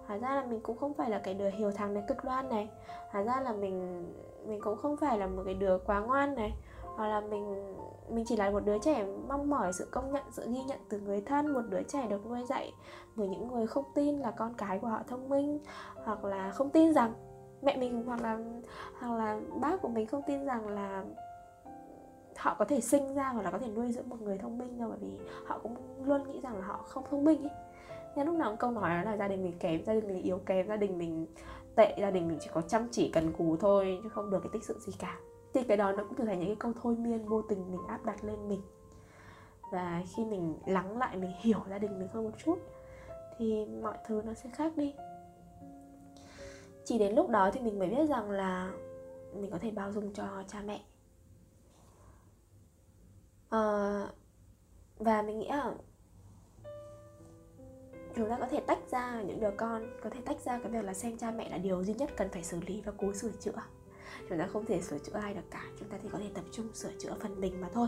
Hóa 0.08 0.17
ra 0.17 0.36
là 0.36 0.43
mình 0.45 0.60
cũng 0.63 0.78
không 0.78 0.93
phải 0.93 1.10
là 1.10 1.19
cái 1.19 1.34
đứa 1.34 1.49
hiểu 1.49 1.71
thằng 1.71 1.93
này 1.93 2.04
cực 2.08 2.23
đoan 2.23 2.49
này. 2.49 2.69
Hóa 3.10 3.21
ra 3.21 3.41
là 3.41 3.54
mình 3.54 4.06
mình 4.45 4.62
cũng 4.62 4.78
không 4.78 4.97
phải 4.97 5.17
là 5.17 5.28
một 5.28 5.41
cái 5.45 5.54
đứa 5.54 5.78
quá 5.78 5.99
ngoan 5.99 6.36
này. 6.36 6.54
Hoặc 6.95 7.08
là 7.08 7.21
mình 7.21 7.76
mình 8.10 8.26
chỉ 8.28 8.36
là 8.36 8.49
một 8.49 8.60
đứa 8.60 8.78
trẻ 8.78 9.06
mong 9.28 9.49
mỏi 9.49 9.73
sự 9.73 9.88
công 9.91 10.12
nhận, 10.12 10.23
sự 10.32 10.45
ghi 10.52 10.63
nhận 10.63 10.80
từ 10.89 10.99
người 10.99 11.21
thân, 11.21 11.54
một 11.54 11.62
đứa 11.69 11.84
trẻ 11.84 12.08
được 12.08 12.26
nuôi 12.26 12.43
dạy 12.43 12.73
bởi 13.15 13.28
những 13.28 13.47
người 13.47 13.67
không 13.67 13.86
tin 13.95 14.19
là 14.19 14.32
con 14.32 14.54
cái 14.54 14.80
của 14.80 14.88
họ 14.88 14.99
thông 15.08 15.30
minh, 15.30 15.60
hoặc 16.04 16.26
là 16.26 16.52
không 16.52 16.69
tin 16.69 16.93
rằng 16.93 17.13
mẹ 17.62 17.78
mình 17.78 18.04
hoặc 18.06 18.21
là 18.21 18.39
hoặc 18.99 19.17
là 19.17 19.39
bác 19.62 19.82
của 19.82 19.88
mình 19.88 20.08
không 20.08 20.21
tin 20.28 20.45
rằng 20.45 20.67
là 20.67 21.04
họ 22.38 22.56
có 22.60 22.65
thể 22.65 22.82
sinh 22.82 23.15
ra 23.15 23.30
hoặc 23.30 23.41
là 23.41 23.52
có 23.52 23.58
thể 23.58 23.67
nuôi 23.67 23.91
dưỡng 23.91 24.10
một 24.10 24.22
người 24.22 24.38
thông 24.38 24.58
minh 24.58 24.80
đâu 24.80 24.89
bởi 24.89 24.98
vì 25.02 25.19
họ 25.46 25.60
cũng 25.63 25.76
luôn 26.06 26.32
nghĩ 26.32 26.39
rằng 26.41 26.58
là 26.58 26.65
họ 26.65 26.78
không 26.78 27.04
thông 27.10 27.24
minh 27.24 27.43
ấy. 27.43 27.52
Nên 28.15 28.26
lúc 28.26 28.36
nào 28.36 28.50
cũng 28.50 28.58
câu 28.58 28.72
nói 28.72 28.89
đó 28.89 29.12
là 29.12 29.17
gia 29.17 29.28
đình 29.28 29.43
mình 29.43 29.54
kém, 29.60 29.86
gia 29.86 29.93
đình 29.93 30.08
mình 30.08 30.22
yếu 30.22 30.38
kém, 30.38 30.67
gia 30.67 30.76
đình 30.76 30.98
mình 30.98 31.28
tệ, 31.76 31.96
gia 32.02 32.12
đình 32.12 32.28
mình 32.28 32.38
chỉ 32.41 32.50
có 32.54 32.62
chăm 32.62 32.88
chỉ 32.91 33.10
cần 33.10 33.32
cù 33.38 33.58
thôi, 33.58 34.00
chứ 34.04 34.10
không 34.10 34.30
được 34.30 34.39
cái 34.43 34.50
tích 34.54 34.63
sự 34.63 34.80
gì 34.80 34.93
cả. 35.00 35.19
Thì 35.54 35.63
cái 35.63 35.78
đó 35.78 35.91
nó 35.91 36.04
cũng 36.04 36.17
trở 36.17 36.26
thành 36.26 36.39
những 36.39 36.48
cái 36.48 36.56
câu 36.60 36.72
thôi 36.82 36.96
miên 36.96 37.26
vô 37.26 37.41
tình 37.41 37.72
mình 37.72 37.82
áp 37.88 38.06
đặt 38.06 38.24
lên 38.24 38.50
mình. 38.50 38.62
Và 39.72 40.02
khi 40.15 40.26
mình 40.26 40.56
lắng 40.65 40.98
lại, 40.98 41.17
mình 41.17 41.32
hiểu 41.39 41.60
gia 41.69 41.78
đình 41.78 42.00
mình 42.00 42.08
hơn 42.13 42.24
một 42.24 42.32
chút, 42.46 42.60
thì 43.38 43.65
mọi 43.65 43.98
thứ 44.08 44.22
nó 44.26 44.34
sẽ 44.34 44.50
khác 44.50 44.78
đi. 44.78 44.96
Chỉ 46.86 46.98
đến 46.98 47.15
lúc 47.15 47.30
đó 47.30 47.52
thì 47.54 47.60
mình 47.60 47.80
mới 47.80 47.88
biết 47.89 48.10
rằng 48.10 48.32
là 48.32 48.72
mình 49.34 49.52
có 49.52 49.58
thể 49.58 49.72
bao 49.72 49.91
dung 49.91 50.13
cho 50.13 50.24
cha 50.48 50.62
mẹ 50.65 50.82
uh, 53.56 54.10
và 55.00 55.22
mình 55.22 55.39
nghĩ 55.39 55.48
là 55.48 55.74
chúng 58.16 58.30
ta 58.30 58.38
có 58.39 58.48
thể 58.48 58.60
tách 58.60 58.80
ra 58.92 59.22
những 59.22 59.39
đứa 59.39 59.52
con 59.58 59.84
có 60.04 60.10
thể 60.10 60.20
tách 60.26 60.39
ra 60.46 60.60
cái 60.60 60.72
việc 60.72 60.86
là 60.86 60.94
xem 60.94 61.18
cha 61.18 61.32
mẹ 61.32 61.50
là 61.50 61.58
điều 61.58 61.84
duy 61.84 61.94
nhất 61.94 62.10
cần 62.18 62.30
phải 62.30 62.44
xử 62.44 62.60
lý 62.68 62.82
và 62.82 62.92
cố 62.98 63.13
sửa 63.13 63.32
chữa. 63.39 63.62
Chúng 64.30 64.38
ta 64.39 64.48
không 64.54 64.66
thể 64.66 64.82
sửa 64.82 64.98
chữa 64.98 65.13
ai 65.13 65.34
được 65.34 65.42
cả 65.52 65.63
chúng 65.80 65.89
ta 65.89 65.98
chỉ 66.04 66.10
có 66.12 66.20
thể 66.20 66.30
tập 66.34 66.44
trung 66.52 66.74
sửa 66.74 66.92
chữa 67.00 67.16
phần 67.20 67.42
mình 67.42 67.62
mà 67.62 67.70
thôi. 67.74 67.88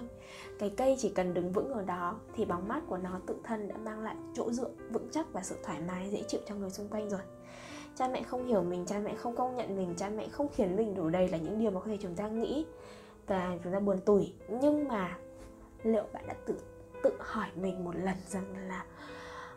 Cái 0.60 0.70
cây 0.78 0.96
chỉ 1.00 1.10
cần 1.10 1.34
đứng 1.34 1.52
vững 1.52 1.74
ở 1.74 1.82
đó 1.82 2.20
thì 2.36 2.46
bóng 2.46 2.68
mát 2.68 2.82
của 2.88 2.98
nó 2.98 3.20
tự 3.28 3.36
thân 3.44 3.68
đã 3.68 3.78
mang 3.78 4.04
lại 4.04 4.16
chỗ 4.34 4.52
dựa 4.52 4.70
vững 4.92 5.08
chắc 5.12 5.34
và 5.34 5.44
sự 5.44 5.56
thoải 5.64 5.82
mái 5.88 6.10
dễ 6.10 6.24
chịu 6.28 6.42
cho 6.48 6.56
người 6.56 6.70
xung 6.70 6.90
quanh 6.90 7.10
rồi. 7.10 7.22
Cha 7.96 8.08
mẹ 8.08 8.24
không 8.24 8.46
hiểu 8.46 8.64
mình 8.64 8.86
cha 8.86 9.00
mẹ 9.00 9.16
không 9.16 9.36
công 9.36 9.56
nhận 9.56 9.78
mình 9.78 9.94
cha 9.98 10.10
mẹ 10.10 10.28
không 10.28 10.48
khiến 10.54 10.76
mình 10.76 10.96
đủ 10.96 11.10
đầy 11.10 11.30
là 11.30 11.38
những 11.38 11.60
điều 11.60 11.72
mà 11.72 11.80
có 11.80 11.86
thể 11.86 11.98
chúng 12.02 12.16
ta 12.16 12.28
nghĩ 12.28 12.66
và 13.28 13.58
chúng 13.64 13.74
ta 13.74 13.80
buồn 13.80 14.00
tủi. 14.06 14.34
Nhưng 14.50 14.88
mà 14.88 15.18
liệu 15.86 16.04
bạn 16.14 16.28
đã 16.28 16.34
tự 16.46 16.56
tự 17.04 17.12
hỏi 17.20 17.48
mình 17.56 17.84
một 17.84 17.96
lần 17.96 18.16
rằng 18.28 18.56
là 18.68 18.86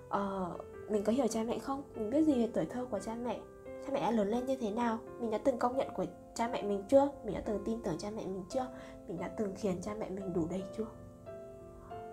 uh, 0.06 0.90
mình 0.90 1.04
có 1.04 1.12
hiểu 1.12 1.26
cha 1.26 1.42
mẹ 1.42 1.58
không? 1.58 1.82
Mình 1.94 2.10
biết 2.10 2.22
gì 2.22 2.34
về 2.34 2.50
tuổi 2.54 2.64
thơ 2.64 2.86
của 2.90 2.98
cha 2.98 3.14
mẹ? 3.14 3.40
Cha 3.66 3.92
mẹ 3.92 4.00
đã 4.00 4.10
lớn 4.10 4.28
lên 4.28 4.46
như 4.46 4.56
thế 4.56 4.70
nào? 4.70 4.98
Mình 5.20 5.30
đã 5.30 5.38
từng 5.38 5.58
công 5.58 5.76
nhận 5.76 5.88
của 5.94 6.04
cha 6.34 6.48
mẹ 6.48 6.62
mình 6.62 6.84
chưa? 6.88 7.08
Mình 7.24 7.34
đã 7.34 7.40
từng 7.40 7.62
tin 7.64 7.82
tưởng 7.82 7.98
cha 7.98 8.10
mẹ 8.10 8.22
mình 8.26 8.44
chưa? 8.48 8.66
Mình 9.08 9.18
đã 9.20 9.28
từng 9.28 9.54
khiến 9.56 9.82
cha 9.82 9.94
mẹ 9.98 10.10
mình 10.10 10.32
đủ 10.32 10.46
đầy 10.50 10.62
chưa? 10.76 10.86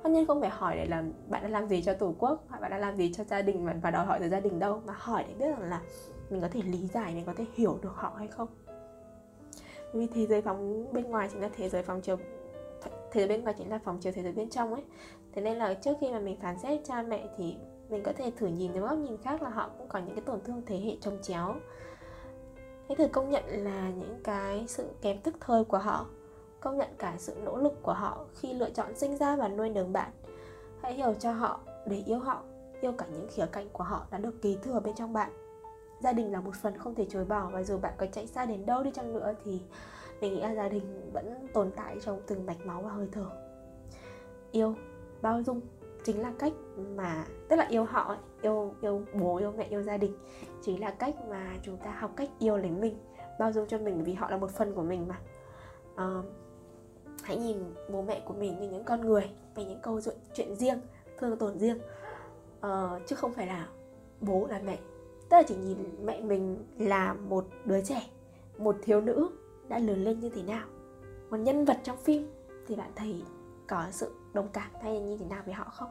Tất 0.04 0.10
nhiên 0.10 0.26
không 0.28 0.42
phải 0.42 0.50
hỏi 0.50 0.76
để 0.76 0.86
làm 0.86 1.14
bạn 1.30 1.44
đã 1.44 1.50
làm 1.50 1.68
gì 1.68 1.84
cho 1.84 1.94
tổ 1.94 2.16
quốc 2.20 2.44
hoặc 2.50 2.62
bạn 2.62 2.72
đã 2.72 2.78
làm 2.78 2.96
gì 2.96 3.14
cho 3.14 3.24
gia 3.24 3.42
đình 3.42 3.82
và 3.82 3.92
đòi 3.92 4.06
hỏi 4.06 4.20
từ 4.22 4.30
gia 4.30 4.40
đình 4.40 4.60
đâu 4.60 4.82
mà 4.86 4.94
hỏi 4.98 5.26
để 5.28 5.34
biết 5.34 5.52
rằng 5.52 5.70
là 5.70 5.82
mình 6.30 6.42
có 6.42 6.48
thể 6.52 6.62
lý 6.62 6.88
giải 6.88 7.16
mình 7.16 7.26
có 7.26 7.34
thể 7.38 7.46
hiểu 7.54 7.80
được 7.82 7.94
họ 7.94 8.14
hay 8.18 8.28
không. 8.28 8.48
Vì 9.94 10.08
thế 10.08 10.26
giới 10.26 10.42
phóng 10.42 10.94
bên 10.94 11.04
ngoài 11.04 11.30
chính 11.32 11.42
là 11.42 11.50
thế 11.58 11.70
giới 11.70 11.84
phòng 11.84 12.02
chiếu 12.02 12.18
thế 13.16 13.22
giới 13.22 13.28
bên 13.28 13.44
ngoài 13.44 13.56
chính 13.58 13.70
là 13.70 13.80
phòng 13.84 13.98
chiều 14.02 14.14
thế 14.16 14.24
giới 14.24 14.32
bên 14.32 14.50
trong 14.50 14.74
ấy. 14.74 14.84
Thế 15.34 15.42
nên 15.42 15.58
là 15.58 15.74
trước 15.74 15.94
khi 16.02 16.12
mà 16.12 16.20
mình 16.20 16.38
phán 16.42 16.60
xét 16.60 16.82
cha 16.86 17.02
mẹ 17.02 17.28
thì 17.38 17.56
mình 17.90 18.04
có 18.04 18.14
thể 18.14 18.32
thử 18.38 18.48
nhìn 18.48 18.72
từ 18.74 18.80
góc 18.80 18.98
nhìn 18.98 19.18
khác 19.18 19.42
là 19.42 19.50
họ 19.50 19.70
cũng 19.78 19.88
có 19.88 20.00
những 20.00 20.16
cái 20.16 20.24
tổn 20.26 20.40
thương 20.46 20.62
thế 20.66 20.80
hệ 20.80 20.98
trồng 21.02 21.18
chéo. 21.22 21.56
Hãy 22.88 22.96
thử 22.96 23.08
công 23.08 23.30
nhận 23.30 23.44
là 23.48 23.90
những 23.90 24.20
cái 24.24 24.66
sự 24.68 24.88
kém 25.02 25.18
tức 25.22 25.36
thời 25.40 25.64
của 25.64 25.78
họ, 25.78 26.06
công 26.60 26.78
nhận 26.78 26.90
cả 26.98 27.16
sự 27.18 27.36
nỗ 27.44 27.58
lực 27.58 27.84
của 27.84 27.94
họ 27.94 28.26
khi 28.36 28.54
lựa 28.54 28.70
chọn 28.70 28.96
sinh 28.96 29.18
ra 29.18 29.36
và 29.36 29.48
nuôi 29.48 29.70
nấng 29.70 29.94
bạn. 29.94 30.12
Hãy 30.82 30.94
hiểu 30.94 31.14
cho 31.20 31.32
họ, 31.32 31.60
để 31.86 32.04
yêu 32.06 32.20
họ, 32.20 32.44
yêu 32.82 32.92
cả 32.92 33.06
những 33.14 33.28
khía 33.32 33.46
cạnh 33.52 33.70
của 33.74 33.84
họ 33.84 34.06
đã 34.12 34.18
được 34.18 34.42
kế 34.42 34.56
thừa 34.64 34.80
bên 34.80 34.96
trong 34.96 35.14
bạn. 35.14 35.32
Gia 36.02 36.14
đình 36.14 36.32
là 36.32 36.42
một 36.42 36.56
phần 36.62 36.78
không 36.78 36.96
thể 36.96 37.06
chối 37.10 37.26
bỏ 37.26 37.50
và 37.54 37.64
dù 37.64 37.78
bạn 37.78 37.94
có 37.98 38.06
chạy 38.06 38.28
xa 38.28 38.46
đến 38.46 38.66
đâu 38.66 38.84
đi 38.84 38.92
chăng 38.92 39.14
nữa 39.14 39.34
thì 39.44 39.62
mình 40.26 40.36
nghĩ 40.36 40.42
là 40.42 40.56
gia 40.56 40.70
đình 40.70 41.12
vẫn 41.14 41.48
tồn 41.54 41.72
tại 41.76 41.98
trong 42.02 42.22
từng 42.28 42.46
mạch 42.46 42.66
máu 42.66 42.82
và 42.82 42.90
hơi 42.90 43.08
thở. 43.12 43.26
Yêu 44.52 44.76
bao 45.22 45.44
dung 45.44 45.62
chính 46.04 46.22
là 46.22 46.34
cách 46.40 46.54
mà 46.96 47.26
tức 47.50 47.56
là 47.56 47.68
yêu 47.70 47.84
họ 47.84 48.18
yêu 48.42 48.74
yêu 48.82 49.02
bố 49.14 49.38
yêu 49.38 49.54
mẹ 49.58 49.64
yêu 49.70 49.82
gia 49.82 49.98
đình 49.98 50.18
chính 50.62 50.82
là 50.82 50.92
cách 50.92 51.16
mà 51.30 51.54
chúng 51.62 51.78
ta 51.78 51.92
học 51.92 52.12
cách 52.16 52.30
yêu 52.40 52.58
lấy 52.58 52.72
mình 52.72 52.98
bao 53.40 53.52
dung 53.52 53.68
cho 53.68 53.78
mình 53.78 54.04
vì 54.04 54.14
họ 54.14 54.30
là 54.30 54.38
một 54.38 54.52
phần 54.52 54.74
của 54.74 54.84
mình 54.84 55.08
mà. 55.08 55.20
Uh, 55.94 56.26
hãy 57.24 57.38
nhìn 57.38 57.58
bố 57.92 58.02
mẹ 58.02 58.22
của 58.26 58.34
mình 58.34 58.60
như 58.60 58.70
những 58.70 58.84
con 58.84 59.02
người 59.02 59.30
về 59.56 59.66
những 59.66 59.80
câu 59.84 60.02
chuyện, 60.02 60.16
chuyện 60.34 60.56
riêng 60.56 60.80
thương 61.18 61.38
tổn 61.38 61.60
riêng. 61.60 61.80
Uh, 62.58 63.02
chứ 63.08 63.16
không 63.16 63.34
phải 63.34 63.48
là 63.48 63.68
bố 64.22 64.48
là 64.50 64.62
mẹ. 64.66 64.80
Tức 65.30 65.38
là 65.38 65.44
chỉ 65.48 65.56
nhìn 65.56 65.78
mẹ 66.06 66.22
mình 66.22 66.66
là 66.78 67.14
một 67.14 67.48
đứa 67.66 67.82
trẻ 67.82 68.02
một 68.58 68.76
thiếu 68.82 69.02
nữ 69.02 69.30
đã 69.70 69.80
lớn 69.80 70.04
lên 70.04 70.20
như 70.20 70.30
thế 70.30 70.44
nào. 70.44 70.68
Một 71.30 71.38
nhân 71.38 71.66
vật 71.66 71.78
trong 71.84 71.98
phim 71.98 72.32
thì 72.68 72.76
bạn 72.76 72.92
thấy 72.96 73.24
có 73.68 73.86
sự 73.92 74.16
đồng 74.34 74.48
cảm 74.54 74.72
hay 74.82 75.00
như 75.00 75.18
thế 75.18 75.26
nào 75.26 75.44
với 75.46 75.54
họ 75.54 75.70
không? 75.74 75.90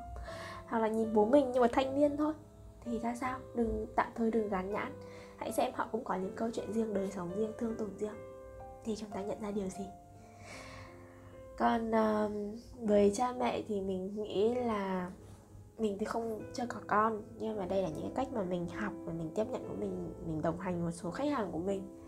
Hoặc 0.67 0.79
là 0.79 0.89
nhìn 0.89 1.15
bố 1.15 1.25
mình 1.25 1.53
như 1.53 1.61
một 1.61 1.73
thanh 1.73 1.95
niên 1.95 2.17
thôi 2.17 2.35
thì 2.81 2.99
ra 2.99 3.15
sao? 3.21 3.39
Đừng 3.55 3.87
tạm 3.97 4.07
thời 4.15 4.31
đừng 4.31 4.49
gắn 4.49 4.73
nhãn. 4.73 4.93
Hãy 5.37 5.53
xem 5.53 5.73
họ 5.75 5.89
cũng 5.93 6.05
có 6.05 6.15
những 6.15 6.33
câu 6.37 6.51
chuyện 6.53 6.73
riêng 6.73 6.95
đời 6.95 7.11
sống 7.11 7.31
riêng 7.37 7.53
thương 7.59 7.77
tổn 7.77 7.91
riêng. 7.99 8.15
Thì 8.85 8.97
chúng 8.97 9.11
ta 9.11 9.23
nhận 9.23 9.41
ra 9.41 9.51
điều 9.51 9.69
gì? 9.69 9.85
Còn 11.59 11.91
uh, 11.91 12.33
với 12.81 13.13
cha 13.15 13.33
mẹ 13.39 13.63
thì 13.69 13.81
mình 13.81 14.23
nghĩ 14.23 14.55
là 14.55 15.11
mình 15.79 15.97
thì 15.99 16.05
không 16.05 16.43
chưa 16.53 16.67
có 16.69 16.81
con. 16.87 17.23
Nhưng 17.39 17.57
mà 17.57 17.67
đây 17.67 17.83
là 17.83 17.89
những 17.89 18.03
cái 18.03 18.13
cách 18.15 18.29
mà 18.33 18.43
mình 18.43 18.69
học 18.69 18.93
và 19.05 19.13
mình 19.13 19.31
tiếp 19.35 19.45
nhận 19.53 19.69
của 19.69 19.75
mình 19.75 20.13
mình 20.27 20.43
đồng 20.43 20.61
hành 20.61 20.85
một 20.85 20.91
số 20.91 21.11
khách 21.11 21.29
hàng 21.33 21.53
của 21.53 21.59
mình 21.59 22.04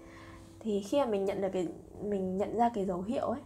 thì 0.61 0.83
khi 0.83 0.99
mà 1.01 1.07
mình 1.07 1.25
nhận 1.25 1.41
được 1.41 1.49
cái, 1.53 1.69
mình 2.03 2.37
nhận 2.37 2.57
ra 2.57 2.71
cái 2.75 2.87
dấu 2.87 3.03
hiệu 3.03 3.27
ấy, 3.27 3.41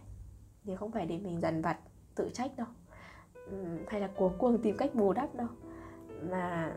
thì 0.63 0.75
không 0.75 0.91
phải 0.91 1.05
để 1.05 1.17
mình 1.17 1.41
dằn 1.41 1.61
vặt, 1.61 1.77
tự 2.15 2.29
trách 2.33 2.51
đâu. 2.57 2.67
Hay 3.87 4.01
là 4.01 4.07
cuống 4.07 4.37
cuồng 4.37 4.57
tìm 4.57 4.77
cách 4.77 4.95
bù 4.95 5.13
đắp 5.13 5.35
đâu. 5.35 5.47
Mà 6.29 6.75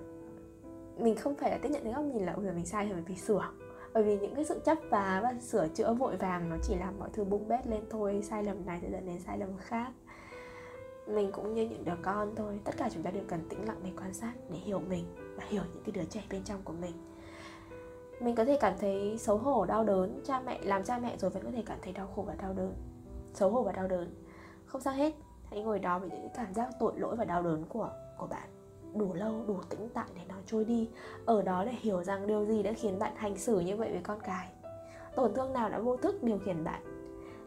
mình 0.99 1.17
không 1.17 1.35
phải 1.37 1.51
là 1.51 1.59
tiếp 1.63 1.69
nhận 1.73 1.85
cái 1.85 1.93
góc 1.93 2.05
nhìn 2.05 2.27
là, 2.27 2.33
ôi 2.33 2.53
mình 2.55 2.67
sai 2.67 2.87
rồi 2.87 2.97
mình 2.97 3.05
phải 3.05 3.17
sửa. 3.17 3.51
Bởi 3.93 4.03
vì 4.03 4.19
những 4.19 4.35
cái 4.35 4.45
sự 4.45 4.61
chấp 4.65 4.79
vá 4.91 5.21
và 5.23 5.35
sửa 5.41 5.69
chữa 5.69 5.95
vội 5.95 6.17
vàng 6.17 6.51
nó 6.51 6.57
chỉ 6.63 6.75
làm 6.75 6.99
mọi 6.99 7.09
thứ 7.13 7.25
bung 7.25 7.49
bét 7.49 7.67
lên 7.67 7.85
thôi, 7.91 8.23
sai 8.23 8.45
lầm 8.45 8.67
này 8.67 8.79
sẽ 8.83 8.91
dẫn 8.91 9.07
đến 9.07 9.21
sai 9.21 9.39
lầm 9.39 9.57
khác. 9.59 9.93
Mình 11.07 11.33
cũng 11.33 11.55
như 11.55 11.69
những 11.69 11.85
đứa 11.85 11.97
con 12.03 12.35
thôi, 12.37 12.61
tất 12.65 12.73
cả 12.79 12.89
chúng 12.93 13.03
ta 13.03 13.11
đều 13.11 13.25
cần 13.29 13.49
tĩnh 13.49 13.65
lặng 13.67 13.81
để 13.85 13.91
quan 13.97 14.15
sát, 14.15 14.33
để 14.51 14.59
hiểu 14.59 14.79
mình 14.79 15.05
và 15.37 15.45
hiểu 15.49 15.63
những 15.75 15.83
cái 15.85 15.93
đứa 15.93 16.05
trẻ 16.05 16.23
bên 16.31 16.43
trong 16.45 16.61
của 16.65 16.73
mình 16.73 16.93
mình 18.25 18.35
có 18.35 18.45
thể 18.45 18.59
cảm 18.61 18.75
thấy 18.81 19.19
xấu 19.19 19.39
hổ, 19.39 19.65
đau 19.65 19.85
đớn. 19.85 20.21
Cha 20.25 20.41
mẹ, 20.47 20.59
làm 20.63 20.85
cha 20.85 20.99
mẹ 20.99 21.17
rồi 21.17 21.31
vẫn 21.31 21.45
có 21.45 21.51
thể 21.51 21.63
cảm 21.67 21.79
thấy 21.83 21.93
đau 21.93 22.07
khổ 22.17 22.23
và 22.23 22.35
đau 22.35 22.53
đớn. 22.53 22.75
Xấu 23.35 23.51
hổ 23.51 23.63
và 23.63 23.73
đau 23.73 23.89
đớn. 23.89 24.15
Không 24.67 24.81
sao 24.81 24.95
hết. 24.95 25.15
Hãy 25.51 25.63
ngồi 25.63 25.79
đó 25.79 25.99
với 25.99 26.11
những 26.11 26.29
cảm 26.35 26.55
giác 26.55 26.69
tội 26.81 26.93
lỗi 26.97 27.17
và 27.17 27.25
đau 27.25 27.43
đớn 27.43 27.65
của 27.69 27.91
của 28.19 28.27
bạn. 28.27 28.49
Đủ 28.95 29.15
lâu, 29.15 29.45
đủ 29.47 29.57
tĩnh 29.69 29.89
tại 29.95 30.09
để 30.15 30.21
nó 30.29 30.35
trôi 30.47 30.65
đi. 30.65 30.91
Ở 31.27 31.43
đó 31.43 31.65
để 31.65 31.73
hiểu 31.73 32.05
rằng 32.05 32.27
điều 32.27 32.45
gì 32.45 32.63
đã 32.63 32.73
khiến 32.73 32.99
bạn 32.99 33.13
hành 33.17 33.39
xử 33.39 33.61
như 33.61 33.77
vậy 33.77 33.91
với 33.93 34.01
con 34.03 34.21
cái. 34.21 34.49
Tổn 35.17 35.35
thương 35.35 35.53
nào 35.53 35.69
đã 35.69 35.79
vô 35.79 35.97
thức 35.97 36.23
điều 36.23 36.39
khiển 36.39 36.65
bạn? 36.65 36.83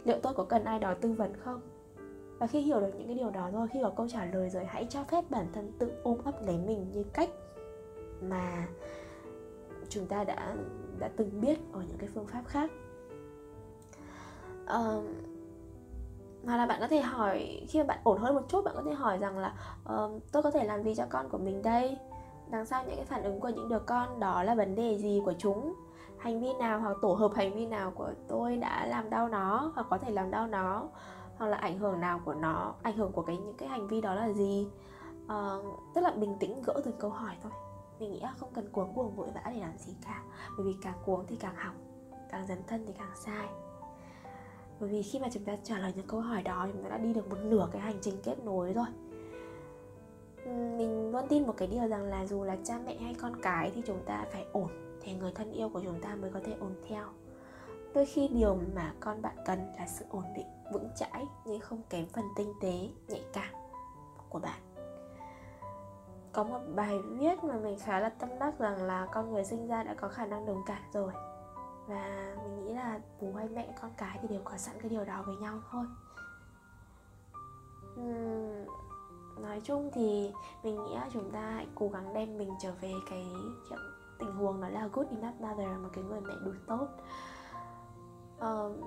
Liệu 0.04 0.20
tôi 0.24 0.34
có 0.34 0.44
cần 0.44 0.64
ai 0.64 0.80
đó 0.80 0.94
tư 1.02 1.12
vấn 1.12 1.34
không? 1.38 1.62
Và 2.40 2.48
khi 2.48 2.62
hiểu 2.62 2.80
được 2.80 2.92
những 2.98 3.08
cái 3.08 3.16
điều 3.16 3.30
đó 3.30 3.50
rồi 3.54 3.68
khi 3.68 3.80
có 3.84 3.90
câu 3.98 4.08
trả 4.10 4.26
lời 4.26 4.50
rồi, 4.50 4.66
hãy 4.66 4.88
cho 4.90 5.04
phép 5.04 5.24
bản 5.30 5.48
thân 5.54 5.72
tự 5.80 5.92
ôm 6.04 6.18
ấp 6.26 6.46
lấy 6.46 6.58
mình 6.58 6.92
như 6.92 7.04
cách 7.04 7.30
mà 8.22 8.68
chúng 9.90 10.06
ta 10.06 10.24
đã 10.24 10.56
đã 11.00 11.10
từng 11.18 11.42
biết 11.42 11.60
ở 11.74 11.82
những 11.88 11.98
cái 11.98 12.10
phương 12.14 12.28
pháp 12.28 12.44
khác. 12.48 12.72
Uh, 14.64 15.04
hoặc 16.46 16.58
là 16.58 16.66
bạn 16.66 16.80
có 16.80 16.88
thể 16.88 17.02
hỏi 17.02 17.66
khi 17.70 17.80
mà 17.80 17.86
bạn 17.86 18.00
ổn 18.04 18.18
hơn 18.18 18.36
một 18.36 18.42
chút 18.50 18.66
bạn 18.66 18.74
có 18.76 18.84
thể 18.86 18.94
hỏi 18.94 19.18
rằng 19.18 19.38
là 19.38 19.54
uh, 19.94 20.12
tôi 20.32 20.44
có 20.44 20.52
thể 20.52 20.64
làm 20.64 20.84
gì 20.84 20.96
cho 20.96 21.06
con 21.10 21.30
của 21.30 21.38
mình 21.38 21.62
đây? 21.62 21.98
Đằng 22.50 22.66
sau 22.66 22.84
những 22.86 22.96
cái 22.96 23.06
phản 23.06 23.24
ứng 23.24 23.40
của 23.40 23.50
những 23.50 23.70
đứa 23.70 23.80
con 23.80 24.20
đó 24.20 24.44
là 24.44 24.56
vấn 24.56 24.76
đề 24.76 24.98
gì 24.98 25.22
của 25.26 25.34
chúng? 25.38 25.74
Hành 26.18 26.42
vi 26.42 26.54
nào 26.60 26.80
hoặc 26.80 26.98
tổ 27.02 27.14
hợp 27.14 27.32
hành 27.36 27.54
vi 27.54 27.66
nào 27.66 27.92
của 27.92 28.10
tôi 28.28 28.58
đã 28.58 28.86
làm 28.86 29.10
đau 29.10 29.30
nó 29.30 29.72
hoặc 29.76 29.88
có 29.90 29.98
thể 29.98 30.12
làm 30.12 30.32
đau 30.32 30.48
nó? 30.48 30.84
Hoặc 31.38 31.48
là 31.48 31.58
ảnh 31.58 31.80
hưởng 31.80 32.00
nào 32.00 32.22
của 32.26 32.34
nó? 32.34 32.74
Ảnh 32.84 32.98
hưởng 32.98 33.12
của 33.12 33.22
cái 33.22 33.38
những 33.38 33.58
cái 33.58 33.70
hành 33.70 33.88
vi 33.88 34.02
đó 34.02 34.16
là 34.16 34.32
gì? 34.32 34.68
Uh, 35.26 35.66
tức 35.94 36.02
là 36.02 36.12
bình 36.12 36.36
tĩnh 36.40 36.62
gỡ 36.66 36.82
từng 36.86 36.98
câu 37.00 37.10
hỏi 37.10 37.36
thôi 37.44 37.52
mình 38.00 38.12
nghĩ 38.12 38.20
là 38.20 38.34
không 38.38 38.50
cần 38.54 38.70
cuống 38.72 38.94
cuồng 38.94 39.16
vội 39.16 39.28
vã 39.36 39.42
để 39.46 39.60
làm 39.60 39.78
gì 39.78 39.96
cả. 40.06 40.24
Bởi 40.58 40.68
vì 40.68 40.76
càng 40.82 40.98
cuống 41.06 41.26
thì 41.28 41.36
càng 41.36 41.56
hỏng, 41.56 41.76
càng 42.32 42.48
dấn 42.48 42.58
thân 42.68 42.86
thì 42.88 42.94
càng 42.98 43.12
sai. 43.16 43.48
Bởi 44.80 44.90
vì 44.90 45.04
khi 45.04 45.20
mà 45.20 45.28
chúng 45.32 45.44
ta 45.44 45.58
trả 45.64 45.80
lời 45.80 45.94
những 45.96 46.08
câu 46.08 46.22
hỏi 46.22 46.44
đó 46.44 46.68
chúng 46.74 46.84
ta 46.84 46.90
đã 46.90 46.98
đi 46.98 47.14
được 47.14 47.30
một 47.30 47.38
nửa 47.44 47.70
cái 47.72 47.82
hành 47.82 47.98
trình 48.02 48.16
kết 48.24 48.36
nối 48.44 48.74
rồi. 48.74 48.86
Mình 50.46 51.12
luôn 51.12 51.28
tin 51.30 51.48
một 51.48 51.54
cái 51.58 51.68
điều 51.68 51.88
rằng 51.88 52.04
là 52.04 52.26
dù 52.26 52.44
là 52.44 52.58
cha 52.64 52.80
mẹ 52.86 52.98
hay 52.98 53.14
con 53.14 53.42
cái 53.42 53.72
thì 53.76 53.82
chúng 53.86 54.00
ta 54.06 54.26
phải 54.32 54.46
ổn 54.52 55.00
thì 55.02 55.14
người 55.14 55.32
thân 55.32 55.52
yêu 55.52 55.70
của 55.70 55.82
chúng 55.84 56.02
ta 56.02 56.16
mới 56.16 56.32
có 56.32 56.40
thể 56.46 56.54
ổn 56.60 56.76
theo. 56.88 57.04
Đôi 57.94 58.06
khi 58.06 58.28
điều 58.28 58.58
mà 58.76 58.94
con 59.00 59.22
bạn 59.22 59.36
cần 59.46 59.60
là 59.78 59.88
sự 59.88 60.06
ổn 60.10 60.24
định, 60.36 60.48
vững 60.74 60.90
chãi 60.96 61.26
nhưng 61.46 61.60
không 61.60 61.82
kém 61.90 62.06
phần 62.06 62.26
tinh 62.36 62.54
tế, 62.62 62.90
nhạy 63.08 63.24
cảm 63.34 63.54
của 64.30 64.40
bạn 64.40 64.60
có 66.38 66.44
một 66.44 66.60
bài 66.76 67.00
viết 67.00 67.44
mà 67.44 67.56
mình 67.56 67.78
khá 67.80 68.00
là 68.00 68.10
tâm 68.10 68.30
đắc 68.40 68.60
rằng 68.60 68.84
là 68.84 69.08
con 69.12 69.34
người 69.34 69.44
sinh 69.44 69.68
ra 69.68 69.84
đã 69.84 69.94
có 69.94 70.08
khả 70.08 70.26
năng 70.26 70.46
đồng 70.46 70.64
cảm 70.66 70.82
rồi. 70.94 71.14
Và 71.88 72.36
mình 72.44 72.66
nghĩ 72.66 72.74
là 72.74 73.00
bố 73.22 73.34
hay 73.34 73.48
mẹ 73.48 73.68
con 73.82 73.92
cái 73.98 74.20
thì 74.22 74.28
đều 74.28 74.42
có 74.44 74.58
sẵn 74.58 74.76
cái 74.82 74.90
điều 74.90 75.06
đó 75.06 75.24
với 75.26 75.36
nhau 75.36 75.60
thôi. 75.72 75.86
Uhm, 78.02 78.66
nói 79.42 79.62
chung 79.64 79.92
thì 79.94 80.32
mình 80.64 80.84
nghĩ 80.84 80.96
là 80.96 81.10
chúng 81.14 81.32
ta 81.32 81.42
hãy 81.42 81.68
cố 81.76 81.88
gắng 81.88 82.14
đem 82.14 82.38
mình 82.38 82.54
trở 82.60 82.72
về 82.82 82.94
cái 83.10 83.26
tình 84.20 84.32
huống 84.32 84.62
đó 84.62 84.70
là 84.70 84.88
good 84.94 85.08
enough 85.08 85.42
mother 85.42 85.80
một 85.82 85.90
cái 85.94 86.04
người 86.04 86.22
mẹ 86.22 86.34
đủ 86.46 86.52
tốt. 86.68 86.88
Uh, 88.36 88.86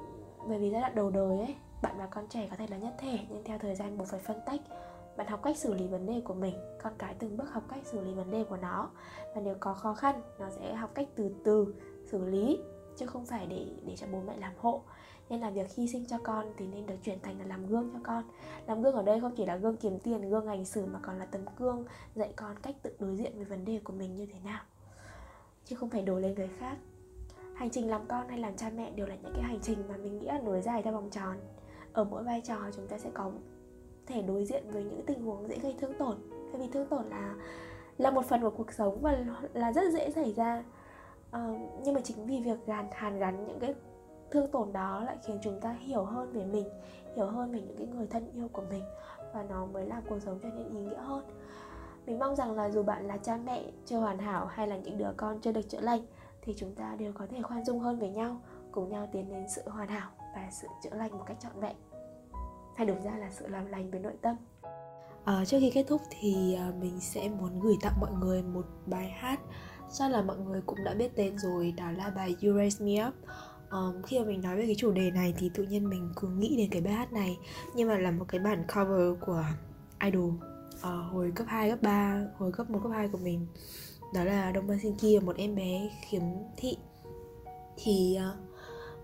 bởi 0.48 0.58
vì 0.58 0.70
giai 0.70 0.80
đoạn 0.80 0.94
đầu 0.94 1.10
đời 1.10 1.38
ấy 1.38 1.56
bạn 1.82 1.98
và 1.98 2.06
con 2.06 2.28
trẻ 2.28 2.48
có 2.50 2.56
thể 2.56 2.66
là 2.66 2.76
nhất 2.76 2.94
thể 2.98 3.18
nhưng 3.28 3.44
theo 3.44 3.58
thời 3.58 3.74
gian 3.74 3.98
buộc 3.98 4.08
phải 4.08 4.20
phân 4.20 4.40
tách 4.46 4.60
bạn 5.20 5.28
học 5.28 5.42
cách 5.42 5.56
xử 5.56 5.74
lý 5.74 5.86
vấn 5.86 6.06
đề 6.06 6.20
của 6.24 6.34
mình 6.34 6.54
con 6.82 6.92
cái 6.98 7.14
từng 7.18 7.36
bước 7.36 7.52
học 7.52 7.62
cách 7.68 7.80
xử 7.84 8.00
lý 8.00 8.14
vấn 8.14 8.30
đề 8.30 8.44
của 8.44 8.56
nó. 8.56 8.90
Và 9.34 9.40
nếu 9.40 9.54
có 9.60 9.74
khó 9.74 9.94
khăn, 9.94 10.22
nó 10.38 10.50
sẽ 10.50 10.74
học 10.74 10.90
cách 10.94 11.08
từ 11.14 11.30
từ 11.44 11.74
xử 12.06 12.24
lý, 12.24 12.58
chứ 12.96 13.06
không 13.06 13.26
phải 13.26 13.46
để 13.46 13.66
để 13.86 13.96
cho 13.96 14.06
bố 14.12 14.20
mẹ 14.26 14.36
làm 14.36 14.52
hộ. 14.58 14.82
Nên 15.28 15.40
là 15.40 15.50
việc 15.50 15.74
hy 15.74 15.88
sinh 15.88 16.06
cho 16.06 16.18
con 16.24 16.52
thì 16.56 16.66
nên 16.66 16.86
được 16.86 16.94
chuyển 17.02 17.20
thành 17.22 17.38
là 17.38 17.44
làm 17.44 17.66
gương 17.66 17.90
cho 17.92 17.98
con. 18.04 18.24
Làm 18.66 18.82
gương 18.82 18.94
ở 18.94 19.02
đây 19.02 19.20
không 19.20 19.34
chỉ 19.36 19.46
là 19.46 19.56
gương 19.56 19.76
kiếm 19.76 19.98
tiền, 19.98 20.30
gương 20.30 20.46
hành 20.46 20.64
xử 20.64 20.86
mà 20.86 20.98
còn 21.02 21.18
là 21.18 21.24
tấm 21.24 21.40
gương 21.58 21.84
dạy 22.14 22.32
con 22.36 22.56
cách 22.62 22.76
tự 22.82 22.96
đối 22.98 23.16
diện 23.16 23.32
với 23.36 23.44
vấn 23.44 23.64
đề 23.64 23.80
của 23.84 23.92
mình 23.92 24.16
như 24.16 24.26
thế 24.26 24.38
nào. 24.44 24.62
Chứ 25.64 25.76
không 25.76 25.90
phải 25.90 26.02
đổ 26.02 26.18
lên 26.18 26.34
người 26.34 26.50
khác. 26.58 26.76
Hành 27.54 27.70
trình 27.70 27.90
làm 27.90 28.06
con 28.08 28.28
hay 28.28 28.38
làm 28.38 28.56
cha 28.56 28.70
mẹ 28.76 28.90
đều 28.90 29.06
là 29.06 29.14
những 29.14 29.32
cái 29.34 29.42
hành 29.42 29.58
trình 29.62 29.78
mà 29.88 29.96
mình 29.96 30.18
nghĩ 30.18 30.26
là 30.26 30.40
nối 30.44 30.62
dài 30.62 30.82
theo 30.82 30.92
vòng 30.92 31.10
tròn. 31.10 31.36
Ở 31.92 32.04
mỗi 32.04 32.24
vai 32.24 32.40
trò 32.40 32.56
chúng 32.76 32.86
ta 32.86 32.98
sẽ 32.98 33.10
có 33.14 33.32
thể 34.10 34.22
đối 34.22 34.44
diện 34.44 34.62
với 34.70 34.84
những 34.84 35.02
tình 35.06 35.24
huống 35.24 35.48
dễ 35.48 35.58
gây 35.58 35.74
thương 35.80 35.98
tổn. 35.98 36.16
Tại 36.52 36.60
vì 36.60 36.68
thương 36.72 36.86
tổn 36.86 37.06
là 37.06 37.34
là 37.98 38.10
một 38.10 38.24
phần 38.24 38.40
của 38.40 38.50
cuộc 38.50 38.72
sống 38.72 38.98
và 39.00 39.24
là 39.54 39.72
rất 39.72 39.92
dễ 39.92 40.10
xảy 40.10 40.32
ra. 40.32 40.64
Uh, 41.36 41.58
nhưng 41.84 41.94
mà 41.94 42.00
chính 42.00 42.26
vì 42.26 42.40
việc 42.40 42.66
gàn 42.66 42.86
hàn 42.92 43.18
gắn 43.18 43.46
những 43.46 43.60
cái 43.60 43.74
thương 44.30 44.50
tổn 44.50 44.72
đó 44.72 45.02
lại 45.06 45.16
khiến 45.26 45.38
chúng 45.42 45.60
ta 45.60 45.72
hiểu 45.72 46.04
hơn 46.04 46.32
về 46.32 46.44
mình 46.44 46.68
hiểu 47.16 47.26
hơn 47.26 47.52
về 47.52 47.60
những 47.60 47.76
cái 47.76 47.86
người 47.86 48.06
thân 48.06 48.30
yêu 48.34 48.48
của 48.52 48.62
mình 48.70 48.82
và 49.34 49.42
nó 49.42 49.66
mới 49.66 49.86
làm 49.86 50.02
cuộc 50.08 50.18
sống 50.18 50.38
trở 50.42 50.48
nên 50.48 50.68
ý 50.68 50.80
nghĩa 50.80 50.98
hơn. 50.98 51.24
Mình 52.06 52.18
mong 52.18 52.36
rằng 52.36 52.52
là 52.52 52.70
dù 52.70 52.82
bạn 52.82 53.06
là 53.06 53.16
cha 53.16 53.36
mẹ 53.36 53.64
chưa 53.86 53.98
hoàn 53.98 54.18
hảo 54.18 54.46
hay 54.46 54.66
là 54.68 54.76
những 54.76 54.98
đứa 54.98 55.12
con 55.16 55.40
chưa 55.40 55.52
được 55.52 55.68
chữa 55.68 55.80
lành 55.80 56.00
thì 56.42 56.54
chúng 56.56 56.74
ta 56.74 56.96
đều 56.98 57.12
có 57.12 57.26
thể 57.26 57.42
khoan 57.42 57.64
dung 57.64 57.80
hơn 57.80 57.98
với 57.98 58.10
nhau 58.10 58.36
cùng 58.72 58.88
nhau 58.88 59.08
tiến 59.12 59.28
đến 59.28 59.48
sự 59.48 59.62
hoàn 59.66 59.88
hảo 59.88 60.10
và 60.34 60.48
sự 60.50 60.68
chữa 60.82 60.96
lành 60.96 61.18
một 61.18 61.24
cách 61.26 61.36
trọn 61.40 61.60
vẹn 61.60 61.76
hay 62.80 62.86
đúng 62.86 63.02
ra 63.02 63.18
là 63.18 63.30
sự 63.30 63.46
làm 63.48 63.66
lành 63.66 63.90
với 63.90 64.00
nội 64.00 64.12
tâm? 64.22 64.36
À, 65.24 65.44
trước 65.44 65.56
khi 65.60 65.70
kết 65.70 65.84
thúc 65.88 66.00
thì 66.10 66.54
à, 66.54 66.72
mình 66.80 67.00
sẽ 67.00 67.28
muốn 67.28 67.60
gửi 67.60 67.74
tặng 67.82 68.00
mọi 68.00 68.10
người 68.12 68.42
một 68.42 68.66
bài 68.86 69.08
hát. 69.08 69.40
Chắc 69.92 70.10
là 70.10 70.22
mọi 70.22 70.38
người 70.38 70.60
cũng 70.66 70.84
đã 70.84 70.94
biết 70.94 71.16
tên 71.16 71.38
rồi 71.38 71.74
đó 71.76 71.90
là 71.90 72.10
bài 72.10 72.36
You 72.42 72.56
Raise 72.56 72.84
Me 72.84 73.08
Up. 73.08 73.14
Um, 73.70 74.02
khi 74.02 74.18
mà 74.18 74.24
mình 74.24 74.40
nói 74.40 74.56
về 74.56 74.66
cái 74.66 74.74
chủ 74.78 74.92
đề 74.92 75.10
này 75.10 75.34
thì 75.38 75.50
tự 75.54 75.62
nhiên 75.62 75.88
mình 75.88 76.12
cứ 76.16 76.28
nghĩ 76.28 76.56
đến 76.56 76.70
cái 76.70 76.80
bài 76.82 76.92
hát 76.92 77.12
này 77.12 77.38
nhưng 77.74 77.88
mà 77.88 77.98
là 77.98 78.10
một 78.10 78.24
cái 78.28 78.40
bản 78.40 78.64
cover 78.74 79.20
của 79.20 79.44
idol 80.04 80.30
uh, 80.74 81.12
hồi 81.12 81.32
cấp 81.34 81.46
2, 81.50 81.70
cấp 81.70 81.82
3, 81.82 82.20
hồi 82.36 82.52
cấp 82.52 82.70
1, 82.70 82.80
cấp 82.82 82.92
2 82.94 83.08
của 83.08 83.18
mình. 83.18 83.46
Đó 84.14 84.24
là 84.24 84.52
Đông 84.52 84.66
Ban 84.66 84.78
Kia 84.98 85.18
một 85.24 85.36
em 85.36 85.54
bé 85.54 85.90
khiếm 86.08 86.22
thị. 86.56 86.76
Thì 87.76 88.18
uh, 88.30 88.50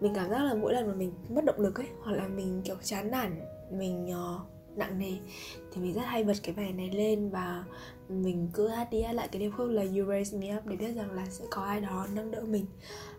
mình 0.02 0.14
cảm 0.14 0.30
giác 0.30 0.44
là 0.44 0.54
mỗi 0.54 0.72
lần 0.72 0.86
mà 0.86 0.94
mình 0.94 1.12
mất 1.28 1.44
động 1.44 1.60
lực 1.60 1.74
ấy 1.80 1.86
hoặc 2.02 2.12
là 2.12 2.28
mình 2.28 2.62
kiểu 2.64 2.76
chán 2.82 3.10
nản 3.10 3.40
mình 3.70 4.06
uh, 4.06 4.40
nặng 4.76 4.98
nề. 4.98 5.12
Thì 5.72 5.80
mình 5.80 5.94
rất 5.94 6.02
hay 6.04 6.24
bật 6.24 6.36
cái 6.42 6.54
bài 6.54 6.72
này 6.72 6.90
lên 6.90 7.30
và 7.30 7.64
mình 8.08 8.50
cứ 8.52 8.68
hát 8.68 8.88
đi 8.90 9.02
hát 9.02 9.12
lại 9.12 9.28
cái 9.32 9.40
điệp 9.40 9.50
khúc 9.50 9.68
là 9.68 9.82
You 9.82 10.06
Raise 10.08 10.38
Me 10.38 10.56
Up 10.56 10.66
để 10.66 10.76
biết 10.76 10.92
rằng 10.92 11.10
là 11.10 11.26
sẽ 11.30 11.44
có 11.50 11.62
ai 11.62 11.80
đó 11.80 12.06
nâng 12.14 12.30
đỡ 12.30 12.44
mình. 12.48 12.66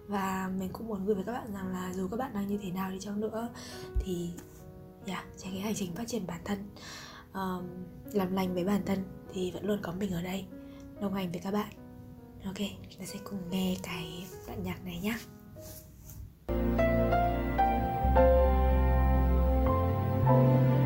Và 0.08 0.52
mình 0.60 0.70
cũng 0.74 0.88
muốn 0.88 1.06
gửi 1.06 1.16
với 1.16 1.24
các 1.24 1.34
bạn 1.34 1.54
rằng 1.54 1.68
là 1.68 1.93
dù 1.93 2.08
các 2.08 2.18
bạn 2.18 2.32
đang 2.34 2.48
như 2.48 2.58
thế 2.62 2.72
nào 2.72 2.91
đi 2.91 3.00
chăng 3.00 3.20
nữa 3.20 3.50
thì 4.00 4.30
yeah, 5.06 5.26
trên 5.38 5.52
cái 5.52 5.62
hành 5.62 5.76
trình 5.76 5.95
phát 5.95 6.08
triển 6.08 6.28
bản 6.28 6.41
thân 6.45 6.70
um, 7.34 7.68
làm 8.14 8.34
lành 8.34 8.54
với 8.54 8.64
bản 8.64 8.82
thân 8.86 9.00
thì 9.34 9.52
vẫn 9.52 9.66
luôn 9.66 9.80
có 9.82 9.93
mình 10.00 10.12
ở 10.12 10.22
đây 10.22 10.45
đồng 11.02 11.14
hành 11.14 11.32
với 11.32 11.41
các 11.41 11.52
bạn. 11.52 11.70
Ok 12.45 12.58
chúng 12.89 13.00
ta 13.00 13.06
sẽ 13.06 13.20
cùng 13.24 13.39
nghe 13.50 13.76
cái 13.84 14.26
đoạn 14.48 14.64
nhạc 14.64 14.86
này 14.86 15.00
nhé 15.00 15.16
thank 18.16 18.41
you 18.41 18.47
các 20.28 20.77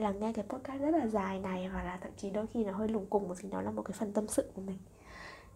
là 0.00 0.10
nghe 0.10 0.32
cái 0.32 0.44
podcast 0.48 0.82
rất 0.82 0.90
là 0.90 1.06
dài 1.06 1.38
này 1.38 1.68
Và 1.68 1.82
là 1.82 1.98
thậm 2.02 2.12
chí 2.16 2.30
đôi 2.30 2.46
khi 2.46 2.64
nó 2.64 2.72
hơi 2.72 2.88
lùng 2.88 3.06
cùng 3.10 3.34
Vì 3.34 3.48
nó 3.48 3.62
là 3.62 3.70
một 3.70 3.82
cái 3.82 3.92
phần 3.98 4.12
tâm 4.12 4.28
sự 4.28 4.50
của 4.54 4.62
mình. 4.62 4.78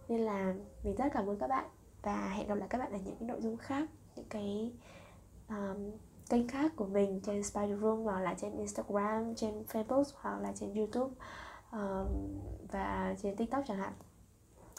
Nên 0.07 0.19
là 0.19 0.53
mình 0.83 0.95
rất 0.95 1.05
cảm 1.13 1.29
ơn 1.29 1.39
các 1.39 1.47
bạn 1.47 1.65
Và 2.01 2.29
hẹn 2.29 2.47
gặp 2.47 2.55
lại 2.55 2.67
các 2.69 2.77
bạn 2.77 2.91
ở 2.91 2.99
những 3.05 3.15
cái 3.19 3.27
nội 3.27 3.41
dung 3.41 3.57
khác 3.57 3.89
Những 4.15 4.25
cái 4.29 4.73
um, 5.49 5.91
kênh 6.29 6.47
khác 6.47 6.71
của 6.75 6.85
mình 6.85 7.21
Trên 7.25 7.43
Spider 7.43 7.81
Room 7.81 8.03
hoặc 8.03 8.19
là 8.19 8.33
trên 8.33 8.57
Instagram 8.57 9.35
Trên 9.35 9.63
Facebook 9.71 10.03
hoặc 10.15 10.39
là 10.41 10.53
trên 10.55 10.73
Youtube 10.73 11.13
um, 11.71 12.07
Và 12.71 13.15
trên 13.21 13.35
TikTok 13.35 13.63
chẳng 13.67 13.77
hạn. 13.77 13.93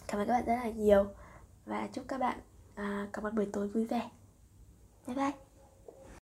Cảm 0.09 0.21
ơn 0.21 0.29
các 0.29 0.35
bạn 0.35 0.45
rất 0.47 0.55
là 0.55 0.71
nhiều 0.71 1.05
Và 1.67 1.89
chúc 1.93 2.05
các 2.09 2.21
bạn 2.21 2.39
uh, 2.73 3.13
có 3.13 3.23
một 3.23 3.31
buổi 3.35 3.47
tối 3.53 3.69
vui 3.69 3.85
vẻ. 3.87 4.11
Bye 5.07 5.17
bye. 5.17 5.46